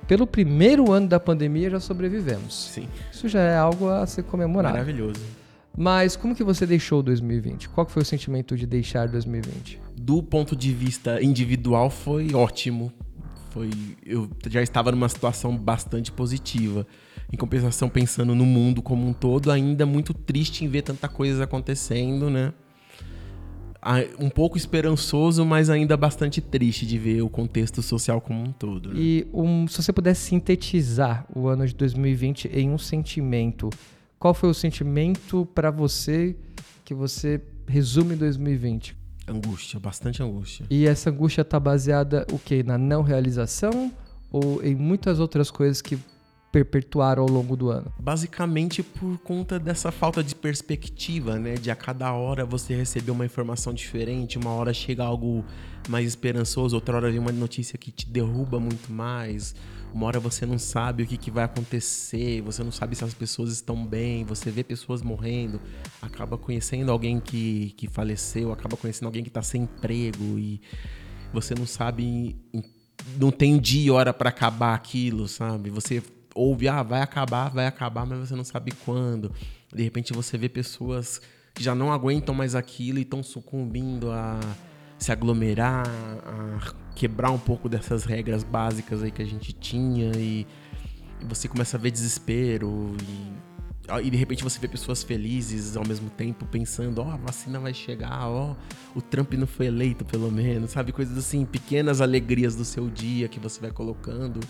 pelo 0.07 0.27
primeiro 0.27 0.93
ano 0.93 1.09
da 1.09 1.19
pandemia 1.19 1.71
já 1.71 1.81
sobrevivemos. 1.81 2.71
Sim. 2.71 2.89
Isso 3.11 3.29
já 3.29 3.41
é 3.41 3.57
algo 3.57 3.89
a 3.89 4.07
ser 4.07 4.25
comemorado. 4.25 4.75
Maravilhoso. 4.75 5.21
Mas 5.77 6.17
como 6.17 6.35
que 6.35 6.45
você 6.45 6.67
deixou 6.67 7.03
2020? 7.03 7.69
Qual 7.69 7.87
foi 7.87 8.03
o 8.03 8.05
sentimento 8.05 8.57
de 8.57 8.67
deixar 8.67 9.09
2020? 9.09 9.81
Do 9.97 10.23
ponto 10.23 10.57
de 10.57 10.73
vista 10.73 11.23
individual 11.23 11.91
foi 11.91 12.35
ótimo. 12.35 12.93
Foi, 13.51 13.71
eu 14.05 14.31
já 14.49 14.63
estava 14.63 14.93
numa 14.93 15.09
situação 15.09 15.57
bastante 15.57 16.13
positiva. 16.13 16.87
Em 17.33 17.37
compensação, 17.37 17.89
pensando 17.89 18.35
no 18.35 18.45
mundo 18.45 18.83
como 18.83 19.07
um 19.07 19.13
todo, 19.13 19.51
ainda 19.51 19.87
muito 19.87 20.13
triste 20.13 20.65
em 20.65 20.69
ver 20.69 20.83
tanta 20.83 21.09
coisa 21.09 21.45
acontecendo, 21.45 22.29
né? 22.29 22.53
um 24.19 24.29
pouco 24.29 24.59
esperançoso, 24.59 25.45
mas 25.45 25.71
ainda 25.71 25.97
bastante 25.97 26.41
triste 26.41 26.87
de 26.87 26.99
ver 26.99 27.23
o 27.23 27.31
contexto 27.31 27.83
social 27.83 28.21
como 28.21 28.43
um 28.43 28.53
todo. 28.53 28.91
Né? 28.91 28.95
E 28.97 29.27
um, 29.33 29.67
se 29.67 29.83
você 29.83 29.93
pudesse 29.93 30.23
sintetizar 30.23 31.27
o 31.35 31.49
ano 31.49 31.67
de 31.67 31.75
2020 31.75 32.49
em 32.53 32.71
um 32.71 32.79
sentimento, 32.79 33.71
qual 34.21 34.35
foi 34.35 34.51
o 34.51 34.55
sentimento 34.55 35.47
para 35.55 35.71
você 35.71 36.37
que 36.85 36.93
você 36.93 37.41
resume 37.67 38.15
2020? 38.15 38.95
Angústia, 39.27 39.81
bastante 39.81 40.23
angústia. 40.23 40.67
E 40.69 40.87
essa 40.87 41.09
angústia 41.09 41.41
está 41.41 41.59
baseada 41.59 42.27
o 42.31 42.39
quê? 42.39 42.63
Na 42.63 42.77
não 42.77 43.01
realização 43.03 43.91
ou 44.31 44.63
em 44.63 44.75
muitas 44.75 45.19
outras 45.19 45.51
coisas 45.51 45.81
que 45.81 45.99
perpetuaram 46.53 47.23
ao 47.23 47.31
longo 47.31 47.57
do 47.57 47.71
ano? 47.71 47.91
Basicamente 47.99 48.83
por 48.83 49.17
conta 49.21 49.59
dessa 49.59 49.91
falta 49.91 50.23
de 50.23 50.35
perspectiva, 50.35 51.39
né? 51.39 51.55
De 51.55 51.71
a 51.71 51.77
cada 51.77 52.13
hora 52.13 52.45
você 52.45 52.75
receber 52.75 53.13
uma 53.13 53.25
informação 53.25 53.73
diferente, 53.73 54.37
uma 54.37 54.51
hora 54.51 54.75
chega 54.75 55.03
algo 55.03 55.45
mais 55.89 56.07
esperançoso, 56.07 56.75
outra 56.75 56.97
hora 56.97 57.11
vem 57.11 57.21
uma 57.21 57.33
notícia 57.33 57.79
que 57.79 57.91
te 57.91 58.07
derruba 58.07 58.61
muito 58.61 58.93
mais. 58.93 59.55
Uma 59.93 60.07
hora 60.07 60.21
você 60.21 60.47
não 60.47 60.59
sabe 60.59 61.03
o 61.03 61.07
que, 61.07 61.17
que 61.17 61.31
vai 61.31 61.45
acontecer, 61.45 62.41
você 62.43 62.63
não 62.63 62.71
sabe 62.71 62.95
se 62.95 63.05
as 63.05 63.13
pessoas 63.13 63.53
estão 63.53 63.85
bem, 63.85 64.25
você 64.25 64.51
vê 64.51 64.63
pessoas 64.63 65.03
morrendo, 65.03 65.61
acaba 66.01 66.39
conhecendo 66.39 66.93
alguém 66.93 67.19
que, 67.19 67.75
que 67.77 67.89
faleceu, 67.89 68.53
acaba 68.53 68.77
conhecendo 68.77 69.07
alguém 69.07 69.23
que 69.23 69.29
está 69.29 69.43
sem 69.43 69.63
emprego 69.63 70.39
e 70.39 70.61
você 71.33 71.55
não 71.55 71.67
sabe, 71.67 72.37
não 73.19 73.31
tem 73.31 73.59
dia 73.59 73.87
e 73.87 73.91
hora 73.91 74.13
para 74.13 74.29
acabar 74.29 74.75
aquilo, 74.75 75.27
sabe? 75.27 75.71
Você 75.71 76.03
ouve, 76.35 76.69
ah, 76.69 76.83
vai 76.83 77.03
acabar, 77.03 77.49
vai 77.49 77.67
acabar, 77.67 78.07
mas 78.07 78.29
você 78.29 78.37
não 78.37 78.45
sabe 78.45 78.73
quando. 78.85 79.33
De 79.73 79.83
repente 79.83 80.13
você 80.13 80.39
vê 80.39 80.49
pessoas 80.49 81.21
que 81.55 81.63
já 81.63 81.75
não 81.75 81.93
aguentam 81.93 82.35
mais 82.35 82.55
aquilo 82.55 82.99
e 82.99 83.03
estão 83.03 83.23
sucumbindo 83.23 84.11
a 84.11 84.39
se 84.99 85.11
aglomerar, 85.11 85.87
a 85.89 86.80
quebrar 86.95 87.31
um 87.31 87.39
pouco 87.39 87.69
dessas 87.69 88.05
regras 88.05 88.43
básicas 88.43 89.03
aí 89.03 89.11
que 89.11 89.23
a 89.23 89.27
gente 89.27 89.53
tinha 89.53 90.13
e, 90.17 90.47
você 91.29 91.47
começa 91.47 91.77
a 91.77 91.81
ver 91.81 91.91
desespero 91.91 92.97
e, 93.03 94.07
e, 94.07 94.11
de 94.11 94.17
repente 94.17 94.43
você 94.43 94.59
vê 94.59 94.67
pessoas 94.67 95.03
felizes 95.03 95.77
ao 95.77 95.87
mesmo 95.87 96.09
tempo 96.09 96.47
pensando, 96.47 97.03
ó, 97.03 97.09
oh, 97.09 97.11
a 97.11 97.17
vacina 97.17 97.61
vai 97.61 97.75
chegar, 97.75 98.27
ó, 98.27 98.55
oh, 98.95 98.99
o 98.99 99.03
Trump 99.03 99.35
não 99.35 99.47
foi 99.47 99.67
eleito 99.67 100.03
pelo 100.05 100.33
menos, 100.33 100.71
sabe? 100.71 100.93
Coisas 100.93 101.19
assim, 101.19 101.45
pequenas 101.45 102.01
alegrias 102.01 102.57
do 102.57 102.65
seu 102.65 102.89
dia 102.89 103.29
que 103.29 103.39
você 103.39 103.61
vai 103.61 103.71
colocando 103.71 104.41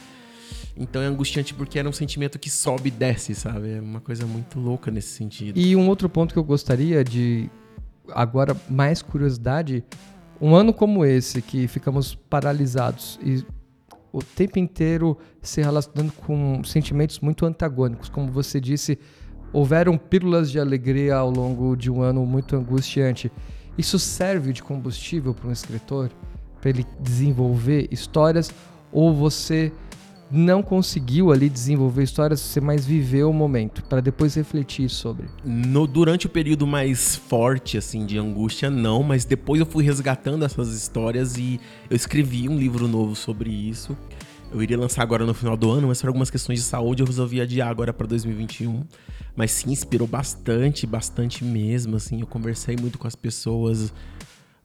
então 0.77 1.03
é 1.03 1.07
angustiante 1.07 1.55
porque 1.55 1.79
era 1.79 1.89
um 1.89 1.93
sentimento 1.93 2.39
que 2.39 2.51
sobe 2.51 2.89
e 2.89 2.91
desce, 2.91 3.35
sabe? 3.35 3.73
É 3.73 3.81
uma 3.81 4.01
coisa 4.01 4.27
muito 4.27 4.59
louca 4.59 4.91
nesse 4.91 5.09
sentido. 5.09 5.59
E 5.59 5.75
um 5.77 5.89
outro 5.89 6.09
ponto 6.09 6.33
que 6.33 6.39
eu 6.39 6.45
gostaria 6.45 7.05
de 7.05 7.51
agora 8.11 8.57
mais 8.69 9.03
curiosidade, 9.03 9.85
um 10.41 10.55
ano 10.55 10.73
como 10.73 11.05
esse 11.05 11.43
que 11.43 11.69
ficamos 11.69 12.15
paralisados 12.15 13.19
e 13.23 13.45
o 14.13 14.23
tempo 14.23 14.59
inteiro 14.59 15.17
se 15.41 15.61
relacionando 15.61 16.13
com 16.13 16.65
sentimentos 16.65 17.21
muito 17.21 17.47
antagônicos, 17.47 18.09
como 18.09 18.31
você 18.31 18.61
disse, 18.61 18.99
houveram 19.53 19.97
pílulas 19.97 20.51
de 20.51 20.59
alegria 20.59 21.17
ao 21.17 21.31
longo 21.31 21.77
de 21.77 21.91
um 21.91 22.03
ano 22.03 22.25
muito 22.27 22.57
angustiante. 22.57 23.31
Isso 23.79 23.99
serve 23.99 24.53
de 24.53 24.63
combustível 24.63 25.33
para 25.33 25.49
um 25.49 25.53
escritor, 25.53 26.11
para 26.61 26.71
ele 26.71 26.87
desenvolver 26.99 27.89
histórias, 27.91 28.51
ou 28.93 29.15
você 29.15 29.73
não 30.31 30.63
conseguiu 30.63 31.33
ali 31.33 31.49
desenvolver 31.49 32.05
histórias, 32.05 32.41
você 32.41 32.61
mais 32.61 32.87
viveu 32.87 33.31
o 33.31 33.35
momento, 33.35 33.83
para 33.85 34.01
depois 34.01 34.35
refletir 34.35 34.89
sobre? 34.89 35.27
No, 35.45 35.87
durante 35.87 36.27
o 36.27 36.29
período 36.29 36.67
mais 36.67 37.17
forte, 37.17 37.77
assim, 37.77 38.07
de 38.07 38.17
angústia, 38.17 38.71
não, 38.71 39.03
mas 39.03 39.25
depois 39.25 39.61
eu 39.61 39.67
fui 39.67 39.85
resgatando 39.85 40.45
essas 40.45 40.73
histórias 40.73 41.37
e 41.37 41.61
eu 41.89 41.97
escrevi 41.97 42.49
um 42.49 42.57
livro 42.57 42.87
novo 42.87 43.17
sobre 43.17 43.51
isso. 43.51 43.97
Eu 44.53 44.63
iria 44.63 44.79
lançar 44.79 45.03
agora 45.03 45.25
no 45.25 45.33
final 45.33 45.57
do 45.57 45.71
ano, 45.71 45.89
mas 45.89 46.01
por 46.01 46.09
algumas 46.09 46.31
questões 46.31 46.59
de 46.59 46.65
saúde 46.65 47.03
eu 47.03 47.07
resolvi 47.07 47.41
adiar 47.41 47.69
agora 47.69 47.93
para 47.93 48.07
2021. 48.07 48.85
Mas 49.37 49.53
sim, 49.53 49.71
inspirou 49.71 50.09
bastante, 50.09 50.87
bastante 50.87 51.45
mesmo, 51.45 51.97
assim. 51.97 52.21
Eu 52.21 52.27
conversei 52.27 52.77
muito 52.77 52.99
com 52.99 53.07
as 53.07 53.15
pessoas, 53.15 53.93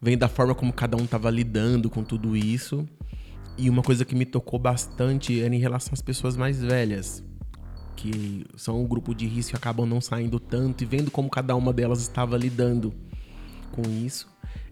vendo 0.02 0.20
da 0.20 0.28
forma 0.28 0.56
como 0.56 0.74
cada 0.74 0.98
um 0.98 1.04
estava 1.04 1.30
lidando 1.30 1.88
com 1.88 2.04
tudo 2.04 2.36
isso. 2.36 2.88
E 3.58 3.70
uma 3.70 3.82
coisa 3.82 4.04
que 4.04 4.16
me 4.16 4.26
tocou 4.26 4.60
bastante 4.60 5.42
era 5.42 5.54
em 5.54 5.60
relação 5.60 5.94
às 5.94 6.02
pessoas 6.02 6.36
mais 6.36 6.62
velhas, 6.62 7.24
que 7.96 8.46
são 8.58 8.82
um 8.82 8.88
grupo 8.88 9.16
de 9.16 9.26
risco 9.26 9.56
e 9.56 9.58
acabam 9.58 9.86
não 9.88 10.02
saindo 10.02 10.40
tanto 10.40 10.84
e 10.84 10.86
vendo 10.86 11.10
como 11.10 11.30
cada 11.30 11.56
uma 11.56 11.72
delas 11.72 12.02
estava 12.02 12.38
lidando 12.38 12.94
com 13.72 13.82
isso. 13.90 14.28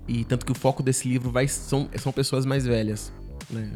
E 0.07 0.25
tanto 0.25 0.45
que 0.45 0.51
o 0.51 0.55
foco 0.55 0.83
desse 0.83 1.07
livro 1.07 1.31
vai 1.31 1.47
são, 1.47 1.89
são 1.97 2.11
pessoas 2.11 2.45
mais 2.45 2.65
velhas, 2.65 3.13
né? 3.49 3.71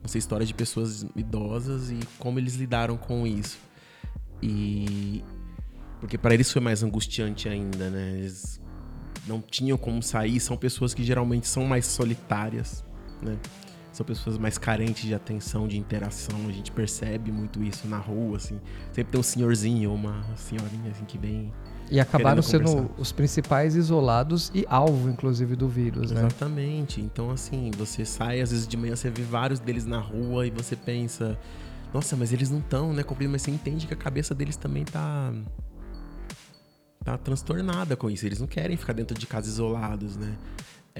Vão 0.00 0.08
ser 0.08 0.18
histórias 0.18 0.48
de 0.48 0.54
pessoas 0.54 1.06
idosas 1.14 1.90
e 1.90 1.98
como 2.18 2.38
eles 2.38 2.56
lidaram 2.56 2.96
com 2.96 3.26
isso. 3.26 3.58
E 4.42 5.22
porque 6.00 6.16
para 6.18 6.34
eles 6.34 6.50
foi 6.50 6.62
mais 6.62 6.82
angustiante 6.82 7.48
ainda, 7.48 7.90
né? 7.90 8.18
Eles 8.18 8.60
não 9.26 9.40
tinham 9.40 9.76
como 9.76 10.02
sair, 10.02 10.40
são 10.40 10.56
pessoas 10.56 10.94
que 10.94 11.04
geralmente 11.04 11.46
são 11.46 11.64
mais 11.64 11.86
solitárias, 11.86 12.84
né? 13.22 13.36
São 13.98 14.06
pessoas 14.06 14.38
mais 14.38 14.56
carentes 14.56 15.04
de 15.04 15.14
atenção, 15.14 15.66
de 15.66 15.76
interação. 15.76 16.46
A 16.48 16.52
gente 16.52 16.70
percebe 16.70 17.32
muito 17.32 17.62
isso 17.62 17.88
na 17.88 17.98
rua, 17.98 18.36
assim. 18.36 18.60
Sempre 18.92 19.12
tem 19.12 19.20
um 19.20 19.24
senhorzinho 19.24 19.90
ou 19.90 19.96
uma 19.96 20.24
senhorinha, 20.36 20.92
assim, 20.92 21.04
que 21.04 21.18
vem. 21.18 21.52
E 21.90 21.98
acabaram 21.98 22.40
sendo 22.40 22.90
os 22.96 23.10
principais 23.10 23.74
isolados 23.74 24.52
e 24.54 24.64
alvo, 24.68 25.08
inclusive, 25.08 25.56
do 25.56 25.68
vírus, 25.68 26.12
né? 26.12 26.20
Exatamente. 26.20 27.00
Então, 27.00 27.30
assim, 27.30 27.72
você 27.76 28.04
sai, 28.04 28.40
às 28.40 28.52
vezes 28.52 28.68
de 28.68 28.76
manhã 28.76 28.94
você 28.94 29.10
vê 29.10 29.22
vários 29.22 29.58
deles 29.58 29.84
na 29.84 29.98
rua 29.98 30.46
e 30.46 30.50
você 30.50 30.76
pensa, 30.76 31.36
nossa, 31.92 32.14
mas 32.14 32.32
eles 32.32 32.50
não 32.50 32.60
estão, 32.60 32.92
né, 32.92 33.02
cumprindo, 33.02 33.32
mas 33.32 33.42
você 33.42 33.50
entende 33.50 33.86
que 33.86 33.94
a 33.94 33.96
cabeça 33.96 34.34
deles 34.34 34.54
também 34.54 34.84
tá. 34.84 35.32
tá 37.02 37.18
transtornada 37.18 37.96
com 37.96 38.08
isso. 38.08 38.24
Eles 38.26 38.38
não 38.38 38.46
querem 38.46 38.76
ficar 38.76 38.92
dentro 38.92 39.18
de 39.18 39.26
casa 39.26 39.48
isolados, 39.48 40.16
né? 40.16 40.36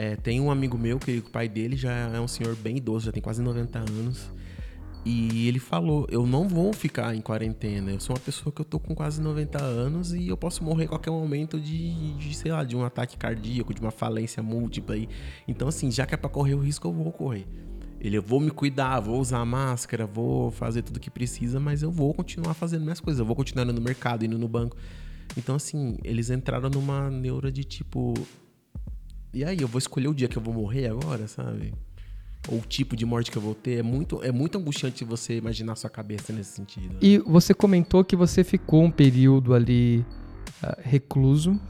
É, 0.00 0.14
tem 0.14 0.40
um 0.40 0.48
amigo 0.48 0.78
meu 0.78 0.96
que 0.96 1.18
o 1.18 1.22
pai 1.24 1.48
dele 1.48 1.76
já 1.76 1.90
é 1.90 2.20
um 2.20 2.28
senhor 2.28 2.54
bem 2.54 2.76
idoso, 2.76 3.06
já 3.06 3.10
tem 3.10 3.20
quase 3.20 3.42
90 3.42 3.80
anos. 3.80 4.30
E 5.04 5.48
ele 5.48 5.58
falou: 5.58 6.06
Eu 6.08 6.24
não 6.24 6.46
vou 6.46 6.72
ficar 6.72 7.16
em 7.16 7.20
quarentena. 7.20 7.90
Eu 7.90 7.98
sou 7.98 8.14
uma 8.14 8.22
pessoa 8.22 8.52
que 8.52 8.60
eu 8.60 8.64
tô 8.64 8.78
com 8.78 8.94
quase 8.94 9.20
90 9.20 9.60
anos 9.60 10.14
e 10.14 10.28
eu 10.28 10.36
posso 10.36 10.62
morrer 10.62 10.84
a 10.84 10.88
qualquer 10.90 11.10
momento 11.10 11.60
de, 11.60 12.14
de 12.14 12.32
sei 12.32 12.52
lá, 12.52 12.62
de 12.62 12.76
um 12.76 12.84
ataque 12.84 13.16
cardíaco, 13.16 13.74
de 13.74 13.80
uma 13.80 13.90
falência 13.90 14.40
múltipla. 14.40 14.94
Aí. 14.94 15.08
Então, 15.48 15.66
assim, 15.66 15.90
já 15.90 16.06
que 16.06 16.14
é 16.14 16.16
pra 16.16 16.30
correr 16.30 16.54
o 16.54 16.60
risco, 16.60 16.86
eu 16.86 16.92
vou 16.92 17.10
correr. 17.10 17.44
Ele, 18.00 18.18
eu 18.18 18.22
vou 18.22 18.38
me 18.38 18.52
cuidar, 18.52 19.00
vou 19.00 19.18
usar 19.18 19.44
máscara, 19.44 20.06
vou 20.06 20.52
fazer 20.52 20.82
tudo 20.82 21.00
que 21.00 21.10
precisa, 21.10 21.58
mas 21.58 21.82
eu 21.82 21.90
vou 21.90 22.14
continuar 22.14 22.54
fazendo 22.54 22.82
minhas 22.82 23.00
coisas. 23.00 23.18
Eu 23.18 23.26
vou 23.26 23.34
continuar 23.34 23.64
indo 23.64 23.72
no 23.72 23.80
mercado, 23.80 24.24
indo 24.24 24.38
no 24.38 24.46
banco. 24.46 24.76
Então, 25.36 25.56
assim, 25.56 25.96
eles 26.04 26.30
entraram 26.30 26.70
numa 26.70 27.10
neura 27.10 27.50
de 27.50 27.64
tipo: 27.64 28.14
e 29.32 29.44
aí, 29.44 29.58
eu 29.60 29.68
vou 29.68 29.78
escolher 29.78 30.08
o 30.08 30.14
dia 30.14 30.28
que 30.28 30.38
eu 30.38 30.42
vou 30.42 30.54
morrer 30.54 30.88
agora, 30.88 31.28
sabe? 31.28 31.74
Ou 32.48 32.58
o 32.58 32.62
tipo 32.62 32.96
de 32.96 33.04
morte 33.04 33.30
que 33.30 33.36
eu 33.36 33.42
vou 33.42 33.54
ter. 33.54 33.78
É 33.78 33.82
muito, 33.82 34.22
é 34.22 34.32
muito 34.32 34.56
angustiante 34.56 35.04
você 35.04 35.36
imaginar 35.36 35.76
sua 35.76 35.90
cabeça 35.90 36.32
nesse 36.32 36.52
sentido. 36.52 36.96
E 37.00 37.18
você 37.18 37.52
comentou 37.52 38.02
que 38.04 38.16
você 38.16 38.42
ficou 38.42 38.82
um 38.82 38.90
período 38.90 39.52
ali 39.52 40.04
uh, 40.62 40.80
recluso. 40.80 41.60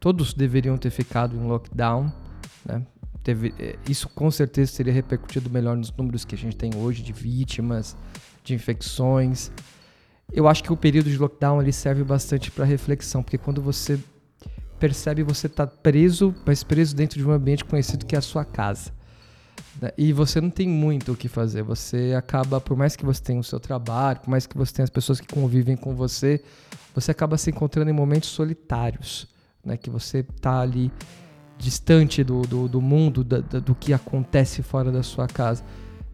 Todos 0.00 0.32
deveriam 0.32 0.78
ter 0.78 0.90
ficado 0.90 1.36
em 1.36 1.46
lockdown, 1.46 2.10
né? 2.64 2.86
Teve, 3.22 3.52
eh, 3.58 3.76
isso 3.88 4.08
com 4.08 4.30
certeza 4.30 4.76
teria 4.76 4.92
repercutido 4.92 5.50
melhor 5.50 5.76
nos 5.76 5.90
números 5.90 6.24
que 6.24 6.36
a 6.36 6.38
gente 6.38 6.56
tem 6.56 6.70
hoje 6.76 7.02
de 7.02 7.12
vítimas, 7.12 7.96
de 8.44 8.54
infecções. 8.54 9.50
Eu 10.32 10.46
acho 10.46 10.62
que 10.62 10.72
o 10.72 10.76
período 10.76 11.10
de 11.10 11.18
lockdown 11.18 11.60
ele 11.60 11.72
serve 11.72 12.04
bastante 12.04 12.52
para 12.52 12.64
reflexão, 12.64 13.24
porque 13.24 13.36
quando 13.36 13.60
você 13.60 13.98
percebe 14.78 15.22
você 15.22 15.48
tá 15.48 15.66
preso, 15.66 16.34
mas 16.44 16.62
preso 16.62 16.94
dentro 16.94 17.18
de 17.18 17.26
um 17.26 17.32
ambiente 17.32 17.64
conhecido 17.64 18.04
que 18.04 18.14
é 18.14 18.18
a 18.18 18.22
sua 18.22 18.44
casa. 18.44 18.92
Né? 19.80 19.90
E 19.96 20.12
você 20.12 20.40
não 20.40 20.50
tem 20.50 20.68
muito 20.68 21.12
o 21.12 21.16
que 21.16 21.28
fazer. 21.28 21.62
Você 21.62 22.14
acaba, 22.16 22.60
por 22.60 22.76
mais 22.76 22.96
que 22.96 23.04
você 23.04 23.22
tenha 23.22 23.40
o 23.40 23.44
seu 23.44 23.60
trabalho, 23.60 24.20
por 24.20 24.30
mais 24.30 24.46
que 24.46 24.56
você 24.56 24.72
tenha 24.72 24.84
as 24.84 24.90
pessoas 24.90 25.20
que 25.20 25.26
convivem 25.26 25.76
com 25.76 25.94
você, 25.94 26.42
você 26.94 27.10
acaba 27.10 27.36
se 27.36 27.50
encontrando 27.50 27.90
em 27.90 27.94
momentos 27.94 28.30
solitários, 28.30 29.28
né? 29.64 29.76
Que 29.76 29.90
você 29.90 30.22
tá 30.22 30.60
ali 30.60 30.90
distante 31.58 32.22
do, 32.22 32.42
do, 32.42 32.68
do 32.68 32.80
mundo, 32.80 33.24
da, 33.24 33.40
da, 33.40 33.58
do 33.58 33.74
que 33.74 33.92
acontece 33.92 34.62
fora 34.62 34.90
da 34.90 35.02
sua 35.02 35.26
casa. 35.26 35.62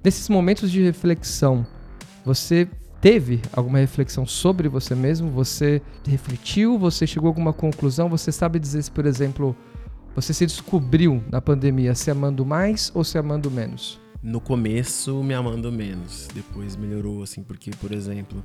Nesses 0.03 0.29
momentos 0.29 0.71
de 0.71 0.83
reflexão, 0.83 1.67
você 2.25 2.69
teve 3.03 3.43
alguma 3.53 3.79
reflexão 3.79 4.25
sobre 4.25 4.69
você 4.69 4.95
mesmo? 4.95 5.29
Você 5.33 5.83
refletiu? 6.07 6.79
Você 6.79 7.05
chegou 7.05 7.27
a 7.27 7.31
alguma 7.31 7.53
conclusão? 7.53 8.09
Você 8.09 8.31
sabe 8.31 8.61
dizer 8.61 8.81
se, 8.81 8.91
por 8.93 9.05
exemplo, 9.05 9.57
você 10.15 10.33
se 10.33 10.47
descobriu 10.47 11.23
na 11.29 11.41
pandemia 11.41 11.97
se 11.97 12.13
amando 12.13 12.47
mais 12.47 12.93
ou 12.95 13.03
se 13.03 13.19
amando 13.19 13.51
menos? 13.51 14.01
No 14.23 14.41
começo, 14.41 15.21
me 15.25 15.35
amando 15.35 15.73
menos. 15.73 16.29
Depois 16.33 16.77
melhorou, 16.77 17.25
assim, 17.25 17.43
porque, 17.43 17.73
por 17.73 17.91
exemplo, 17.91 18.41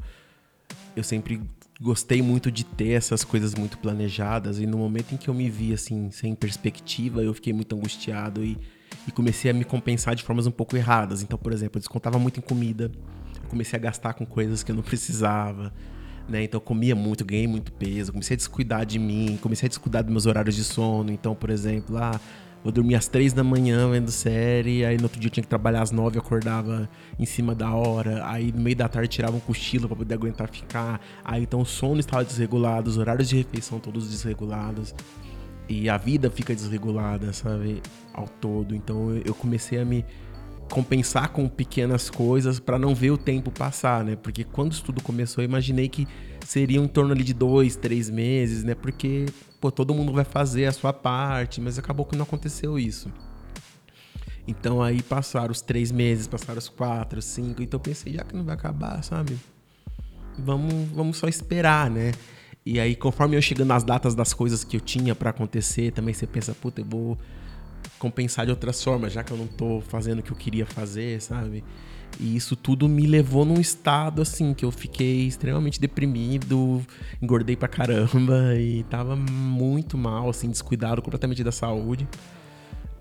eu 0.96 1.04
sempre 1.04 1.40
gostei 1.80 2.24
muito 2.24 2.52
de 2.52 2.66
ter 2.66 2.94
essas 2.94 3.24
coisas 3.24 3.54
muito 3.54 3.78
planejadas. 3.78 4.58
E 4.60 4.66
no 4.66 4.80
momento 4.80 5.14
em 5.14 5.18
que 5.18 5.28
eu 5.28 5.36
me 5.36 5.52
vi, 5.52 5.72
assim, 5.72 6.10
sem 6.10 6.34
perspectiva, 6.34 7.22
eu 7.22 7.32
fiquei 7.32 7.54
muito 7.54 7.76
angustiado 7.76 8.44
e, 8.44 8.58
e 9.08 9.12
comecei 9.12 9.52
a 9.52 9.54
me 9.54 9.64
compensar 9.64 10.16
de 10.16 10.24
formas 10.24 10.48
um 10.48 10.52
pouco 10.52 10.76
erradas. 10.76 11.22
Então, 11.22 11.38
por 11.38 11.54
exemplo, 11.54 11.78
eu 11.78 11.82
descontava 11.82 12.18
muito 12.18 12.40
em 12.40 12.42
comida. 12.42 12.92
Eu 13.48 13.52
comecei 13.52 13.80
a 13.80 13.82
gastar 13.82 14.14
com 14.14 14.26
coisas 14.26 14.62
que 14.62 14.72
eu 14.72 14.76
não 14.76 14.84
precisava 14.84 15.74
né? 16.28 16.44
Então 16.44 16.58
eu 16.58 16.62
comia 16.62 16.96
muito, 16.96 17.24
ganhei 17.24 17.48
muito 17.48 17.72
peso, 17.72 18.12
comecei 18.12 18.36
a 18.36 18.38
descuidar 18.38 18.86
de 18.86 19.00
mim, 19.00 19.40
comecei 19.42 19.68
a 19.68 19.70
descuidar 19.70 20.04
dos 20.04 20.12
meus 20.12 20.26
horários 20.26 20.56
de 20.56 20.64
sono. 20.64 21.12
Então, 21.12 21.34
por 21.34 21.50
exemplo, 21.50 21.96
lá 21.96 22.12
ah, 22.16 22.20
eu 22.66 22.72
dormia 22.72 22.98
às 22.98 23.08
três 23.08 23.32
da 23.34 23.44
manhã 23.44 23.90
vendo 23.90 24.12
série, 24.12 24.84
aí 24.84 24.98
no 24.98 25.04
outro 25.04 25.20
dia 25.20 25.28
eu 25.28 25.32
tinha 25.32 25.44
que 25.44 25.48
trabalhar 25.48 25.82
às 25.82 25.92
nove, 25.92 26.20
acordava 26.20 26.90
em 27.18 27.26
cima 27.26 27.56
da 27.56 27.72
hora, 27.72 28.28
aí 28.28 28.52
no 28.52 28.62
meio 28.62 28.76
da 28.76 28.90
tarde 28.90 29.08
tirava 29.08 29.38
um 29.38 29.40
cochilo 29.40 29.88
para 29.88 29.96
poder 29.96 30.16
aguentar 30.16 30.50
ficar. 30.50 31.00
Aí 31.24 31.44
então 31.44 31.62
o 31.62 31.66
sono 31.66 32.00
estava 32.00 32.26
desregulado, 32.26 32.90
os 32.90 32.98
horários 32.98 33.30
de 33.30 33.38
refeição 33.38 33.80
todos 33.80 34.10
desregulados. 34.10 34.94
E 35.70 35.90
a 35.90 35.98
vida 35.98 36.32
fica 36.32 36.56
desregulada, 36.56 37.34
sabe, 37.34 37.82
ao 38.14 38.26
todo. 38.26 38.74
Então 38.74 39.22
eu 39.26 39.34
comecei 39.34 39.80
a 39.80 39.86
me 39.86 40.06
compensar 40.70 41.30
com 41.30 41.48
pequenas 41.48 42.10
coisas 42.10 42.60
para 42.60 42.78
não 42.78 42.94
ver 42.94 43.12
o 43.12 43.18
tempo 43.18 43.52
passar, 43.52 44.04
né? 44.04 44.16
Porque 44.16 44.44
quando 44.44 44.72
isso 44.72 44.84
tudo 44.84 45.02
começou, 45.02 45.44
eu 45.44 45.48
imaginei 45.48 45.88
que 45.88 46.08
seria 46.46 46.80
em 46.80 46.88
torno 46.88 47.14
ali 47.14 47.24
de 47.24 47.34
dois, 47.34 47.76
três 47.76 48.10
meses, 48.10 48.64
né? 48.64 48.76
Porque, 48.76 49.26
pô, 49.60 49.72
todo 49.72 49.94
mundo 49.94 50.14
vai 50.14 50.26
fazer 50.26 50.66
a 50.66 50.72
sua 50.72 50.94
parte, 50.94 51.60
mas 51.62 51.78
acabou 51.80 52.06
que 52.06 52.16
não 52.16 52.24
aconteceu 52.24 52.78
isso. 52.78 53.12
Então 54.48 54.82
aí 54.82 55.02
passaram 55.02 55.52
os 55.52 55.62
três 55.62 55.92
meses, 55.92 56.26
passaram 56.26 56.58
os 56.58 56.70
quatro, 56.70 57.22
cinco, 57.22 57.62
então 57.62 57.78
eu 57.78 57.82
pensei, 57.82 58.14
já 58.14 58.24
que 58.24 58.36
não 58.36 58.46
vai 58.46 58.56
acabar, 58.56 59.04
sabe? 59.04 59.38
Vamos, 60.40 60.74
vamos 60.94 61.18
só 61.18 61.28
esperar, 61.28 61.90
né? 61.90 62.14
E 62.66 62.80
aí, 62.80 62.96
conforme 62.96 63.38
eu 63.38 63.42
chegando 63.42 63.70
nas 63.70 63.84
datas 63.84 64.14
das 64.14 64.34
coisas 64.34 64.64
que 64.64 64.76
eu 64.76 64.82
tinha 64.82 65.16
para 65.16 65.30
acontecer, 65.30 65.92
também 65.92 66.14
você 66.14 66.28
pensa, 66.28 66.54
puta, 66.54 66.82
eu 66.82 66.86
vou 66.86 67.18
compensar 67.98 68.46
de 68.46 68.52
outras 68.52 68.84
formas, 68.84 69.14
já 69.14 69.24
que 69.24 69.32
eu 69.32 69.38
não 69.38 69.48
tô 69.48 69.82
fazendo 69.82 70.20
o 70.20 70.24
que 70.24 70.32
eu 70.32 70.38
queria 70.38 70.66
fazer, 70.66 71.22
sabe? 71.22 71.64
E 72.20 72.36
isso 72.36 72.56
tudo 72.56 72.88
me 72.88 73.06
levou 73.06 73.46
num 73.46 73.60
estado 73.60 74.22
assim 74.22 74.54
que 74.54 74.66
eu 74.66 74.72
fiquei 74.72 75.28
extremamente 75.28 75.80
deprimido, 75.80 76.86
engordei 77.22 77.56
pra 77.56 77.68
caramba 77.68 78.56
e 78.58 78.84
tava 78.84 79.16
muito 79.16 79.98
mal, 79.98 80.30
assim, 80.30 80.50
descuidado 80.50 81.02
completamente 81.02 81.44
da 81.44 81.52
saúde. 81.52 82.08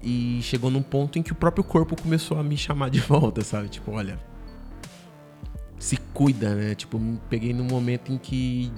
E 0.02 0.40
chegou 0.42 0.70
num 0.70 0.82
ponto 0.82 1.18
em 1.18 1.22
que 1.22 1.32
o 1.32 1.34
próprio 1.34 1.64
corpo 1.64 2.00
começou 2.00 2.38
a 2.38 2.42
me 2.42 2.56
chamar 2.56 2.90
de 2.90 3.00
volta, 3.00 3.42
sabe? 3.42 3.68
Tipo, 3.68 3.92
olha, 3.92 4.18
se 5.78 5.96
cuida, 6.12 6.54
né? 6.54 6.74
Tipo, 6.74 7.00
peguei 7.30 7.52
num 7.54 7.64
momento 7.64 8.12
em 8.12 8.18
que 8.18 8.70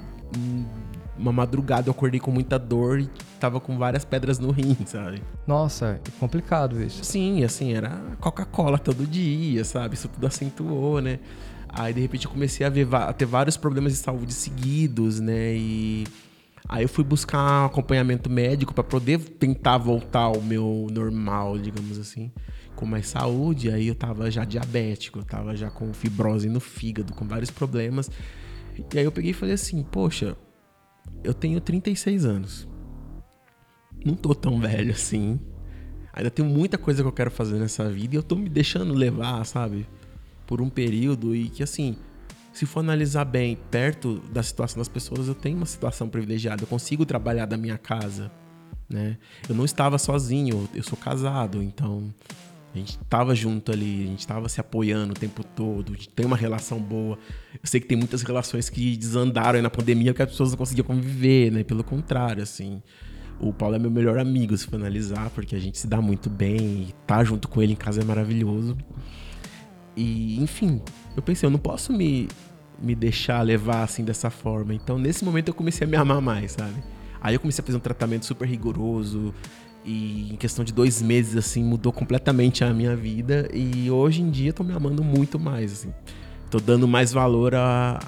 uma 1.18 1.32
madrugada 1.32 1.88
eu 1.88 1.92
acordei 1.92 2.20
com 2.20 2.30
muita 2.30 2.58
dor 2.58 3.00
e 3.00 3.10
tava 3.40 3.60
com 3.60 3.76
várias 3.76 4.04
pedras 4.04 4.38
no 4.38 4.50
rim, 4.50 4.76
sabe? 4.86 5.22
Nossa, 5.46 6.00
é 6.04 6.10
complicado 6.18 6.82
isso. 6.82 7.04
Sim, 7.04 7.42
assim, 7.44 7.74
era 7.74 7.90
Coca-Cola 8.20 8.78
todo 8.78 9.06
dia, 9.06 9.64
sabe? 9.64 9.94
Isso 9.94 10.08
tudo 10.08 10.26
acentuou, 10.26 11.00
né? 11.00 11.18
Aí 11.68 11.92
de 11.92 12.00
repente 12.00 12.26
eu 12.26 12.30
comecei 12.30 12.64
a, 12.66 12.70
ver, 12.70 12.88
a 12.94 13.12
ter 13.12 13.26
vários 13.26 13.56
problemas 13.56 13.92
de 13.92 13.98
saúde 13.98 14.32
seguidos, 14.32 15.20
né? 15.20 15.54
E 15.54 16.06
aí 16.68 16.82
eu 16.84 16.88
fui 16.88 17.04
buscar 17.04 17.62
um 17.62 17.66
acompanhamento 17.66 18.30
médico 18.30 18.72
para 18.72 18.84
poder 18.84 19.18
tentar 19.18 19.78
voltar 19.78 20.22
ao 20.22 20.40
meu 20.40 20.86
normal, 20.90 21.58
digamos 21.58 21.98
assim, 21.98 22.32
com 22.74 22.86
mais 22.86 23.08
saúde. 23.08 23.70
Aí 23.70 23.88
eu 23.88 23.94
tava 23.94 24.30
já 24.30 24.44
diabético, 24.44 25.18
eu 25.18 25.24
tava 25.24 25.54
já 25.54 25.70
com 25.70 25.92
fibrose 25.92 26.48
no 26.48 26.60
fígado, 26.60 27.12
com 27.12 27.26
vários 27.26 27.50
problemas. 27.50 28.10
E 28.76 28.98
aí 28.98 29.04
eu 29.04 29.12
peguei 29.12 29.32
e 29.32 29.34
falei 29.34 29.54
assim, 29.54 29.82
poxa, 29.82 30.36
eu 31.22 31.34
tenho 31.34 31.60
36 31.60 32.24
anos. 32.24 32.68
Não 34.04 34.14
tô 34.14 34.34
tão 34.34 34.60
velho 34.60 34.92
assim. 34.92 35.40
Ainda 36.12 36.30
tenho 36.30 36.48
muita 36.48 36.78
coisa 36.78 37.02
que 37.02 37.08
eu 37.08 37.12
quero 37.12 37.30
fazer 37.30 37.58
nessa 37.58 37.88
vida 37.88 38.14
e 38.14 38.18
eu 38.18 38.22
tô 38.22 38.34
me 38.34 38.48
deixando 38.48 38.94
levar, 38.94 39.44
sabe? 39.44 39.86
Por 40.46 40.60
um 40.60 40.68
período 40.68 41.34
e 41.34 41.48
que 41.48 41.62
assim, 41.62 41.96
se 42.52 42.66
for 42.66 42.80
analisar 42.80 43.24
bem, 43.24 43.56
perto 43.70 44.18
da 44.32 44.42
situação 44.42 44.78
das 44.78 44.88
pessoas, 44.88 45.28
eu 45.28 45.34
tenho 45.34 45.56
uma 45.56 45.66
situação 45.66 46.08
privilegiada. 46.08 46.62
Eu 46.62 46.66
consigo 46.66 47.06
trabalhar 47.06 47.46
da 47.46 47.56
minha 47.56 47.78
casa, 47.78 48.32
né? 48.88 49.18
Eu 49.48 49.54
não 49.54 49.64
estava 49.64 49.98
sozinho, 49.98 50.68
eu 50.74 50.82
sou 50.82 50.98
casado, 50.98 51.62
então 51.62 52.12
a 52.74 52.78
gente 52.78 52.98
tava 53.08 53.34
junto 53.34 53.72
ali, 53.72 54.04
a 54.04 54.06
gente 54.06 54.26
tava 54.26 54.48
se 54.48 54.60
apoiando 54.60 55.12
o 55.12 55.16
tempo 55.16 55.42
todo, 55.42 55.96
tem 56.14 56.26
uma 56.26 56.36
relação 56.36 56.78
boa. 56.78 57.18
Eu 57.54 57.60
sei 57.64 57.80
que 57.80 57.86
tem 57.86 57.96
muitas 57.96 58.22
relações 58.22 58.68
que 58.68 58.96
desandaram 58.96 59.56
aí 59.56 59.62
na 59.62 59.70
pandemia 59.70 60.12
porque 60.12 60.22
as 60.22 60.30
pessoas 60.30 60.50
não 60.50 60.58
conseguiam 60.58 60.86
conviver, 60.86 61.50
né? 61.50 61.64
Pelo 61.64 61.82
contrário, 61.82 62.42
assim. 62.42 62.82
O 63.40 63.52
Paulo 63.52 63.76
é 63.76 63.78
meu 63.78 63.90
melhor 63.90 64.18
amigo, 64.18 64.56
se 64.56 64.66
for 64.66 64.76
analisar, 64.76 65.30
porque 65.30 65.54
a 65.54 65.58
gente 65.58 65.78
se 65.78 65.86
dá 65.86 66.00
muito 66.02 66.28
bem 66.28 66.92
tá 67.06 67.22
junto 67.22 67.48
com 67.48 67.62
ele 67.62 67.72
em 67.72 67.76
casa 67.76 68.00
é 68.00 68.04
maravilhoso. 68.04 68.76
E, 69.96 70.40
enfim, 70.40 70.80
eu 71.16 71.22
pensei, 71.22 71.46
eu 71.46 71.50
não 71.50 71.58
posso 71.58 71.92
me, 71.92 72.28
me 72.80 72.94
deixar 72.94 73.42
levar 73.42 73.82
assim 73.82 74.04
dessa 74.04 74.28
forma. 74.28 74.74
Então, 74.74 74.98
nesse 74.98 75.24
momento, 75.24 75.48
eu 75.48 75.54
comecei 75.54 75.86
a 75.86 75.90
me 75.90 75.96
amar 75.96 76.20
mais, 76.20 76.52
sabe? 76.52 76.74
Aí 77.20 77.34
eu 77.34 77.40
comecei 77.40 77.62
a 77.62 77.66
fazer 77.66 77.76
um 77.76 77.80
tratamento 77.80 78.26
super 78.26 78.46
rigoroso, 78.46 79.34
e 79.88 80.32
em 80.34 80.36
questão 80.36 80.62
de 80.62 80.72
dois 80.72 81.00
meses, 81.00 81.34
assim, 81.34 81.64
mudou 81.64 81.90
completamente 81.90 82.62
a 82.62 82.74
minha 82.74 82.94
vida. 82.94 83.48
E 83.54 83.90
hoje 83.90 84.20
em 84.20 84.30
dia 84.30 84.52
tô 84.52 84.62
me 84.62 84.74
amando 84.74 85.02
muito 85.02 85.38
mais, 85.38 85.72
assim. 85.72 85.94
Tô 86.50 86.60
dando 86.60 86.86
mais 86.86 87.10
valor 87.10 87.54
à, 87.54 87.98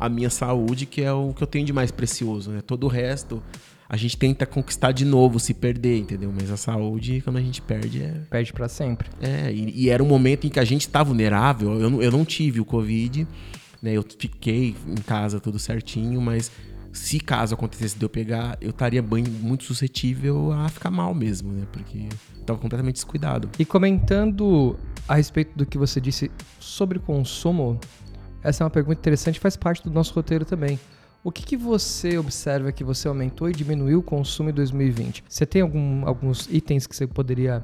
à 0.00 0.08
minha 0.08 0.30
saúde, 0.30 0.86
que 0.86 1.02
é 1.02 1.12
o 1.12 1.34
que 1.34 1.42
eu 1.42 1.46
tenho 1.46 1.66
de 1.66 1.72
mais 1.72 1.90
precioso, 1.90 2.50
né? 2.50 2.62
Todo 2.62 2.84
o 2.84 2.88
resto 2.88 3.42
a 3.86 3.96
gente 3.98 4.16
tenta 4.16 4.46
conquistar 4.46 4.90
de 4.92 5.04
novo, 5.04 5.38
se 5.38 5.52
perder, 5.52 5.98
entendeu? 5.98 6.32
Mas 6.34 6.50
a 6.50 6.56
saúde, 6.56 7.20
quando 7.20 7.36
a 7.36 7.42
gente 7.42 7.60
perde, 7.60 8.02
é. 8.02 8.22
Perde 8.30 8.50
para 8.50 8.66
sempre. 8.66 9.10
É, 9.20 9.52
e, 9.52 9.82
e, 9.82 9.90
era 9.90 10.02
um 10.02 10.06
momento 10.06 10.46
em 10.46 10.50
que 10.50 10.58
a 10.58 10.64
gente 10.64 10.88
tá 10.88 11.02
vulnerável. 11.02 11.78
Eu, 11.78 12.02
eu 12.02 12.10
não 12.10 12.24
tive 12.24 12.58
o 12.58 12.64
Covid, 12.64 13.28
né? 13.82 13.92
Eu 13.92 14.02
fiquei 14.02 14.74
em 14.88 14.94
casa 14.94 15.38
tudo 15.38 15.58
certinho, 15.58 16.22
mas 16.22 16.50
se 16.92 17.18
caso 17.18 17.54
acontecesse 17.54 17.98
de 17.98 18.04
eu 18.04 18.08
pegar, 18.08 18.58
eu 18.60 18.70
estaria 18.70 19.02
bem, 19.02 19.24
muito 19.24 19.64
suscetível 19.64 20.52
a 20.52 20.68
ficar 20.68 20.90
mal 20.90 21.14
mesmo, 21.14 21.52
né? 21.52 21.66
Porque 21.72 22.08
eu 22.36 22.44
tava 22.44 22.58
completamente 22.58 22.96
descuidado. 22.96 23.48
E 23.58 23.64
comentando 23.64 24.78
a 25.08 25.14
respeito 25.14 25.56
do 25.56 25.64
que 25.64 25.78
você 25.78 26.00
disse 26.00 26.30
sobre 26.60 26.98
consumo, 26.98 27.80
essa 28.42 28.62
é 28.62 28.64
uma 28.64 28.70
pergunta 28.70 28.98
interessante 28.98 29.40
faz 29.40 29.56
parte 29.56 29.82
do 29.82 29.90
nosso 29.90 30.12
roteiro 30.14 30.44
também. 30.44 30.78
O 31.24 31.30
que, 31.30 31.44
que, 31.44 31.56
você 31.56 32.18
observa 32.18 32.72
que 32.72 32.82
você 32.82 33.06
aumentou 33.06 33.48
e 33.48 33.52
diminuiu 33.52 34.00
o 34.00 34.02
consumo 34.02 34.50
em 34.50 34.52
2020? 34.52 35.24
Você 35.28 35.46
tem 35.46 35.62
algum, 35.62 36.06
alguns 36.06 36.48
itens 36.50 36.84
que 36.84 36.96
você 36.96 37.06
poderia 37.06 37.62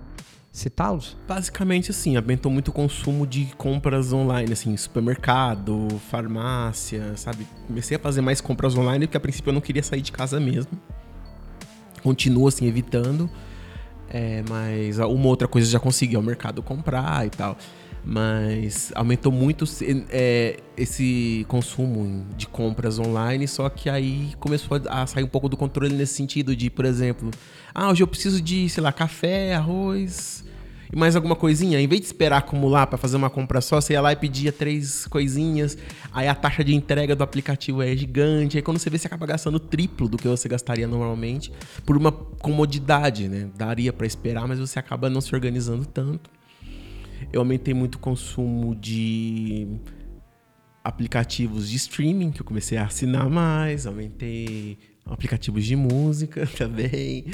citá-los? 0.59 1.17
Basicamente, 1.27 1.91
assim, 1.91 2.17
aumentou 2.17 2.51
muito 2.51 2.69
o 2.69 2.73
consumo 2.73 3.27
de 3.27 3.47
compras 3.57 4.13
online, 4.13 4.53
assim, 4.53 4.77
supermercado, 4.77 5.89
farmácia, 6.11 7.17
sabe? 7.17 7.47
Comecei 7.67 7.97
a 7.97 8.01
fazer 8.01 8.21
mais 8.21 8.41
compras 8.41 8.77
online 8.77 9.07
porque 9.07 9.17
a 9.17 9.21
princípio 9.21 9.51
eu 9.51 9.55
não 9.55 9.61
queria 9.61 9.83
sair 9.83 10.01
de 10.01 10.13
casa 10.13 10.39
mesmo. 10.39 10.73
Continuo, 12.03 12.49
assim, 12.49 12.67
evitando. 12.67 13.31
É, 14.11 14.43
mas 14.49 14.99
uma 14.99 15.27
outra 15.27 15.47
coisa 15.47 15.71
já 15.71 15.79
consegui 15.79 16.17
ao 16.17 16.23
mercado 16.23 16.63
comprar 16.63 17.27
e 17.27 17.31
tal. 17.31 17.57
Mas 18.11 18.91
aumentou 18.95 19.31
muito 19.31 19.67
é, 20.09 20.57
esse 20.79 21.45
consumo 21.47 22.25
de 22.39 22.47
compras 22.47 22.99
online, 22.99 23.47
só 23.47 23.69
que 23.69 23.91
aí 23.91 24.33
começou 24.41 24.81
a 24.89 25.07
sair 25.07 25.25
um 25.25 25.29
pouco 25.29 25.47
do 25.47 25.59
controle 25.59 25.95
nesse 25.95 26.15
sentido 26.15 26.57
de, 26.57 26.71
por 26.71 26.87
exemplo, 26.87 27.31
ah, 27.75 27.91
hoje 27.91 28.03
eu 28.03 28.07
preciso 28.07 28.41
de, 28.41 28.67
sei 28.71 28.83
lá, 28.83 28.93
café, 28.93 29.55
arroz, 29.55 30.43
e 30.91 30.97
mais 30.97 31.17
alguma 31.17 31.37
coisinha. 31.37 31.79
Em 31.79 31.87
vez 31.87 32.01
de 32.01 32.07
esperar 32.07 32.39
acumular 32.39 32.87
para 32.87 32.97
fazer 32.97 33.19
uma 33.19 33.29
compra 33.29 33.61
só, 33.61 33.79
você 33.79 33.93
ia 33.93 34.01
lá 34.01 34.11
e 34.11 34.17
pedia 34.17 34.51
três 34.51 35.07
coisinhas. 35.09 35.77
Aí 36.11 36.27
a 36.27 36.35
taxa 36.35 36.65
de 36.65 36.75
entrega 36.75 37.15
do 37.15 37.23
aplicativo 37.23 37.83
é 37.83 37.95
gigante. 37.95 38.57
Aí 38.57 38.63
quando 38.63 38.79
você 38.79 38.89
vê, 38.89 38.97
você 38.97 39.07
acaba 39.07 39.27
gastando 39.27 39.61
triplo 39.61 40.09
do 40.09 40.17
que 40.17 40.27
você 40.27 40.49
gastaria 40.49 40.89
normalmente 40.89 41.53
por 41.85 41.95
uma 41.95 42.11
comodidade, 42.11 43.29
né? 43.29 43.51
Daria 43.55 43.93
para 43.93 44.07
esperar, 44.07 44.49
mas 44.49 44.59
você 44.59 44.79
acaba 44.79 45.11
não 45.11 45.21
se 45.21 45.35
organizando 45.35 45.85
tanto. 45.85 46.38
Eu 47.33 47.41
aumentei 47.41 47.75
muito 47.75 47.97
o 47.97 47.99
consumo 47.99 48.75
de 48.75 49.67
aplicativos 50.83 51.69
de 51.69 51.77
streaming, 51.77 52.31
que 52.31 52.41
eu 52.41 52.45
comecei 52.45 52.79
a 52.79 52.87
assinar 52.87 53.29
mais, 53.29 53.87
aumentei 53.87 54.79
aplicativos 55.05 55.65
de 55.65 55.77
música 55.77 56.47
também 56.57 57.27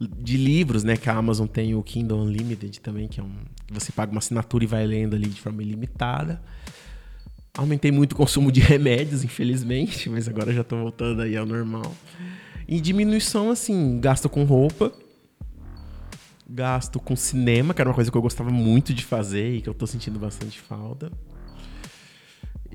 de 0.00 0.36
livros, 0.36 0.84
né? 0.84 0.96
Que 0.96 1.08
a 1.10 1.14
Amazon 1.14 1.46
tem 1.46 1.74
o 1.74 1.82
Kindle 1.82 2.20
Unlimited 2.20 2.80
também, 2.80 3.08
que 3.08 3.20
é 3.20 3.22
um. 3.22 3.32
Você 3.70 3.90
paga 3.90 4.12
uma 4.12 4.18
assinatura 4.18 4.64
e 4.64 4.66
vai 4.66 4.86
lendo 4.86 5.16
ali 5.16 5.28
de 5.28 5.40
forma 5.40 5.62
ilimitada. 5.62 6.40
Aumentei 7.56 7.90
muito 7.90 8.12
o 8.12 8.16
consumo 8.16 8.52
de 8.52 8.60
remédios, 8.60 9.24
infelizmente, 9.24 10.08
mas 10.08 10.28
agora 10.28 10.52
já 10.52 10.62
tô 10.62 10.76
voltando 10.76 11.22
aí 11.22 11.36
ao 11.36 11.44
normal. 11.44 11.92
E 12.68 12.80
diminuição, 12.80 13.50
assim, 13.50 13.98
gasto 13.98 14.28
com 14.28 14.44
roupa, 14.44 14.92
gasto 16.48 16.98
com 16.98 17.14
cinema, 17.14 17.74
que 17.74 17.80
era 17.80 17.90
uma 17.90 17.94
coisa 17.94 18.10
que 18.10 18.16
eu 18.16 18.22
gostava 18.22 18.50
muito 18.50 18.94
de 18.94 19.04
fazer 19.04 19.56
e 19.56 19.60
que 19.60 19.68
eu 19.68 19.74
tô 19.74 19.86
sentindo 19.86 20.18
bastante 20.18 20.58
falta. 20.58 21.12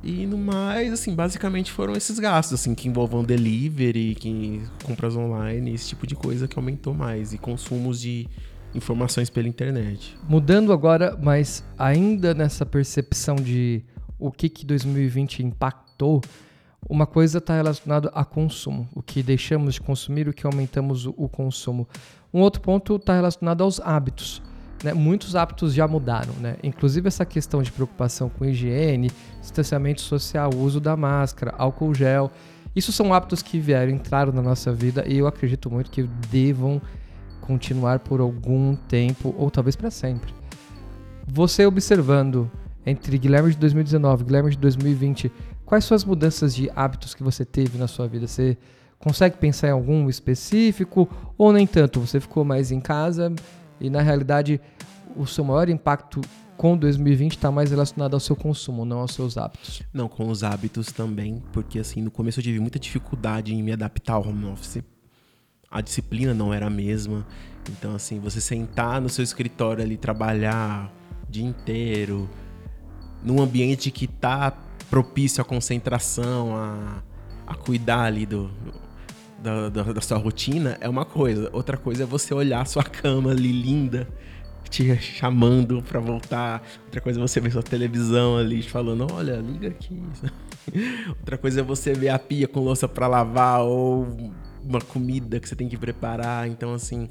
E 0.03 0.25
no 0.25 0.37
mais, 0.37 0.91
assim, 0.91 1.15
basicamente 1.15 1.71
foram 1.71 1.93
esses 1.93 2.19
gastos, 2.19 2.59
assim, 2.59 2.75
que 2.75 2.89
envolvam 2.89 3.23
delivery, 3.23 4.15
que 4.15 4.61
compras 4.83 5.15
online, 5.15 5.73
esse 5.73 5.89
tipo 5.89 6.05
de 6.05 6.13
coisa 6.13 6.45
que 6.45 6.59
aumentou 6.59 6.93
mais. 6.93 7.33
E 7.33 7.37
consumos 7.37 8.01
de 8.01 8.27
informações 8.75 9.29
pela 9.29 9.47
internet. 9.47 10.17
Mudando 10.27 10.73
agora, 10.73 11.17
mas 11.21 11.63
ainda 11.77 12.33
nessa 12.33 12.65
percepção 12.65 13.35
de 13.35 13.83
o 14.19 14.31
que, 14.31 14.49
que 14.49 14.65
2020 14.65 15.41
impactou, 15.41 16.21
uma 16.89 17.05
coisa 17.05 17.37
está 17.37 17.55
relacionada 17.55 18.09
a 18.13 18.25
consumo, 18.25 18.89
o 18.93 19.01
que 19.01 19.23
deixamos 19.23 19.75
de 19.75 19.81
consumir, 19.81 20.27
o 20.27 20.33
que 20.33 20.45
aumentamos 20.45 21.05
o, 21.05 21.13
o 21.15 21.29
consumo. 21.29 21.87
Um 22.33 22.41
outro 22.41 22.61
ponto 22.61 22.95
está 22.95 23.13
relacionado 23.13 23.63
aos 23.63 23.79
hábitos 23.79 24.41
né, 24.83 24.93
muitos 24.93 25.35
hábitos 25.35 25.73
já 25.73 25.87
mudaram, 25.87 26.33
né? 26.41 26.57
Inclusive 26.61 27.07
essa 27.07 27.25
questão 27.25 27.63
de 27.63 27.71
preocupação 27.71 28.29
com 28.29 28.43
higiene, 28.43 29.09
distanciamento 29.39 30.01
social, 30.01 30.49
uso 30.53 30.79
da 30.81 30.97
máscara, 30.97 31.55
álcool 31.57 31.95
gel. 31.95 32.29
Isso 32.75 32.91
são 32.91 33.13
hábitos 33.13 33.41
que 33.41 33.59
vieram, 33.59 33.91
entraram 33.91 34.33
na 34.33 34.41
nossa 34.41 34.73
vida 34.73 35.05
e 35.07 35.17
eu 35.17 35.27
acredito 35.27 35.71
muito 35.71 35.89
que 35.89 36.03
devam 36.29 36.81
continuar 37.39 37.99
por 37.99 38.19
algum 38.19 38.75
tempo 38.75 39.33
ou 39.37 39.49
talvez 39.49 39.75
para 39.75 39.89
sempre. 39.89 40.33
Você 41.25 41.65
observando 41.65 42.51
entre 42.85 43.17
Guilherme 43.17 43.51
de 43.51 43.57
2019 43.57 44.23
e 44.23 44.25
Guilherme 44.25 44.49
de 44.51 44.57
2020, 44.57 45.31
quais 45.65 45.85
são 45.85 45.95
as 45.95 46.03
mudanças 46.03 46.53
de 46.53 46.69
hábitos 46.75 47.13
que 47.13 47.23
você 47.23 47.45
teve 47.45 47.77
na 47.77 47.87
sua 47.87 48.07
vida? 48.07 48.27
Você 48.27 48.57
consegue 49.03 49.37
pensar 49.37 49.67
em 49.67 49.71
algum 49.71 50.09
específico 50.09 51.09
ou 51.37 51.51
nem 51.51 51.67
tanto? 51.67 51.99
Você 51.99 52.21
ficou 52.21 52.45
mais 52.45 52.71
em 52.71 52.79
casa 52.79 53.33
e 53.79 53.89
na 53.89 54.01
realidade 54.01 54.61
o 55.15 55.27
seu 55.27 55.43
maior 55.43 55.67
impacto 55.67 56.21
com 56.55 56.77
2020 56.77 57.33
está 57.33 57.51
mais 57.51 57.71
relacionado 57.71 58.13
ao 58.13 58.19
seu 58.19 58.35
consumo, 58.35 58.85
não 58.85 58.99
aos 58.99 59.13
seus 59.13 59.37
hábitos. 59.37 59.83
Não, 59.93 60.07
com 60.07 60.29
os 60.29 60.43
hábitos 60.43 60.87
também, 60.93 61.43
porque 61.51 61.79
assim, 61.79 62.01
no 62.01 62.09
começo 62.09 62.39
eu 62.39 62.43
tive 62.43 62.59
muita 62.61 62.79
dificuldade 62.79 63.53
em 63.53 63.61
me 63.61 63.73
adaptar 63.73 64.13
ao 64.13 64.25
home 64.25 64.45
office. 64.45 64.81
A 65.69 65.81
disciplina 65.81 66.33
não 66.33 66.53
era 66.53 66.67
a 66.67 66.69
mesma. 66.69 67.25
Então, 67.69 67.95
assim, 67.95 68.19
você 68.19 68.39
sentar 68.39 69.01
no 69.01 69.09
seu 69.09 69.23
escritório 69.23 69.83
ali, 69.83 69.97
trabalhar 69.97 70.93
o 71.27 71.31
dia 71.31 71.43
inteiro, 71.43 72.29
num 73.23 73.41
ambiente 73.41 73.89
que 73.91 74.07
tá 74.07 74.53
propício 74.89 75.41
à 75.41 75.45
concentração, 75.45 76.55
a, 76.55 77.01
a 77.47 77.55
cuidar 77.55 78.03
ali 78.03 78.25
do, 78.25 78.51
da, 79.43 79.67
da, 79.67 79.83
da, 79.83 80.01
sua 80.01 80.17
rotina 80.17 80.77
é 80.79 80.87
uma 80.87 81.03
coisa. 81.03 81.49
Outra 81.51 81.75
coisa 81.75 82.03
é 82.03 82.05
você 82.05 82.33
olhar 82.33 82.61
a 82.61 82.65
sua 82.65 82.83
cama 82.83 83.31
ali 83.31 83.51
linda, 83.51 84.07
te 84.69 84.95
chamando 84.97 85.83
para 85.83 85.99
voltar. 85.99 86.63
Outra 86.85 87.01
coisa 87.01 87.19
é 87.19 87.21
você 87.21 87.41
ver 87.41 87.51
sua 87.51 87.61
televisão 87.61 88.37
ali 88.37 88.63
falando, 88.63 89.05
olha, 89.11 89.35
liga 89.35 89.67
aqui. 89.67 90.01
Outra 91.19 91.37
coisa 91.37 91.59
é 91.59 91.63
você 91.63 91.93
ver 91.93 92.09
a 92.09 92.17
pia 92.17 92.47
com 92.47 92.61
louça 92.61 92.87
para 92.87 93.05
lavar 93.05 93.61
ou 93.61 94.31
uma 94.63 94.79
comida 94.79 95.39
que 95.41 95.49
você 95.49 95.55
tem 95.55 95.67
que 95.67 95.77
preparar. 95.77 96.47
Então, 96.47 96.73
assim, 96.73 97.09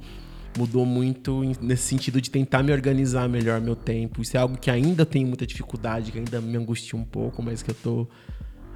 mudou 0.56 0.86
muito 0.86 1.42
nesse 1.60 1.82
sentido 1.82 2.18
de 2.18 2.30
tentar 2.30 2.62
me 2.62 2.72
organizar 2.72 3.28
melhor 3.28 3.60
meu 3.60 3.76
tempo. 3.76 4.22
Isso 4.22 4.38
é 4.38 4.40
algo 4.40 4.56
que 4.56 4.70
ainda 4.70 5.04
tenho 5.04 5.28
muita 5.28 5.46
dificuldade, 5.46 6.10
que 6.10 6.18
ainda 6.18 6.40
me 6.40 6.56
angustia 6.56 6.98
um 6.98 7.04
pouco, 7.04 7.42
mas 7.42 7.62
que 7.62 7.70
eu 7.70 7.74
tô 7.74 8.08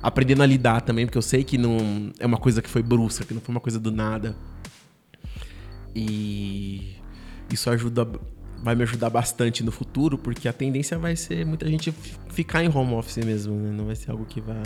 aprendendo 0.02 0.42
a 0.42 0.46
lidar 0.46 0.80
também, 0.80 1.06
porque 1.06 1.18
eu 1.18 1.22
sei 1.22 1.42
que 1.42 1.58
não 1.58 2.12
é 2.18 2.26
uma 2.26 2.38
coisa 2.38 2.62
que 2.62 2.68
foi 2.68 2.82
brusca, 2.82 3.24
que 3.24 3.34
não 3.34 3.40
foi 3.40 3.54
uma 3.54 3.60
coisa 3.60 3.78
do 3.80 3.90
nada. 3.90 4.36
E 5.94 6.96
isso 7.50 7.70
ajuda 7.70 8.06
vai 8.62 8.74
me 8.74 8.82
ajudar 8.82 9.10
bastante 9.10 9.62
no 9.62 9.70
futuro, 9.70 10.18
porque 10.18 10.48
a 10.48 10.52
tendência 10.52 10.98
vai 10.98 11.14
ser 11.14 11.44
muita 11.44 11.68
gente 11.68 11.92
ficar 12.30 12.64
em 12.64 12.68
home 12.68 12.94
office 12.94 13.18
mesmo, 13.24 13.54
né? 13.54 13.70
Não 13.70 13.86
vai 13.86 13.94
ser 13.94 14.10
algo 14.10 14.24
que 14.24 14.40
vai 14.40 14.62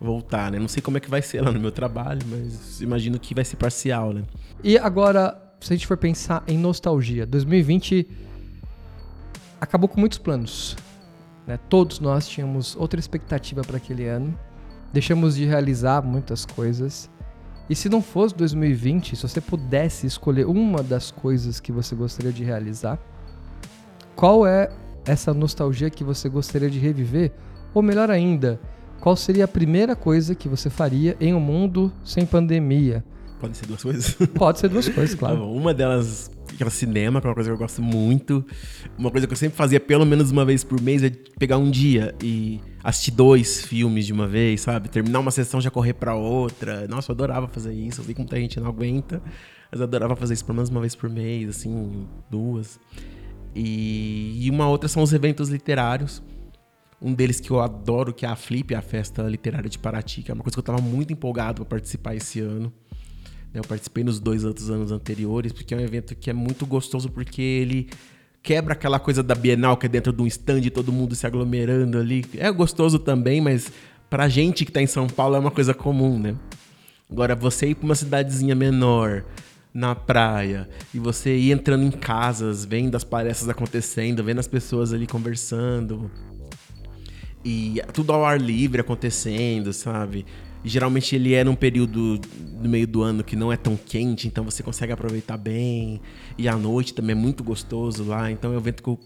voltar, 0.00 0.50
né? 0.50 0.58
Não 0.58 0.68
sei 0.68 0.82
como 0.82 0.96
é 0.96 1.00
que 1.00 1.10
vai 1.10 1.22
ser 1.22 1.40
lá 1.40 1.50
no 1.52 1.60
meu 1.60 1.72
trabalho, 1.72 2.20
mas 2.28 2.80
imagino 2.80 3.18
que 3.18 3.34
vai 3.34 3.44
ser 3.44 3.56
parcial, 3.56 4.12
né? 4.12 4.22
E 4.62 4.78
agora, 4.78 5.36
se 5.60 5.72
a 5.72 5.76
gente 5.76 5.86
for 5.86 5.96
pensar 5.96 6.44
em 6.46 6.56
nostalgia, 6.56 7.26
2020 7.26 8.06
acabou 9.60 9.88
com 9.88 9.98
muitos 9.98 10.18
planos. 10.18 10.76
Né? 11.46 11.58
Todos 11.68 12.00
nós 12.00 12.28
tínhamos 12.28 12.76
outra 12.76 12.98
expectativa 12.98 13.62
para 13.62 13.76
aquele 13.76 14.06
ano 14.06 14.38
deixamos 14.92 15.36
de 15.36 15.44
realizar 15.44 16.02
muitas 16.02 16.44
coisas. 16.44 17.10
E 17.68 17.74
se 17.74 17.88
não 17.88 18.00
fosse 18.00 18.34
2020, 18.34 19.16
se 19.16 19.22
você 19.22 19.40
pudesse 19.40 20.06
escolher 20.06 20.46
uma 20.46 20.82
das 20.82 21.10
coisas 21.10 21.58
que 21.58 21.72
você 21.72 21.94
gostaria 21.94 22.32
de 22.32 22.44
realizar, 22.44 22.98
qual 24.14 24.46
é 24.46 24.70
essa 25.04 25.34
nostalgia 25.34 25.90
que 25.90 26.04
você 26.04 26.28
gostaria 26.28 26.70
de 26.70 26.78
reviver? 26.78 27.32
Ou 27.74 27.82
melhor 27.82 28.10
ainda, 28.10 28.60
qual 29.00 29.16
seria 29.16 29.44
a 29.44 29.48
primeira 29.48 29.94
coisa 29.94 30.34
que 30.34 30.48
você 30.48 30.70
faria 30.70 31.16
em 31.20 31.34
um 31.34 31.40
mundo 31.40 31.92
sem 32.04 32.24
pandemia? 32.24 33.04
Podem 33.38 33.54
ser 33.54 33.66
duas 33.66 33.82
coisas? 33.82 34.14
Pode 34.34 34.58
ser 34.58 34.68
duas 34.68 34.88
coisas, 34.88 35.14
claro. 35.18 35.50
Uma 35.50 35.74
delas 35.74 36.30
que 36.54 36.64
o 36.64 36.70
cinema, 36.70 37.20
que 37.20 37.26
é 37.26 37.30
uma 37.30 37.34
coisa 37.34 37.50
que 37.50 37.54
eu 37.54 37.58
gosto 37.58 37.82
muito. 37.82 38.44
Uma 38.98 39.10
coisa 39.10 39.26
que 39.26 39.32
eu 39.32 39.36
sempre 39.36 39.56
fazia 39.56 39.80
pelo 39.80 40.04
menos 40.04 40.30
uma 40.30 40.44
vez 40.44 40.62
por 40.62 40.80
mês 40.80 41.02
é 41.02 41.10
pegar 41.38 41.58
um 41.58 41.70
dia 41.70 42.14
e 42.22 42.60
assistir 42.82 43.10
dois 43.10 43.64
filmes 43.64 44.06
de 44.06 44.12
uma 44.12 44.26
vez, 44.26 44.60
sabe? 44.60 44.88
Terminar 44.88 45.20
uma 45.20 45.30
sessão 45.30 45.60
já 45.60 45.70
correr 45.70 45.94
para 45.94 46.14
outra. 46.14 46.86
Nossa, 46.88 47.10
eu 47.10 47.14
adorava 47.14 47.48
fazer 47.48 47.72
isso. 47.72 48.00
Eu 48.00 48.04
vi 48.04 48.14
que 48.14 48.20
muita 48.20 48.36
gente 48.36 48.60
não 48.60 48.68
aguenta, 48.68 49.22
mas 49.70 49.80
eu 49.80 49.84
adorava 49.84 50.14
fazer 50.14 50.34
isso 50.34 50.44
pelo 50.44 50.56
menos 50.56 50.70
uma 50.70 50.80
vez 50.80 50.94
por 50.94 51.10
mês, 51.10 51.48
assim, 51.48 52.06
duas. 52.30 52.78
E, 53.54 54.46
e 54.46 54.50
uma 54.50 54.68
outra 54.68 54.88
são 54.88 55.02
os 55.02 55.12
eventos 55.12 55.48
literários. 55.48 56.22
Um 57.00 57.12
deles 57.12 57.40
que 57.40 57.50
eu 57.50 57.60
adoro, 57.60 58.12
que 58.12 58.24
é 58.24 58.28
a 58.28 58.36
Flip, 58.36 58.74
a 58.74 58.80
Festa 58.80 59.22
Literária 59.22 59.68
de 59.68 59.78
Paraty, 59.78 60.22
que 60.22 60.30
é 60.30 60.34
uma 60.34 60.42
coisa 60.42 60.54
que 60.54 60.58
eu 60.58 60.62
estava 60.62 60.80
muito 60.80 61.12
empolgado 61.12 61.64
para 61.64 61.76
participar 61.76 62.14
esse 62.14 62.40
ano. 62.40 62.72
Eu 63.58 63.64
participei 63.64 64.04
nos 64.04 64.20
dois 64.20 64.44
outros 64.44 64.70
anos 64.70 64.92
anteriores, 64.92 65.52
porque 65.52 65.74
é 65.74 65.76
um 65.76 65.80
evento 65.80 66.14
que 66.14 66.28
é 66.28 66.32
muito 66.32 66.66
gostoso, 66.66 67.08
porque 67.08 67.40
ele 67.40 67.88
quebra 68.42 68.74
aquela 68.74 68.98
coisa 68.98 69.22
da 69.22 69.34
Bienal, 69.34 69.76
que 69.76 69.86
é 69.86 69.88
dentro 69.88 70.12
de 70.12 70.22
um 70.22 70.26
stand, 70.26 70.62
todo 70.72 70.92
mundo 70.92 71.14
se 71.14 71.26
aglomerando 71.26 71.98
ali. 71.98 72.24
É 72.36 72.50
gostoso 72.52 72.98
também, 72.98 73.40
mas 73.40 73.72
pra 74.08 74.28
gente 74.28 74.64
que 74.64 74.70
tá 74.70 74.80
em 74.80 74.86
São 74.86 75.06
Paulo 75.06 75.36
é 75.36 75.38
uma 75.38 75.50
coisa 75.50 75.74
comum, 75.74 76.18
né? 76.18 76.36
Agora, 77.10 77.34
você 77.34 77.68
ir 77.68 77.74
pra 77.74 77.84
uma 77.84 77.94
cidadezinha 77.94 78.54
menor, 78.54 79.24
na 79.72 79.94
praia, 79.94 80.68
e 80.94 80.98
você 80.98 81.36
ir 81.36 81.52
entrando 81.52 81.84
em 81.84 81.90
casas, 81.90 82.64
vendo 82.64 82.96
as 82.96 83.04
palestras 83.04 83.48
acontecendo, 83.48 84.24
vendo 84.24 84.38
as 84.38 84.48
pessoas 84.48 84.92
ali 84.92 85.06
conversando, 85.06 86.10
e 87.44 87.80
tudo 87.92 88.12
ao 88.12 88.24
ar 88.24 88.40
livre 88.40 88.80
acontecendo, 88.80 89.72
sabe? 89.72 90.24
Geralmente 90.66 91.14
ele 91.14 91.32
é 91.32 91.44
num 91.44 91.54
período 91.54 92.20
no 92.60 92.68
meio 92.68 92.88
do 92.88 93.00
ano 93.00 93.22
que 93.22 93.36
não 93.36 93.52
é 93.52 93.56
tão 93.56 93.76
quente, 93.76 94.26
então 94.26 94.42
você 94.44 94.64
consegue 94.64 94.92
aproveitar 94.92 95.36
bem. 95.36 96.00
E 96.36 96.48
à 96.48 96.56
noite 96.56 96.92
também 96.92 97.12
é 97.12 97.18
muito 97.18 97.44
gostoso 97.44 98.02
lá. 98.02 98.32
Então 98.32 98.52
é 98.52 98.56
um 98.56 98.58
evento 98.58 98.82
que 98.82 98.88
eu 98.88 98.98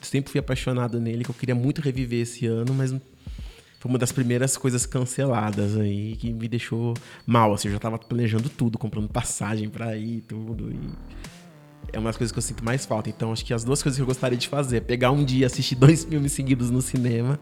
sempre 0.00 0.30
fui 0.30 0.38
apaixonado 0.38 1.00
nele, 1.00 1.24
que 1.24 1.30
eu 1.30 1.34
queria 1.34 1.54
muito 1.54 1.80
reviver 1.80 2.20
esse 2.20 2.46
ano, 2.46 2.72
mas 2.72 2.92
foi 2.92 3.90
uma 3.90 3.98
das 3.98 4.12
primeiras 4.12 4.56
coisas 4.56 4.86
canceladas 4.86 5.76
aí 5.76 6.14
que 6.14 6.32
me 6.32 6.46
deixou 6.46 6.94
mal. 7.26 7.52
Assim, 7.54 7.66
eu 7.66 7.72
já 7.74 7.80
tava 7.80 7.98
planejando 7.98 8.48
tudo, 8.48 8.78
comprando 8.78 9.08
passagem 9.08 9.68
para 9.68 9.96
ir 9.96 10.20
tudo. 10.28 10.70
E 10.70 10.78
é 11.92 11.98
uma 11.98 12.10
das 12.10 12.16
coisas 12.16 12.30
que 12.30 12.38
eu 12.38 12.42
sinto 12.42 12.64
mais 12.64 12.86
falta. 12.86 13.10
Então 13.10 13.32
acho 13.32 13.44
que 13.44 13.52
as 13.52 13.64
duas 13.64 13.82
coisas 13.82 13.96
que 13.96 14.02
eu 14.02 14.06
gostaria 14.06 14.38
de 14.38 14.46
fazer 14.46 14.76
é 14.76 14.80
pegar 14.80 15.10
um 15.10 15.24
dia, 15.24 15.46
assistir 15.46 15.74
dois 15.74 16.04
filmes 16.08 16.30
seguidos 16.30 16.70
no 16.70 16.80
cinema 16.80 17.40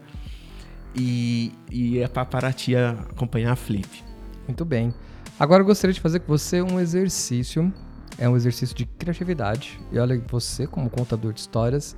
e, 0.95 1.53
e 1.71 1.99
é 1.99 2.07
para 2.07 2.25
Paraty 2.25 2.75
acompanhar 2.75 3.53
a 3.53 3.55
Flip. 3.55 4.03
Muito 4.47 4.65
bem. 4.65 4.93
Agora 5.39 5.61
eu 5.61 5.65
gostaria 5.65 5.93
de 5.93 6.01
fazer 6.01 6.19
com 6.19 6.27
você 6.27 6.61
um 6.61 6.79
exercício 6.79 7.71
é 8.19 8.27
um 8.27 8.35
exercício 8.35 8.75
de 8.75 8.85
criatividade. 8.85 9.79
E 9.91 9.97
olha, 9.97 10.21
você, 10.27 10.67
como 10.67 10.89
contador 10.89 11.31
de 11.31 11.39
histórias, 11.39 11.95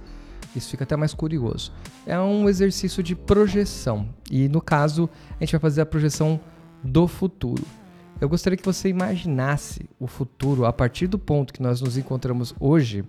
isso 0.55 0.69
fica 0.69 0.83
até 0.83 0.95
mais 0.95 1.13
curioso. 1.13 1.73
É 2.05 2.19
um 2.19 2.47
exercício 2.47 3.01
de 3.01 3.15
projeção. 3.15 4.07
E 4.29 4.47
no 4.47 4.61
caso, 4.61 5.09
a 5.39 5.43
gente 5.43 5.51
vai 5.53 5.59
fazer 5.59 5.81
a 5.81 5.85
projeção 5.85 6.39
do 6.83 7.07
futuro. 7.07 7.63
Eu 8.19 8.29
gostaria 8.29 8.55
que 8.55 8.63
você 8.63 8.87
imaginasse 8.87 9.89
o 9.99 10.05
futuro 10.05 10.65
a 10.65 10.71
partir 10.71 11.07
do 11.07 11.17
ponto 11.17 11.51
que 11.51 11.61
nós 11.61 11.81
nos 11.81 11.97
encontramos 11.97 12.53
hoje, 12.59 13.03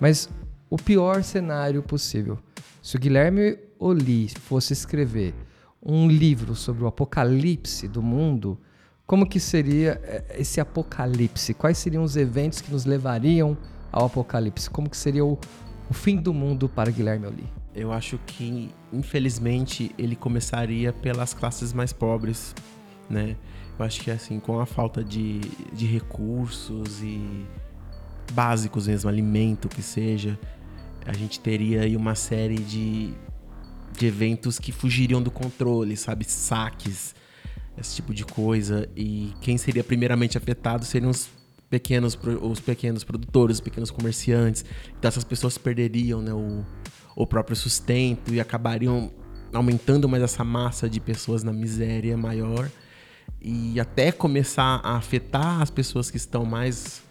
mas 0.00 0.30
o 0.74 0.76
pior 0.76 1.22
cenário 1.22 1.84
possível. 1.84 2.36
Se 2.82 2.96
o 2.96 2.98
Guilherme 2.98 3.56
Oli 3.78 4.28
fosse 4.28 4.72
escrever 4.72 5.32
um 5.80 6.08
livro 6.08 6.56
sobre 6.56 6.82
o 6.82 6.88
apocalipse 6.88 7.86
do 7.86 8.02
mundo, 8.02 8.58
como 9.06 9.24
que 9.24 9.38
seria 9.38 10.00
eh, 10.02 10.38
esse 10.40 10.60
apocalipse? 10.60 11.54
Quais 11.54 11.78
seriam 11.78 12.02
os 12.02 12.16
eventos 12.16 12.60
que 12.60 12.72
nos 12.72 12.84
levariam 12.84 13.56
ao 13.92 14.06
apocalipse? 14.06 14.68
Como 14.68 14.90
que 14.90 14.96
seria 14.96 15.24
o, 15.24 15.38
o 15.88 15.94
fim 15.94 16.16
do 16.16 16.34
mundo 16.34 16.68
para 16.68 16.90
Guilherme 16.90 17.28
Oli? 17.28 17.46
Eu 17.72 17.92
acho 17.92 18.18
que, 18.26 18.68
infelizmente, 18.92 19.94
ele 19.96 20.16
começaria 20.16 20.92
pelas 20.92 21.32
classes 21.32 21.72
mais 21.72 21.92
pobres, 21.92 22.52
né? 23.08 23.36
Eu 23.78 23.84
acho 23.84 24.00
que, 24.00 24.10
assim, 24.10 24.40
com 24.40 24.58
a 24.58 24.66
falta 24.66 25.04
de, 25.04 25.38
de 25.72 25.86
recursos 25.86 27.00
e 27.00 27.46
básicos 28.32 28.88
mesmo, 28.88 29.08
alimento 29.08 29.68
que 29.68 29.82
seja, 29.82 30.36
a 31.06 31.12
gente 31.12 31.40
teria 31.40 31.82
aí 31.82 31.96
uma 31.96 32.14
série 32.14 32.58
de, 32.58 33.14
de 33.92 34.06
eventos 34.06 34.58
que 34.58 34.72
fugiriam 34.72 35.22
do 35.22 35.30
controle, 35.30 35.96
sabe? 35.96 36.24
Saques, 36.24 37.14
esse 37.78 37.96
tipo 37.96 38.14
de 38.14 38.24
coisa. 38.24 38.88
E 38.96 39.32
quem 39.40 39.58
seria 39.58 39.84
primeiramente 39.84 40.38
afetado 40.38 40.84
seriam 40.84 41.10
os 41.10 41.28
pequenos, 41.68 42.18
os 42.40 42.60
pequenos 42.60 43.04
produtores, 43.04 43.56
os 43.56 43.60
pequenos 43.60 43.90
comerciantes. 43.90 44.64
Então 44.98 45.08
essas 45.08 45.24
pessoas 45.24 45.58
perderiam 45.58 46.22
né, 46.22 46.32
o, 46.32 46.64
o 47.14 47.26
próprio 47.26 47.56
sustento 47.56 48.32
e 48.32 48.40
acabariam 48.40 49.12
aumentando 49.52 50.08
mais 50.08 50.22
essa 50.22 50.42
massa 50.42 50.88
de 50.88 51.00
pessoas 51.00 51.42
na 51.42 51.52
miséria 51.52 52.16
maior. 52.16 52.70
E 53.40 53.78
até 53.78 54.10
começar 54.10 54.80
a 54.82 54.96
afetar 54.96 55.60
as 55.60 55.70
pessoas 55.70 56.10
que 56.10 56.16
estão 56.16 56.46
mais 56.46 57.03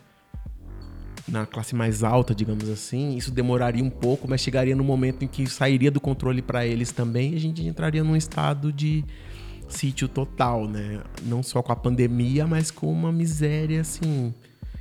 na 1.28 1.46
classe 1.46 1.74
mais 1.74 2.04
alta, 2.04 2.36
digamos 2.36 2.70
assim, 2.70 3.16
isso 3.16 3.32
demoraria 3.32 3.84
um 3.84 3.90
pouco, 3.90 4.28
mas 4.28 4.42
chegaria 4.42 4.76
no 4.76 4.84
momento 4.84 5.24
em 5.24 5.28
que 5.28 5.48
sairia 5.48 5.90
do 5.90 6.02
controle 6.02 6.42
para 6.42 6.66
eles 6.66 6.92
também 6.92 7.34
e 7.34 7.36
a 7.36 7.40
gente 7.40 7.64
entraria 7.64 8.04
num 8.04 8.16
estado 8.16 8.74
de 8.74 9.06
sítio 9.70 10.08
total, 10.08 10.68
né? 10.68 11.02
Não 11.24 11.42
só 11.42 11.62
com 11.62 11.72
a 11.72 11.76
pandemia, 11.76 12.46
mas 12.46 12.70
com 12.70 12.92
uma 12.92 13.12
miséria, 13.12 13.82
assim, 13.82 14.34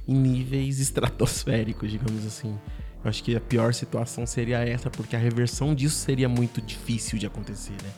em 0.07 0.15
níveis 0.15 0.79
estratosféricos, 0.81 1.91
digamos 1.91 2.27
assim. 2.27 2.59
Eu 3.05 3.09
acho 3.09 3.23
que 3.23 3.35
a 3.35 3.41
pior 3.41 3.73
situação 3.73 4.27
seria 4.27 4.59
essa, 4.59 4.91
porque 4.91 5.17
a 5.17 5.19
reversão 5.19 5.75
disso 5.75 5.97
seria 5.97 6.29
muito 6.29 6.61
difícil 6.61 7.19
de 7.19 7.27
acontecer, 7.27 7.73
né? 7.83 7.91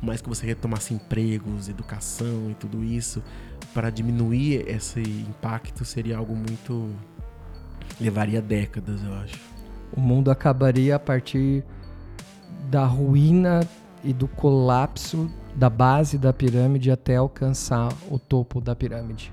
mais 0.00 0.20
que 0.20 0.28
você 0.28 0.46
retomasse 0.46 0.94
empregos, 0.94 1.68
educação 1.68 2.50
e 2.50 2.54
tudo 2.54 2.84
isso, 2.84 3.22
para 3.72 3.90
diminuir 3.90 4.68
esse 4.68 5.00
impacto 5.00 5.84
seria 5.84 6.16
algo 6.18 6.34
muito. 6.34 6.90
Levaria 8.00 8.40
décadas, 8.42 9.02
eu 9.02 9.14
acho. 9.14 9.38
O 9.96 10.00
mundo 10.00 10.30
acabaria 10.30 10.96
a 10.96 10.98
partir 10.98 11.64
da 12.70 12.84
ruína 12.84 13.60
e 14.04 14.12
do 14.12 14.28
colapso 14.28 15.30
da 15.54 15.70
base 15.70 16.18
da 16.18 16.32
pirâmide 16.32 16.90
até 16.90 17.16
alcançar 17.16 17.92
o 18.10 18.18
topo 18.18 18.60
da 18.60 18.76
pirâmide. 18.76 19.30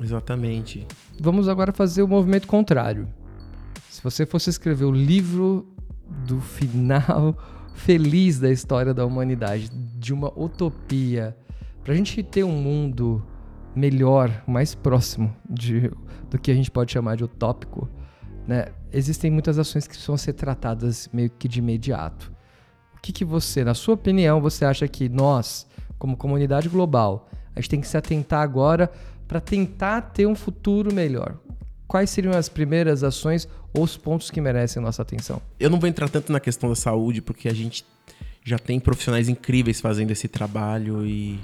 Exatamente. 0.00 0.86
Vamos 1.20 1.48
agora 1.48 1.72
fazer 1.72 2.02
o 2.02 2.08
movimento 2.08 2.46
contrário. 2.46 3.08
Se 3.88 4.02
você 4.02 4.26
fosse 4.26 4.50
escrever 4.50 4.84
o 4.84 4.90
livro 4.90 5.66
do 6.26 6.40
final 6.40 7.36
feliz 7.74 8.38
da 8.40 8.50
história 8.50 8.92
da 8.92 9.06
humanidade, 9.06 9.70
de 9.70 10.12
uma 10.12 10.32
utopia, 10.36 11.36
para 11.84 11.92
a 11.92 11.96
gente 11.96 12.22
ter 12.22 12.44
um 12.44 12.52
mundo 12.52 13.22
melhor, 13.74 14.42
mais 14.46 14.74
próximo 14.74 15.34
de, 15.48 15.90
do 16.28 16.38
que 16.38 16.50
a 16.50 16.54
gente 16.54 16.70
pode 16.70 16.92
chamar 16.92 17.16
de 17.16 17.24
utópico, 17.24 17.88
né? 18.50 18.66
existem 18.92 19.30
muitas 19.30 19.60
ações 19.60 19.86
que 19.86 19.90
precisam 19.90 20.16
ser 20.16 20.32
tratadas 20.32 21.08
meio 21.12 21.30
que 21.30 21.46
de 21.46 21.60
imediato. 21.60 22.32
O 22.96 23.00
que, 23.00 23.12
que 23.12 23.24
você, 23.24 23.62
na 23.62 23.74
sua 23.74 23.94
opinião, 23.94 24.40
você 24.40 24.64
acha 24.64 24.88
que 24.88 25.08
nós, 25.08 25.68
como 26.00 26.16
comunidade 26.16 26.68
global, 26.68 27.30
a 27.54 27.60
gente 27.60 27.70
tem 27.70 27.80
que 27.80 27.86
se 27.86 27.96
atentar 27.96 28.42
agora 28.42 28.90
para 29.28 29.40
tentar 29.40 30.00
ter 30.00 30.26
um 30.26 30.34
futuro 30.34 30.92
melhor? 30.92 31.38
Quais 31.86 32.10
seriam 32.10 32.36
as 32.36 32.48
primeiras 32.48 33.04
ações 33.04 33.46
ou 33.72 33.84
os 33.84 33.96
pontos 33.96 34.32
que 34.32 34.40
merecem 34.40 34.82
nossa 34.82 35.00
atenção? 35.00 35.40
Eu 35.60 35.70
não 35.70 35.78
vou 35.78 35.88
entrar 35.88 36.08
tanto 36.08 36.32
na 36.32 36.40
questão 36.40 36.68
da 36.68 36.74
saúde, 36.74 37.22
porque 37.22 37.48
a 37.48 37.54
gente 37.54 37.84
já 38.42 38.58
tem 38.58 38.80
profissionais 38.80 39.28
incríveis 39.28 39.80
fazendo 39.80 40.10
esse 40.10 40.26
trabalho 40.26 41.06
e 41.06 41.38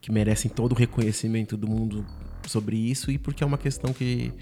que 0.00 0.12
merecem 0.12 0.48
todo 0.48 0.72
o 0.72 0.74
reconhecimento 0.76 1.56
do 1.56 1.66
mundo 1.66 2.06
sobre 2.46 2.76
isso, 2.76 3.10
e 3.10 3.18
porque 3.18 3.42
é 3.42 3.46
uma 3.46 3.58
questão 3.58 3.92
que 3.92 4.32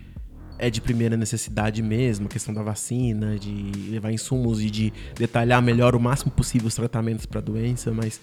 é 0.58 0.68
de 0.68 0.80
primeira 0.80 1.16
necessidade 1.16 1.82
mesmo, 1.82 2.26
a 2.26 2.28
questão 2.28 2.52
da 2.52 2.62
vacina, 2.62 3.38
de 3.38 3.90
levar 3.90 4.12
insumos 4.12 4.60
e 4.60 4.70
de 4.70 4.92
detalhar 5.14 5.62
melhor 5.62 5.94
o 5.94 6.00
máximo 6.00 6.30
possível 6.32 6.68
os 6.68 6.74
tratamentos 6.74 7.26
para 7.26 7.38
a 7.38 7.42
doença, 7.42 7.92
mas 7.92 8.20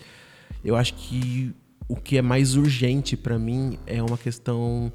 eu 0.64 0.76
acho 0.76 0.94
que 0.96 1.54
o 1.88 1.96
que 1.96 2.18
é 2.18 2.22
mais 2.22 2.56
urgente 2.56 3.16
para 3.16 3.38
mim 3.38 3.78
é 3.86 4.02
uma 4.02 4.18
questão 4.18 4.92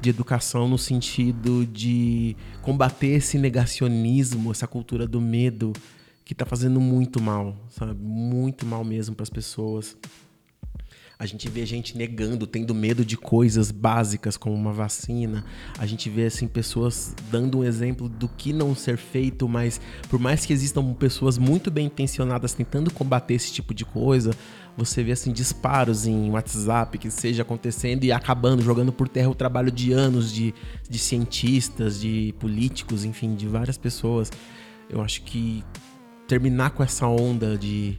de 0.00 0.10
educação 0.10 0.68
no 0.68 0.78
sentido 0.78 1.66
de 1.66 2.36
combater 2.62 3.08
esse 3.08 3.36
negacionismo, 3.36 4.50
essa 4.50 4.66
cultura 4.66 5.06
do 5.06 5.20
medo 5.20 5.72
que 6.24 6.32
está 6.32 6.46
fazendo 6.46 6.80
muito 6.80 7.20
mal, 7.20 7.56
sabe? 7.70 7.94
Muito 8.00 8.64
mal 8.64 8.84
mesmo 8.84 9.14
para 9.14 9.24
as 9.24 9.30
pessoas. 9.30 9.96
A 11.20 11.26
gente 11.26 11.48
vê 11.48 11.66
gente 11.66 11.98
negando, 11.98 12.46
tendo 12.46 12.72
medo 12.72 13.04
de 13.04 13.16
coisas 13.16 13.72
básicas 13.72 14.36
como 14.36 14.54
uma 14.54 14.72
vacina. 14.72 15.44
A 15.76 15.84
gente 15.84 16.08
vê 16.08 16.26
assim 16.26 16.46
pessoas 16.46 17.12
dando 17.28 17.58
um 17.58 17.64
exemplo 17.64 18.08
do 18.08 18.28
que 18.28 18.52
não 18.52 18.72
ser 18.72 18.96
feito, 18.96 19.48
mas 19.48 19.80
por 20.08 20.20
mais 20.20 20.46
que 20.46 20.52
existam 20.52 20.94
pessoas 20.94 21.36
muito 21.36 21.72
bem 21.72 21.86
intencionadas 21.86 22.54
tentando 22.54 22.92
combater 22.92 23.34
esse 23.34 23.52
tipo 23.52 23.74
de 23.74 23.84
coisa, 23.84 24.30
você 24.76 25.02
vê 25.02 25.10
assim 25.10 25.32
disparos 25.32 26.06
em 26.06 26.30
WhatsApp 26.30 26.96
que 26.96 27.10
seja 27.10 27.42
acontecendo 27.42 28.04
e 28.04 28.12
acabando, 28.12 28.62
jogando 28.62 28.92
por 28.92 29.08
terra 29.08 29.28
o 29.28 29.34
trabalho 29.34 29.72
de 29.72 29.90
anos 29.90 30.32
de, 30.32 30.54
de 30.88 31.00
cientistas, 31.00 32.00
de 32.00 32.32
políticos, 32.38 33.04
enfim, 33.04 33.34
de 33.34 33.48
várias 33.48 33.76
pessoas. 33.76 34.30
Eu 34.88 35.02
acho 35.02 35.22
que 35.22 35.64
terminar 36.28 36.70
com 36.70 36.84
essa 36.84 37.08
onda 37.08 37.58
de 37.58 37.98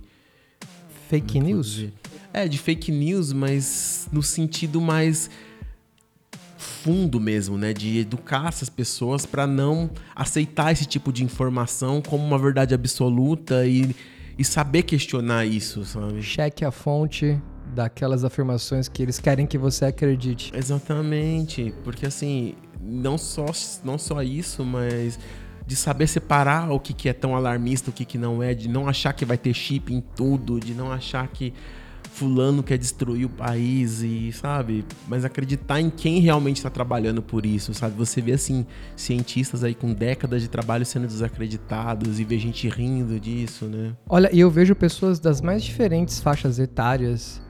fake 1.09 1.37
news. 1.41 1.87
É, 2.33 2.47
de 2.47 2.57
fake 2.57 2.91
news, 2.91 3.33
mas 3.33 4.07
no 4.11 4.21
sentido 4.21 4.79
mais 4.79 5.29
fundo 6.57 7.19
mesmo, 7.19 7.57
né, 7.57 7.73
de 7.73 7.99
educar 7.99 8.47
essas 8.47 8.69
pessoas 8.69 9.25
para 9.25 9.47
não 9.47 9.89
aceitar 10.15 10.71
esse 10.71 10.85
tipo 10.85 11.11
de 11.11 11.23
informação 11.23 12.01
como 12.01 12.23
uma 12.25 12.37
verdade 12.37 12.73
absoluta 12.73 13.65
e 13.65 13.95
e 14.39 14.45
saber 14.45 14.83
questionar 14.83 15.45
isso, 15.45 15.83
sabe? 15.83 16.23
Cheque 16.23 16.63
a 16.63 16.71
fonte 16.71 17.37
daquelas 17.75 18.23
afirmações 18.23 18.87
que 18.87 19.03
eles 19.03 19.19
querem 19.19 19.45
que 19.45 19.57
você 19.57 19.83
acredite. 19.83 20.49
Exatamente, 20.55 21.73
porque 21.83 22.05
assim, 22.05 22.55
não 22.81 23.17
só, 23.17 23.47
não 23.83 23.97
só 23.97 24.23
isso, 24.23 24.63
mas 24.63 25.19
de 25.67 25.75
saber 25.75 26.07
separar 26.07 26.71
o 26.71 26.79
que, 26.79 26.93
que 26.93 27.09
é 27.09 27.13
tão 27.13 27.35
alarmista, 27.35 27.89
o 27.89 27.93
que, 27.93 28.05
que 28.05 28.17
não 28.17 28.41
é, 28.41 28.53
de 28.53 28.69
não 28.69 28.87
achar 28.87 29.11
que 29.11 29.25
vai 29.25 29.37
ter 29.37 29.53
chip 29.53 29.93
em 29.93 29.99
tudo, 29.99 30.57
de 30.57 30.73
não 30.73 30.89
achar 30.89 31.27
que 31.27 31.53
fulano 32.19 32.61
quer 32.61 32.77
destruir 32.77 33.25
o 33.25 33.29
país 33.29 34.01
e, 34.01 34.33
sabe? 34.33 34.83
Mas 35.07 35.23
acreditar 35.23 35.79
em 35.79 35.89
quem 35.89 36.19
realmente 36.19 36.57
está 36.57 36.69
trabalhando 36.69 37.21
por 37.21 37.45
isso, 37.45 37.73
sabe? 37.73 37.95
Você 37.95 38.21
vê, 38.21 38.33
assim, 38.33 38.65
cientistas 38.93 39.63
aí 39.63 39.73
com 39.73 39.93
décadas 39.93 40.41
de 40.41 40.49
trabalho 40.49 40.85
sendo 40.85 41.07
desacreditados 41.07 42.19
e 42.19 42.25
vê 42.25 42.37
gente 42.37 42.67
rindo 42.67 43.17
disso, 43.17 43.65
né? 43.65 43.95
Olha, 44.07 44.29
e 44.33 44.39
eu 44.41 44.51
vejo 44.51 44.75
pessoas 44.75 45.17
das 45.17 45.39
mais 45.39 45.63
diferentes 45.63 46.19
faixas 46.19 46.59
etárias 46.59 47.41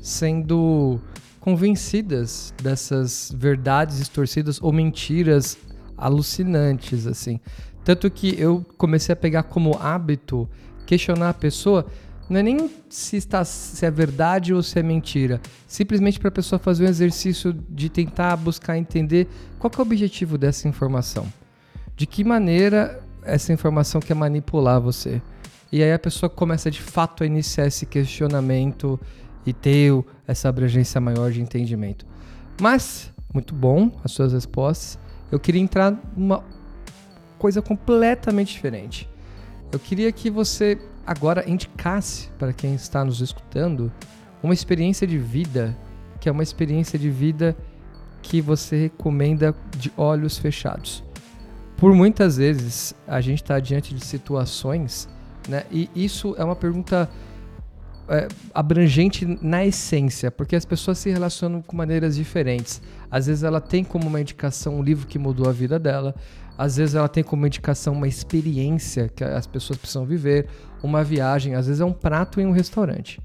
sendo 0.00 0.98
convencidas 1.38 2.54
dessas 2.62 3.30
verdades 3.36 3.98
distorcidas 3.98 4.58
ou 4.62 4.72
mentiras 4.72 5.58
alucinantes, 5.94 7.06
assim. 7.06 7.38
Tanto 7.84 8.10
que 8.10 8.34
eu 8.40 8.64
comecei 8.78 9.12
a 9.12 9.16
pegar 9.16 9.42
como 9.42 9.76
hábito 9.78 10.48
questionar 10.86 11.30
a 11.30 11.34
pessoa 11.34 11.84
não 12.28 12.40
é 12.40 12.42
nem 12.42 12.70
se, 12.88 13.16
está, 13.16 13.44
se 13.44 13.84
é 13.86 13.90
verdade 13.90 14.52
ou 14.52 14.62
se 14.62 14.78
é 14.78 14.82
mentira. 14.82 15.40
Simplesmente 15.66 16.18
para 16.18 16.28
a 16.28 16.32
pessoa 16.32 16.58
fazer 16.58 16.84
um 16.84 16.88
exercício 16.88 17.52
de 17.52 17.88
tentar 17.88 18.36
buscar 18.36 18.76
entender 18.76 19.28
qual 19.58 19.70
é 19.74 19.78
o 19.78 19.82
objetivo 19.82 20.36
dessa 20.36 20.66
informação. 20.66 21.26
De 21.96 22.06
que 22.06 22.24
maneira 22.24 23.00
essa 23.22 23.52
informação 23.52 24.00
quer 24.00 24.14
manipular 24.14 24.80
você. 24.80 25.22
E 25.70 25.82
aí 25.82 25.92
a 25.92 25.98
pessoa 25.98 26.28
começa 26.30 26.70
de 26.70 26.80
fato 26.80 27.22
a 27.22 27.26
iniciar 27.26 27.66
esse 27.66 27.86
questionamento 27.86 29.00
e 29.44 29.52
ter 29.52 29.92
essa 30.26 30.48
abrangência 30.48 31.00
maior 31.00 31.30
de 31.30 31.40
entendimento. 31.40 32.06
Mas, 32.60 33.12
muito 33.32 33.54
bom 33.54 33.90
as 34.02 34.12
suas 34.12 34.32
respostas. 34.32 34.98
eu 35.30 35.38
queria 35.38 35.60
entrar 35.60 35.96
numa 36.16 36.42
coisa 37.38 37.60
completamente 37.60 38.52
diferente. 38.52 39.08
Eu 39.70 39.78
queria 39.78 40.10
que 40.12 40.30
você 40.30 40.78
agora 41.06 41.48
indicasse 41.48 42.28
para 42.38 42.52
quem 42.52 42.74
está 42.74 43.04
nos 43.04 43.20
escutando 43.20 43.92
uma 44.42 44.52
experiência 44.52 45.06
de 45.06 45.18
vida 45.18 45.76
que 46.26 46.28
é 46.28 46.32
uma 46.32 46.42
experiência 46.42 46.98
de 46.98 47.08
vida 47.08 47.56
que 48.22 48.40
você 48.40 48.76
recomenda 48.76 49.54
de 49.76 49.92
olhos 49.96 50.36
fechados. 50.36 51.04
Por 51.76 51.94
muitas 51.94 52.36
vezes 52.36 52.94
a 53.06 53.20
gente 53.20 53.42
está 53.42 53.60
diante 53.60 53.94
de 53.94 54.04
situações, 54.04 55.08
né? 55.48 55.64
E 55.70 55.88
isso 55.94 56.34
é 56.36 56.42
uma 56.42 56.56
pergunta 56.56 57.08
é, 58.08 58.28
abrangente 58.54 59.24
na 59.40 59.64
essência, 59.64 60.30
porque 60.30 60.56
as 60.56 60.64
pessoas 60.64 60.98
se 60.98 61.10
relacionam 61.10 61.62
com 61.62 61.76
maneiras 61.76 62.16
diferentes. 62.16 62.80
Às 63.10 63.26
vezes 63.26 63.44
ela 63.44 63.60
tem 63.60 63.84
como 63.84 64.08
uma 64.08 64.20
indicação 64.20 64.78
um 64.78 64.82
livro 64.82 65.06
que 65.06 65.18
mudou 65.18 65.48
a 65.48 65.52
vida 65.52 65.78
dela, 65.78 66.14
às 66.56 66.76
vezes 66.76 66.94
ela 66.94 67.08
tem 67.08 67.22
como 67.22 67.46
indicação 67.46 67.92
uma 67.92 68.08
experiência 68.08 69.08
que 69.08 69.22
as 69.22 69.46
pessoas 69.46 69.78
precisam 69.78 70.06
viver, 70.06 70.48
uma 70.82 71.04
viagem, 71.04 71.54
às 71.54 71.66
vezes 71.66 71.80
é 71.80 71.84
um 71.84 71.92
prato 71.92 72.40
em 72.40 72.46
um 72.46 72.52
restaurante. 72.52 73.20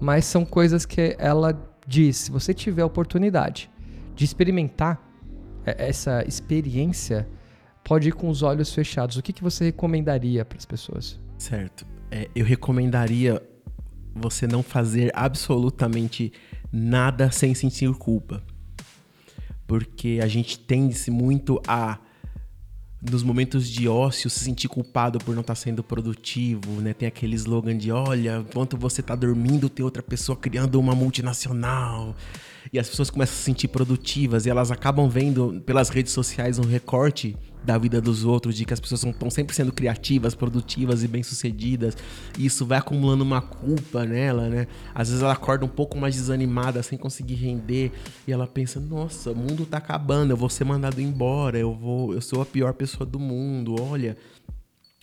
Mas 0.00 0.24
são 0.26 0.44
coisas 0.44 0.84
que 0.84 1.16
ela 1.18 1.58
diz: 1.86 2.16
se 2.16 2.30
você 2.30 2.52
tiver 2.52 2.82
a 2.82 2.86
oportunidade 2.86 3.70
de 4.14 4.24
experimentar 4.24 5.00
é, 5.64 5.88
essa 5.88 6.22
experiência, 6.26 7.26
pode 7.82 8.08
ir 8.08 8.12
com 8.12 8.28
os 8.28 8.42
olhos 8.42 8.72
fechados. 8.74 9.16
O 9.16 9.22
que, 9.22 9.32
que 9.32 9.42
você 9.42 9.66
recomendaria 9.66 10.44
para 10.44 10.58
as 10.58 10.66
pessoas? 10.66 11.18
Certo. 11.38 11.86
É, 12.10 12.28
eu 12.34 12.44
recomendaria 12.44 13.42
você 14.14 14.46
não 14.46 14.62
fazer 14.62 15.10
absolutamente 15.14 16.32
nada 16.72 17.30
sem 17.30 17.54
sentir 17.54 17.92
culpa. 17.94 18.42
Porque 19.66 20.20
a 20.22 20.26
gente 20.28 20.58
tende-se 20.58 21.10
muito 21.10 21.60
a 21.66 21.98
nos 23.10 23.22
momentos 23.22 23.68
de 23.68 23.88
ócio 23.88 24.28
se 24.28 24.40
sentir 24.40 24.68
culpado 24.68 25.18
por 25.18 25.34
não 25.34 25.40
estar 25.40 25.54
tá 25.54 25.60
sendo 25.60 25.82
produtivo, 25.82 26.80
né? 26.80 26.92
Tem 26.92 27.06
aquele 27.08 27.34
slogan 27.36 27.76
de 27.76 27.90
olha, 27.92 28.44
enquanto 28.48 28.76
você 28.76 29.00
está 29.00 29.14
dormindo, 29.14 29.68
tem 29.68 29.84
outra 29.84 30.02
pessoa 30.02 30.36
criando 30.36 30.78
uma 30.78 30.94
multinacional. 30.94 32.14
E 32.72 32.78
as 32.78 32.88
pessoas 32.88 33.10
começam 33.10 33.34
a 33.34 33.36
se 33.36 33.42
sentir 33.44 33.68
produtivas 33.68 34.46
e 34.46 34.50
elas 34.50 34.70
acabam 34.70 35.08
vendo 35.08 35.62
pelas 35.64 35.88
redes 35.88 36.12
sociais 36.12 36.58
um 36.58 36.64
recorte 36.64 37.36
da 37.66 37.76
vida 37.76 38.00
dos 38.00 38.24
outros, 38.24 38.54
de 38.54 38.64
que 38.64 38.72
as 38.72 38.80
pessoas 38.80 39.04
estão 39.04 39.28
sempre 39.28 39.54
sendo 39.54 39.72
criativas, 39.72 40.34
produtivas 40.34 41.02
e 41.02 41.08
bem-sucedidas. 41.08 41.96
E 42.38 42.46
isso 42.46 42.64
vai 42.64 42.78
acumulando 42.78 43.24
uma 43.24 43.42
culpa 43.42 44.04
nela, 44.04 44.48
né? 44.48 44.68
Às 44.94 45.08
vezes 45.08 45.22
ela 45.22 45.32
acorda 45.32 45.64
um 45.64 45.68
pouco 45.68 45.98
mais 45.98 46.14
desanimada, 46.14 46.82
sem 46.82 46.96
conseguir 46.96 47.34
render, 47.34 47.92
e 48.26 48.32
ela 48.32 48.46
pensa: 48.46 48.78
"Nossa, 48.78 49.32
o 49.32 49.36
mundo 49.36 49.66
tá 49.66 49.78
acabando, 49.78 50.30
eu 50.30 50.36
vou 50.36 50.48
ser 50.48 50.64
mandado 50.64 51.00
embora, 51.00 51.58
eu 51.58 51.74
vou, 51.74 52.14
eu 52.14 52.20
sou 52.20 52.40
a 52.40 52.46
pior 52.46 52.72
pessoa 52.72 53.04
do 53.04 53.18
mundo. 53.18 53.74
Olha, 53.80 54.16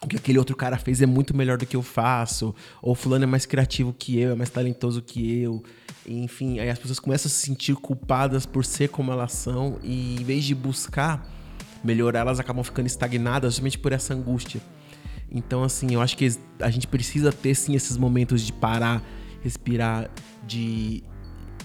o 0.01 0.07
que 0.07 0.17
aquele 0.17 0.37
outro 0.39 0.55
cara 0.55 0.77
fez 0.77 1.01
é 1.01 1.05
muito 1.05 1.35
melhor 1.35 1.57
do 1.57 1.65
que 1.65 1.75
eu 1.75 1.81
faço, 1.81 2.55
ou 2.81 2.95
fulano 2.95 3.23
é 3.23 3.27
mais 3.27 3.45
criativo 3.45 3.93
que 3.97 4.19
eu, 4.19 4.31
é 4.31 4.35
mais 4.35 4.49
talentoso 4.49 5.01
que 5.01 5.41
eu. 5.41 5.63
Enfim, 6.05 6.59
aí 6.59 6.69
as 6.69 6.77
pessoas 6.77 6.99
começam 6.99 7.27
a 7.27 7.31
se 7.31 7.45
sentir 7.45 7.75
culpadas 7.75 8.45
por 8.45 8.65
ser 8.65 8.89
como 8.89 9.11
elas 9.11 9.31
são 9.31 9.79
e 9.81 10.15
em 10.15 10.23
vez 10.23 10.43
de 10.43 10.53
buscar 10.53 11.25
melhorar, 11.83 12.21
elas 12.21 12.39
acabam 12.39 12.63
ficando 12.63 12.87
estagnadas 12.87 13.53
justamente 13.53 13.77
por 13.77 13.91
essa 13.91 14.13
angústia. 14.13 14.61
Então, 15.31 15.63
assim, 15.63 15.93
eu 15.93 16.01
acho 16.01 16.15
que 16.15 16.29
a 16.59 16.69
gente 16.69 16.87
precisa 16.87 17.31
ter 17.31 17.55
sim 17.55 17.75
esses 17.75 17.97
momentos 17.97 18.41
de 18.41 18.53
parar, 18.53 19.03
respirar, 19.41 20.09
de 20.45 21.03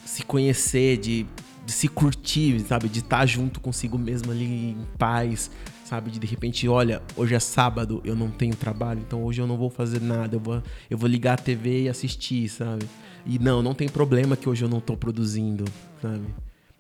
se 0.05 0.23
conhecer, 0.23 0.97
de, 0.97 1.27
de 1.67 1.73
se 1.73 1.87
curtir, 1.87 2.59
sabe? 2.61 2.89
De 2.89 3.01
estar 3.01 3.27
junto 3.27 3.61
consigo 3.61 3.99
mesmo 3.99 4.33
ali 4.33 4.71
em 4.71 4.87
paz, 4.99 5.51
sabe? 5.85 6.11
De 6.11 6.19
de 6.19 6.27
repente, 6.27 6.67
olha, 6.67 7.03
hoje 7.15 7.35
é 7.35 7.39
sábado, 7.39 8.01
eu 8.05 8.17
não 8.17 8.31
tenho 8.31 8.57
trabalho, 8.57 9.01
então 9.07 9.23
hoje 9.23 9.43
eu 9.43 9.47
não 9.47 9.59
vou 9.59 9.69
fazer 9.69 10.01
nada, 10.01 10.37
eu 10.37 10.41
vou, 10.41 10.63
eu 10.89 10.97
vou 10.97 11.09
ligar 11.09 11.35
a 11.35 11.43
TV 11.43 11.83
e 11.83 11.89
assistir, 11.91 12.49
sabe? 12.49 12.87
E 13.27 13.39
não, 13.39 13.63
não 13.63 13.75
tem 13.75 13.89
problema 13.89 14.35
que 14.35 14.49
hoje 14.49 14.65
eu 14.65 14.69
não 14.69 14.81
tô 14.81 14.97
produzindo, 14.97 15.67
sabe? 16.01 16.25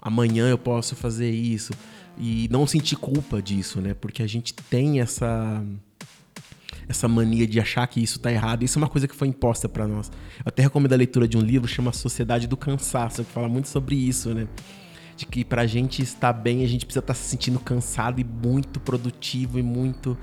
Amanhã 0.01 0.49
eu 0.49 0.57
posso 0.57 0.97
fazer 0.97 1.30
isso 1.30 1.72
e 2.19 2.49
não 2.51 2.66
sentir 2.66 2.97
culpa 2.97 3.41
disso, 3.41 3.81
né? 3.81 3.95
Porque 3.95 4.23
a 4.23 4.27
gente 4.27 4.53
tem 4.53 5.01
essa 5.01 5.62
essa 6.89 7.07
mania 7.07 7.47
de 7.47 7.61
achar 7.61 7.87
que 7.87 8.03
isso 8.03 8.19
tá 8.19 8.33
errado. 8.33 8.62
Isso 8.62 8.79
é 8.79 8.81
uma 8.83 8.89
coisa 8.89 9.07
que 9.07 9.14
foi 9.14 9.29
imposta 9.29 9.69
para 9.69 9.87
nós. 9.87 10.11
Eu 10.39 10.45
até 10.47 10.62
recomendo 10.62 10.95
a 10.95 10.97
leitura 10.97 11.29
de 11.29 11.37
um 11.37 11.41
livro 11.41 11.69
chama 11.69 11.93
Sociedade 11.93 12.47
do 12.47 12.57
Cansaço, 12.57 13.23
que 13.25 13.31
fala 13.31 13.49
muito 13.49 13.69
sobre 13.69 13.95
isso, 13.95 14.35
né? 14.35 14.49
De 15.14 15.27
que 15.27 15.45
pra 15.45 15.66
gente 15.66 16.01
estar 16.01 16.33
bem, 16.33 16.64
a 16.64 16.66
gente 16.66 16.87
precisa 16.87 17.01
estar 17.01 17.12
tá 17.12 17.21
se 17.21 17.29
sentindo 17.29 17.61
cansado 17.61 18.21
e 18.21 18.25
muito 18.25 18.81
produtivo 18.81 19.59
e 19.59 19.62
muito. 19.62 20.16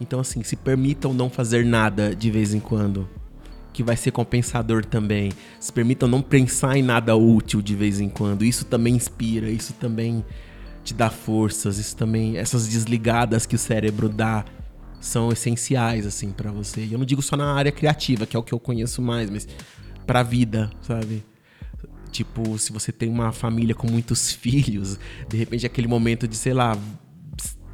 Então, 0.00 0.18
assim, 0.18 0.42
se 0.42 0.56
permitam 0.56 1.14
não 1.14 1.30
fazer 1.30 1.64
nada 1.64 2.14
de 2.16 2.30
vez 2.30 2.52
em 2.52 2.60
quando. 2.60 3.08
Que 3.72 3.84
vai 3.84 3.96
ser 3.96 4.10
compensador 4.10 4.84
também. 4.84 5.30
Se 5.60 5.72
permitam 5.72 6.08
não 6.08 6.20
pensar 6.20 6.76
em 6.76 6.82
nada 6.82 7.14
útil 7.14 7.62
de 7.62 7.76
vez 7.76 8.00
em 8.00 8.08
quando. 8.08 8.44
Isso 8.44 8.64
também 8.64 8.96
inspira, 8.96 9.48
isso 9.48 9.72
também 9.74 10.24
te 10.94 11.10
forças, 11.10 11.78
isso 11.78 11.96
também, 11.96 12.36
essas 12.36 12.68
desligadas 12.68 13.46
que 13.46 13.54
o 13.54 13.58
cérebro 13.58 14.08
dá 14.08 14.44
são 15.00 15.30
essenciais 15.30 16.06
assim 16.06 16.32
para 16.32 16.50
você. 16.50 16.84
E 16.84 16.92
eu 16.92 16.98
não 16.98 17.06
digo 17.06 17.22
só 17.22 17.36
na 17.36 17.52
área 17.54 17.72
criativa, 17.72 18.26
que 18.26 18.36
é 18.36 18.38
o 18.38 18.42
que 18.42 18.52
eu 18.52 18.58
conheço 18.58 19.00
mais, 19.00 19.30
mas 19.30 19.46
para 20.06 20.20
a 20.20 20.22
vida, 20.22 20.70
sabe? 20.80 21.24
Tipo, 22.10 22.58
se 22.58 22.72
você 22.72 22.90
tem 22.90 23.08
uma 23.08 23.32
família 23.32 23.74
com 23.74 23.86
muitos 23.86 24.32
filhos, 24.32 24.98
de 25.28 25.36
repente 25.36 25.66
aquele 25.66 25.88
momento 25.88 26.26
de, 26.26 26.36
sei 26.36 26.54
lá, 26.54 26.76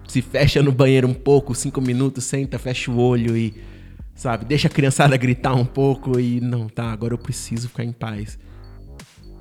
se 0.09 0.21
fecha 0.21 0.62
no 0.62 0.73
banheiro 0.73 1.09
um 1.09 1.15
pouco, 1.15 1.55
cinco 1.55 1.81
minutos, 1.81 2.25
senta, 2.25 2.59
fecha 2.59 2.91
o 2.91 2.99
olho 2.99 3.37
e, 3.37 3.55
sabe, 4.15 4.45
deixa 4.45 4.69
a 4.69 4.71
criançada 4.71 5.17
gritar 5.19 5.55
um 5.55 5.65
pouco 5.65 6.19
e 6.19 6.41
não, 6.41 6.69
tá, 6.69 6.91
agora 6.93 7.15
eu 7.15 7.19
preciso 7.19 7.69
ficar 7.69 7.85
em 7.85 7.93
paz. 7.93 8.39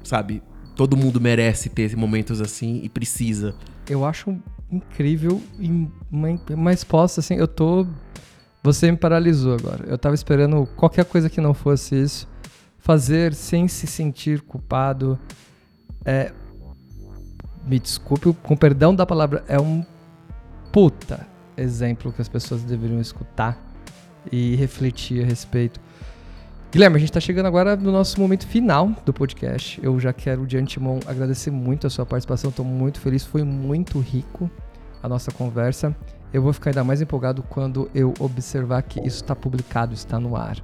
Sabe? 0.03 0.41
Todo 0.75 0.97
mundo 0.97 1.19
merece 1.21 1.69
ter 1.69 1.95
momentos 1.95 2.41
assim 2.41 2.81
e 2.83 2.89
precisa. 2.89 3.55
Eu 3.89 4.05
acho 4.05 4.37
incrível 4.71 5.41
e 5.59 5.87
uma, 6.11 6.29
uma 6.49 6.71
resposta 6.71 7.19
assim, 7.19 7.35
eu 7.35 7.47
tô. 7.47 7.85
Você 8.63 8.89
me 8.89 8.97
paralisou 8.97 9.55
agora. 9.55 9.85
Eu 9.85 9.97
tava 9.97 10.15
esperando 10.15 10.65
qualquer 10.75 11.05
coisa 11.05 11.29
que 11.29 11.41
não 11.41 11.53
fosse 11.53 11.95
isso. 12.01 12.27
Fazer 12.79 13.33
sem 13.33 13.67
se 13.67 13.87
sentir 13.87 14.41
culpado. 14.41 15.19
É. 16.05 16.31
Me 17.65 17.79
desculpe, 17.79 18.33
com 18.43 18.57
perdão 18.57 18.93
da 18.93 19.05
palavra, 19.05 19.43
é 19.47 19.57
um 19.57 19.85
puta 20.69 21.25
exemplo 21.55 22.11
que 22.11 22.21
as 22.21 22.27
pessoas 22.27 22.61
deveriam 22.61 22.99
escutar 22.99 23.57
e 24.29 24.55
refletir 24.55 25.23
a 25.23 25.25
respeito. 25.25 25.79
Guilherme, 26.73 26.95
a 26.95 26.99
gente 26.99 27.09
está 27.09 27.19
chegando 27.19 27.45
agora 27.45 27.75
no 27.75 27.91
nosso 27.91 28.19
momento 28.19 28.47
final 28.47 28.89
do 29.05 29.13
podcast. 29.13 29.79
Eu 29.83 29.99
já 29.99 30.11
quero 30.11 30.43
de 30.47 30.57
antemão 30.57 30.99
agradecer 31.05 31.51
muito 31.51 31.85
a 31.85 31.89
sua 31.89 32.03
participação, 32.03 32.49
estou 32.49 32.65
muito 32.65 32.99
feliz, 32.99 33.23
foi 33.23 33.43
muito 33.43 33.99
rico 33.99 34.49
a 35.03 35.07
nossa 35.07 35.31
conversa. 35.31 35.95
Eu 36.33 36.41
vou 36.41 36.51
ficar 36.51 36.71
ainda 36.71 36.83
mais 36.83 36.99
empolgado 36.99 37.43
quando 37.43 37.91
eu 37.93 38.11
observar 38.19 38.81
que 38.81 38.99
isso 39.01 39.17
está 39.17 39.35
publicado, 39.35 39.93
está 39.93 40.19
no 40.19 40.35
ar. 40.35 40.57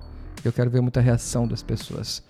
Eu 0.44 0.52
quero 0.52 0.72
ver 0.72 0.82
muita 0.82 1.00
reação 1.00 1.48
das 1.48 1.62
pessoas, 1.62 2.24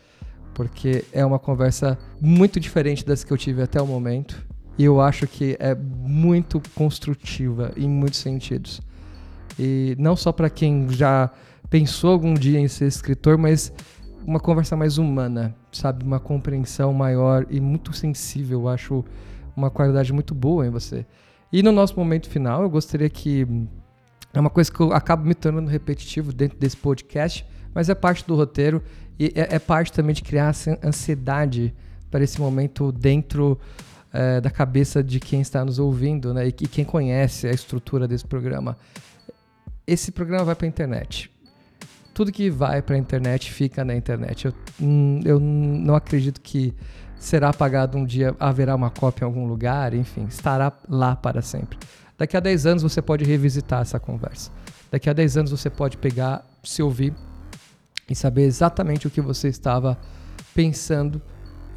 porque 0.54 1.06
é 1.14 1.26
uma 1.26 1.40
conversa 1.40 1.98
muito 2.20 2.60
diferente 2.60 3.06
das 3.06 3.24
que 3.24 3.32
eu 3.32 3.38
tive 3.38 3.62
até 3.62 3.82
o 3.82 3.88
momento 3.88 4.46
e 4.78 4.84
eu 4.84 5.00
acho 5.00 5.26
que 5.26 5.56
é 5.58 5.74
muito 5.74 6.62
construtiva 6.76 7.72
em 7.78 7.88
muitos 7.88 8.20
sentidos. 8.20 8.82
E 9.58 9.96
não 9.98 10.18
só 10.18 10.34
para 10.34 10.50
quem 10.50 10.90
já 10.90 11.32
pensou 11.70 12.12
algum 12.12 12.34
dia 12.34 12.60
em 12.60 12.68
ser 12.68 12.86
escritor, 12.88 13.38
mas 13.38 13.72
uma 14.26 14.40
conversa 14.40 14.76
mais 14.76 14.98
humana, 14.98 15.56
sabe? 15.72 16.04
Uma 16.04 16.20
compreensão 16.20 16.94
maior 16.94 17.46
e 17.50 17.60
muito 17.60 17.94
sensível. 17.94 18.62
Eu 18.62 18.68
acho 18.68 19.06
uma 19.56 19.70
qualidade 19.70 20.12
muito 20.12 20.34
boa 20.34 20.66
em 20.66 20.70
você. 20.70 21.06
E 21.52 21.64
no 21.64 21.72
nosso 21.72 21.98
momento 21.98 22.30
final, 22.30 22.64
eu 22.64 22.70
gostaria 22.70 23.10
que. 23.10 23.48
É 24.32 24.40
uma 24.40 24.50
coisa 24.52 24.72
que 24.72 24.80
eu 24.80 24.94
acabo 24.94 25.26
me 25.26 25.34
tornando 25.34 25.72
repetitivo 25.72 26.32
dentro 26.32 26.56
desse 26.60 26.78
podcast, 26.78 27.44
mas 27.74 27.90
é 27.90 27.96
parte 27.96 28.24
do 28.28 28.36
roteiro 28.36 28.84
e 29.18 29.34
é, 29.34 29.56
é 29.56 29.60
parte 29.60 29.92
também 29.92 30.14
de 30.14 30.22
criar 30.22 30.54
ansiedade 30.84 31.74
para 32.12 32.24
esse 32.24 32.40
momento 32.40 32.92
dentro 32.92 33.60
é, 34.14 34.40
da 34.40 34.52
cabeça 34.52 35.04
de 35.04 35.20
quem 35.20 35.42
está 35.42 35.66
nos 35.66 35.80
ouvindo 35.80 36.32
né, 36.32 36.46
e, 36.46 36.50
e 36.50 36.68
quem 36.68 36.86
conhece 36.86 37.48
a 37.48 37.52
estrutura 37.52 38.08
desse 38.08 38.24
programa. 38.24 38.78
Esse 39.88 40.12
programa 40.12 40.46
vai 40.46 40.54
para 40.54 40.68
a 40.68 40.70
internet 40.70 41.32
tudo 42.20 42.34
que 42.34 42.50
vai 42.50 42.82
para 42.82 42.98
a 42.98 43.00
internet 43.00 43.50
fica 43.50 43.86
na 43.86 43.96
internet. 43.96 44.48
Eu, 44.48 44.54
hum, 44.82 45.22
eu 45.24 45.40
não 45.40 45.96
acredito 45.96 46.42
que 46.42 46.76
será 47.18 47.48
apagado 47.48 47.98
um 47.98 48.04
dia, 48.04 48.36
haverá 48.38 48.76
uma 48.76 48.90
cópia 48.90 49.24
em 49.24 49.26
algum 49.26 49.48
lugar, 49.48 49.94
enfim, 49.94 50.26
estará 50.26 50.74
lá 50.90 51.16
para 51.16 51.42
sempre. 51.42 51.80
Daqui 52.18 52.36
a 52.36 52.42
10 52.42 52.66
anos 52.66 52.84
você 52.84 53.02
pode 53.02 53.24
revisitar 53.24 53.84
essa 53.84 54.02
conversa. 54.02 54.52
Daqui 54.92 55.10
a 55.10 55.14
10 55.14 55.38
anos 55.38 55.52
você 55.52 55.70
pode 55.70 55.96
pegar, 55.96 56.46
se 56.62 56.84
ouvir 56.84 57.14
e 58.10 58.14
saber 58.14 58.44
exatamente 58.44 59.08
o 59.08 59.10
que 59.10 59.22
você 59.22 59.48
estava 59.48 59.98
pensando 60.54 61.22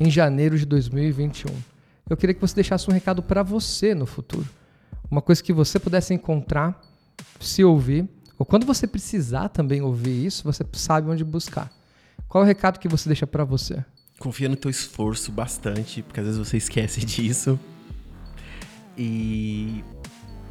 em 0.01 0.11
janeiro 0.11 0.59
de 0.59 0.67
2021. 0.67 1.55
Eu 2.11 2.17
queria 2.17 2.35
que 2.35 2.41
você 2.41 2.57
deixasse 2.57 2.91
um 2.91 2.93
recado 2.93 3.23
para 3.23 3.45
você 3.45 3.95
no 3.95 4.07
futuro. 4.07 4.49
uma 5.09 5.23
coisa 5.23 5.41
que 5.41 5.53
você 5.53 5.79
pudesse 5.79 6.13
encontrar, 6.13 6.81
se 7.39 7.63
ouvir, 7.63 8.09
ou 8.43 8.45
quando 8.45 8.67
você 8.67 8.89
precisar 8.89 9.51
também 9.51 9.81
ouvir 9.83 10.27
isso, 10.27 10.43
você 10.43 10.67
sabe 10.73 11.09
onde 11.09 11.23
buscar. 11.23 11.71
Qual 12.27 12.43
é 12.43 12.45
o 12.45 12.49
recado 12.49 12.81
que 12.81 12.89
você 12.89 13.09
deixa 13.09 13.25
para 13.25 13.45
você? 13.45 13.85
Confia 14.19 14.49
no 14.49 14.57
teu 14.57 14.69
esforço 14.69 15.31
bastante, 15.31 16.03
porque 16.03 16.19
às 16.19 16.27
vezes 16.27 16.41
você 16.41 16.57
esquece 16.57 17.03
disso. 17.07 17.57
E 18.99 19.85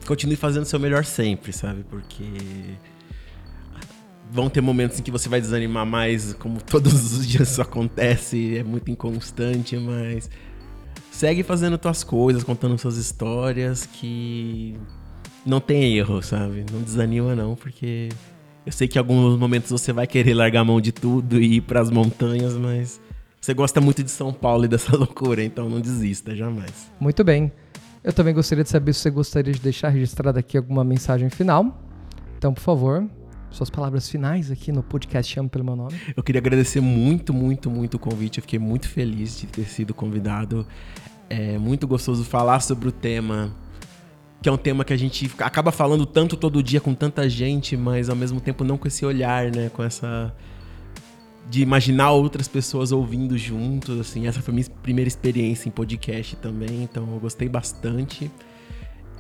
continue 0.08 0.38
fazendo 0.38 0.64
o 0.64 0.66
seu 0.66 0.80
melhor 0.80 1.04
sempre, 1.04 1.52
sabe? 1.52 1.84
Porque 1.84 2.24
vão 4.32 4.50
ter 4.50 4.62
momentos 4.62 4.98
em 4.98 5.04
que 5.04 5.12
você 5.12 5.28
vai 5.28 5.42
desanimar 5.42 5.86
mais, 5.86 6.32
como 6.36 6.62
todos 6.64 6.94
os 6.94 7.28
dias 7.28 7.52
isso 7.52 7.62
acontece, 7.62 8.58
é 8.58 8.64
muito 8.64 8.90
inconstante, 8.90 9.76
mas 9.76 10.30
segue 11.12 11.44
fazendo 11.44 11.78
tuas 11.78 12.06
coisas, 12.06 12.42
contando 12.42 12.78
suas 12.78 12.96
histórias, 12.96 13.86
que 13.86 14.80
não 15.46 15.60
tem 15.60 15.98
erro, 15.98 16.22
sabe? 16.22 16.66
Não 16.72 16.82
desanima 16.82 17.36
não, 17.36 17.56
porque 17.56 18.10
eu 18.66 18.72
sei 18.72 18.88
que 18.88 18.98
em 18.98 19.00
alguns 19.00 19.38
momentos 19.38 19.72
você 19.72 19.92
vai 19.92 20.06
querer 20.06 20.34
largar 20.34 20.62
a 20.62 20.66
mão 20.66 20.80
de 20.80 20.92
tudo 20.92 21.40
e 21.40 21.58
ir 21.58 21.62
para 21.62 21.82
as 21.82 21.90
montanhas, 21.90 22.54
mas 22.56 23.02
você 23.40 23.54
gosta 23.54 23.82
muito 23.82 24.04
de 24.04 24.12
São 24.12 24.32
Paulo 24.32 24.66
e 24.66 24.68
dessa 24.68 24.96
loucura, 24.98 25.44
então 25.44 25.68
não 25.68 25.82
desista 25.82 26.36
jamais. 26.36 26.92
Muito 27.00 27.24
bem. 27.24 27.52
Eu 28.04 28.14
também 28.14 28.34
gostaria 28.34 28.64
de 28.64 28.70
saber 28.70 28.94
se 28.94 29.02
você 29.02 29.10
gostaria 29.10 29.54
de 29.54 29.60
deixar 29.60 29.90
registrada 29.90 30.40
aqui 30.40 30.58
alguma 30.58 30.84
mensagem 30.84 31.30
final. 31.30 31.84
Então, 32.38 32.54
por 32.54 32.62
favor, 32.62 33.08
suas 33.52 33.70
palavras 33.70 34.10
finais 34.10 34.50
aqui 34.50 34.72
no 34.72 34.82
podcast 34.82 35.34
Chamo 35.34 35.50
pelo 35.50 35.64
meu 35.64 35.76
nome. 35.76 36.00
Eu 36.16 36.24
queria 36.24 36.40
agradecer 36.40 36.82
muito, 36.82 37.34
muito, 37.34 37.70
muito 37.70 37.96
o 37.96 38.00
convite. 38.00 38.40
Eu 38.40 38.42
fiquei 38.42 38.58
muito 38.58 38.88
feliz 38.88 39.40
de 39.40 39.46
ter 39.46 39.66
sido 39.66 39.94
convidado. 39.94 40.66
É 41.30 41.58
muito 41.58 41.88
gostoso 41.88 42.24
falar 42.24 42.60
sobre 42.60 42.90
o 42.90 42.92
tema, 42.92 43.52
que 44.42 44.50
é 44.50 44.52
um 44.52 44.58
tema 44.58 44.84
que 44.84 44.92
a 44.92 44.98
gente 44.98 45.30
acaba 45.40 45.72
falando 45.72 46.06
tanto 46.06 46.36
todo 46.36 46.64
dia 46.64 46.82
com 46.82 46.96
tanta 46.96 47.30
gente, 47.30 47.78
mas 47.78 48.10
ao 48.10 48.16
mesmo 48.16 48.42
tempo 48.42 48.64
não 48.64 48.78
com 48.78 48.88
esse 48.88 49.06
olhar, 49.06 49.52
né? 49.52 49.70
Com 49.70 49.84
essa 49.84 50.34
de 51.50 51.62
imaginar 51.62 52.12
outras 52.12 52.48
pessoas 52.48 52.92
ouvindo 52.92 53.38
juntos, 53.38 54.00
assim. 54.00 54.26
Essa 54.26 54.42
foi 54.42 54.54
minha 54.54 54.66
primeira 54.82 55.08
experiência 55.08 55.68
em 55.70 55.72
podcast 55.72 56.36
também, 56.38 56.84
então 56.84 57.08
eu 57.12 57.20
gostei 57.20 57.48
bastante. 57.48 58.32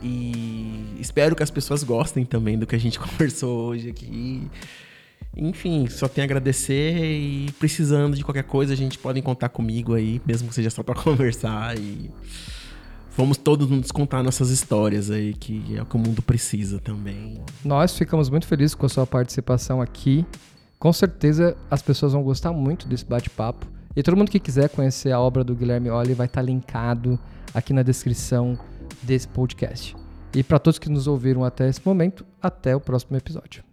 E 0.01 0.95
espero 0.99 1.35
que 1.35 1.43
as 1.43 1.51
pessoas 1.51 1.83
gostem 1.83 2.25
também 2.25 2.57
do 2.57 2.65
que 2.65 2.75
a 2.75 2.79
gente 2.79 2.97
conversou 2.99 3.67
hoje 3.67 3.89
aqui. 3.89 4.49
Enfim, 5.37 5.87
só 5.87 6.07
tenho 6.07 6.23
a 6.23 6.25
agradecer 6.25 6.95
e 6.99 7.51
precisando 7.59 8.17
de 8.17 8.23
qualquer 8.23 8.43
coisa, 8.43 8.73
a 8.73 8.77
gente 8.77 8.97
pode 8.97 9.21
contar 9.21 9.49
comigo 9.49 9.93
aí, 9.93 10.19
mesmo 10.25 10.49
que 10.49 10.55
seja 10.55 10.69
só 10.69 10.81
para 10.81 10.95
conversar 10.99 11.77
e 11.77 12.09
Vamos 13.15 13.37
todos 13.37 13.69
nos 13.69 13.91
contar 13.91 14.23
nossas 14.23 14.49
histórias 14.49 15.11
aí, 15.11 15.33
que 15.33 15.75
é 15.75 15.81
o 15.81 15.85
que 15.85 15.95
o 15.95 15.99
mundo 15.99 16.21
precisa 16.21 16.79
também. 16.79 17.41
Nós 17.63 17.97
ficamos 17.97 18.29
muito 18.29 18.47
felizes 18.47 18.73
com 18.73 18.85
a 18.85 18.89
sua 18.89 19.05
participação 19.05 19.81
aqui. 19.81 20.25
Com 20.79 20.91
certeza 20.93 21.55
as 21.69 21.81
pessoas 21.81 22.13
vão 22.13 22.23
gostar 22.23 22.53
muito 22.53 22.87
desse 22.87 23.05
bate-papo. 23.05 23.67
E 23.95 24.01
todo 24.01 24.15
mundo 24.15 24.31
que 24.31 24.39
quiser 24.39 24.69
conhecer 24.69 25.11
a 25.11 25.19
obra 25.19 25.43
do 25.43 25.53
Guilherme 25.53 25.89
Olli 25.89 26.13
vai 26.13 26.25
estar 26.25 26.41
linkado 26.41 27.19
aqui 27.53 27.73
na 27.73 27.83
descrição 27.83 28.57
desse 29.03 29.27
podcast. 29.27 29.95
E 30.33 30.41
para 30.41 30.57
todos 30.57 30.79
que 30.79 30.89
nos 30.89 31.07
ouviram 31.07 31.43
até 31.43 31.67
esse 31.67 31.81
momento, 31.85 32.25
até 32.41 32.73
o 32.73 32.79
próximo 32.79 33.17
episódio. 33.17 33.63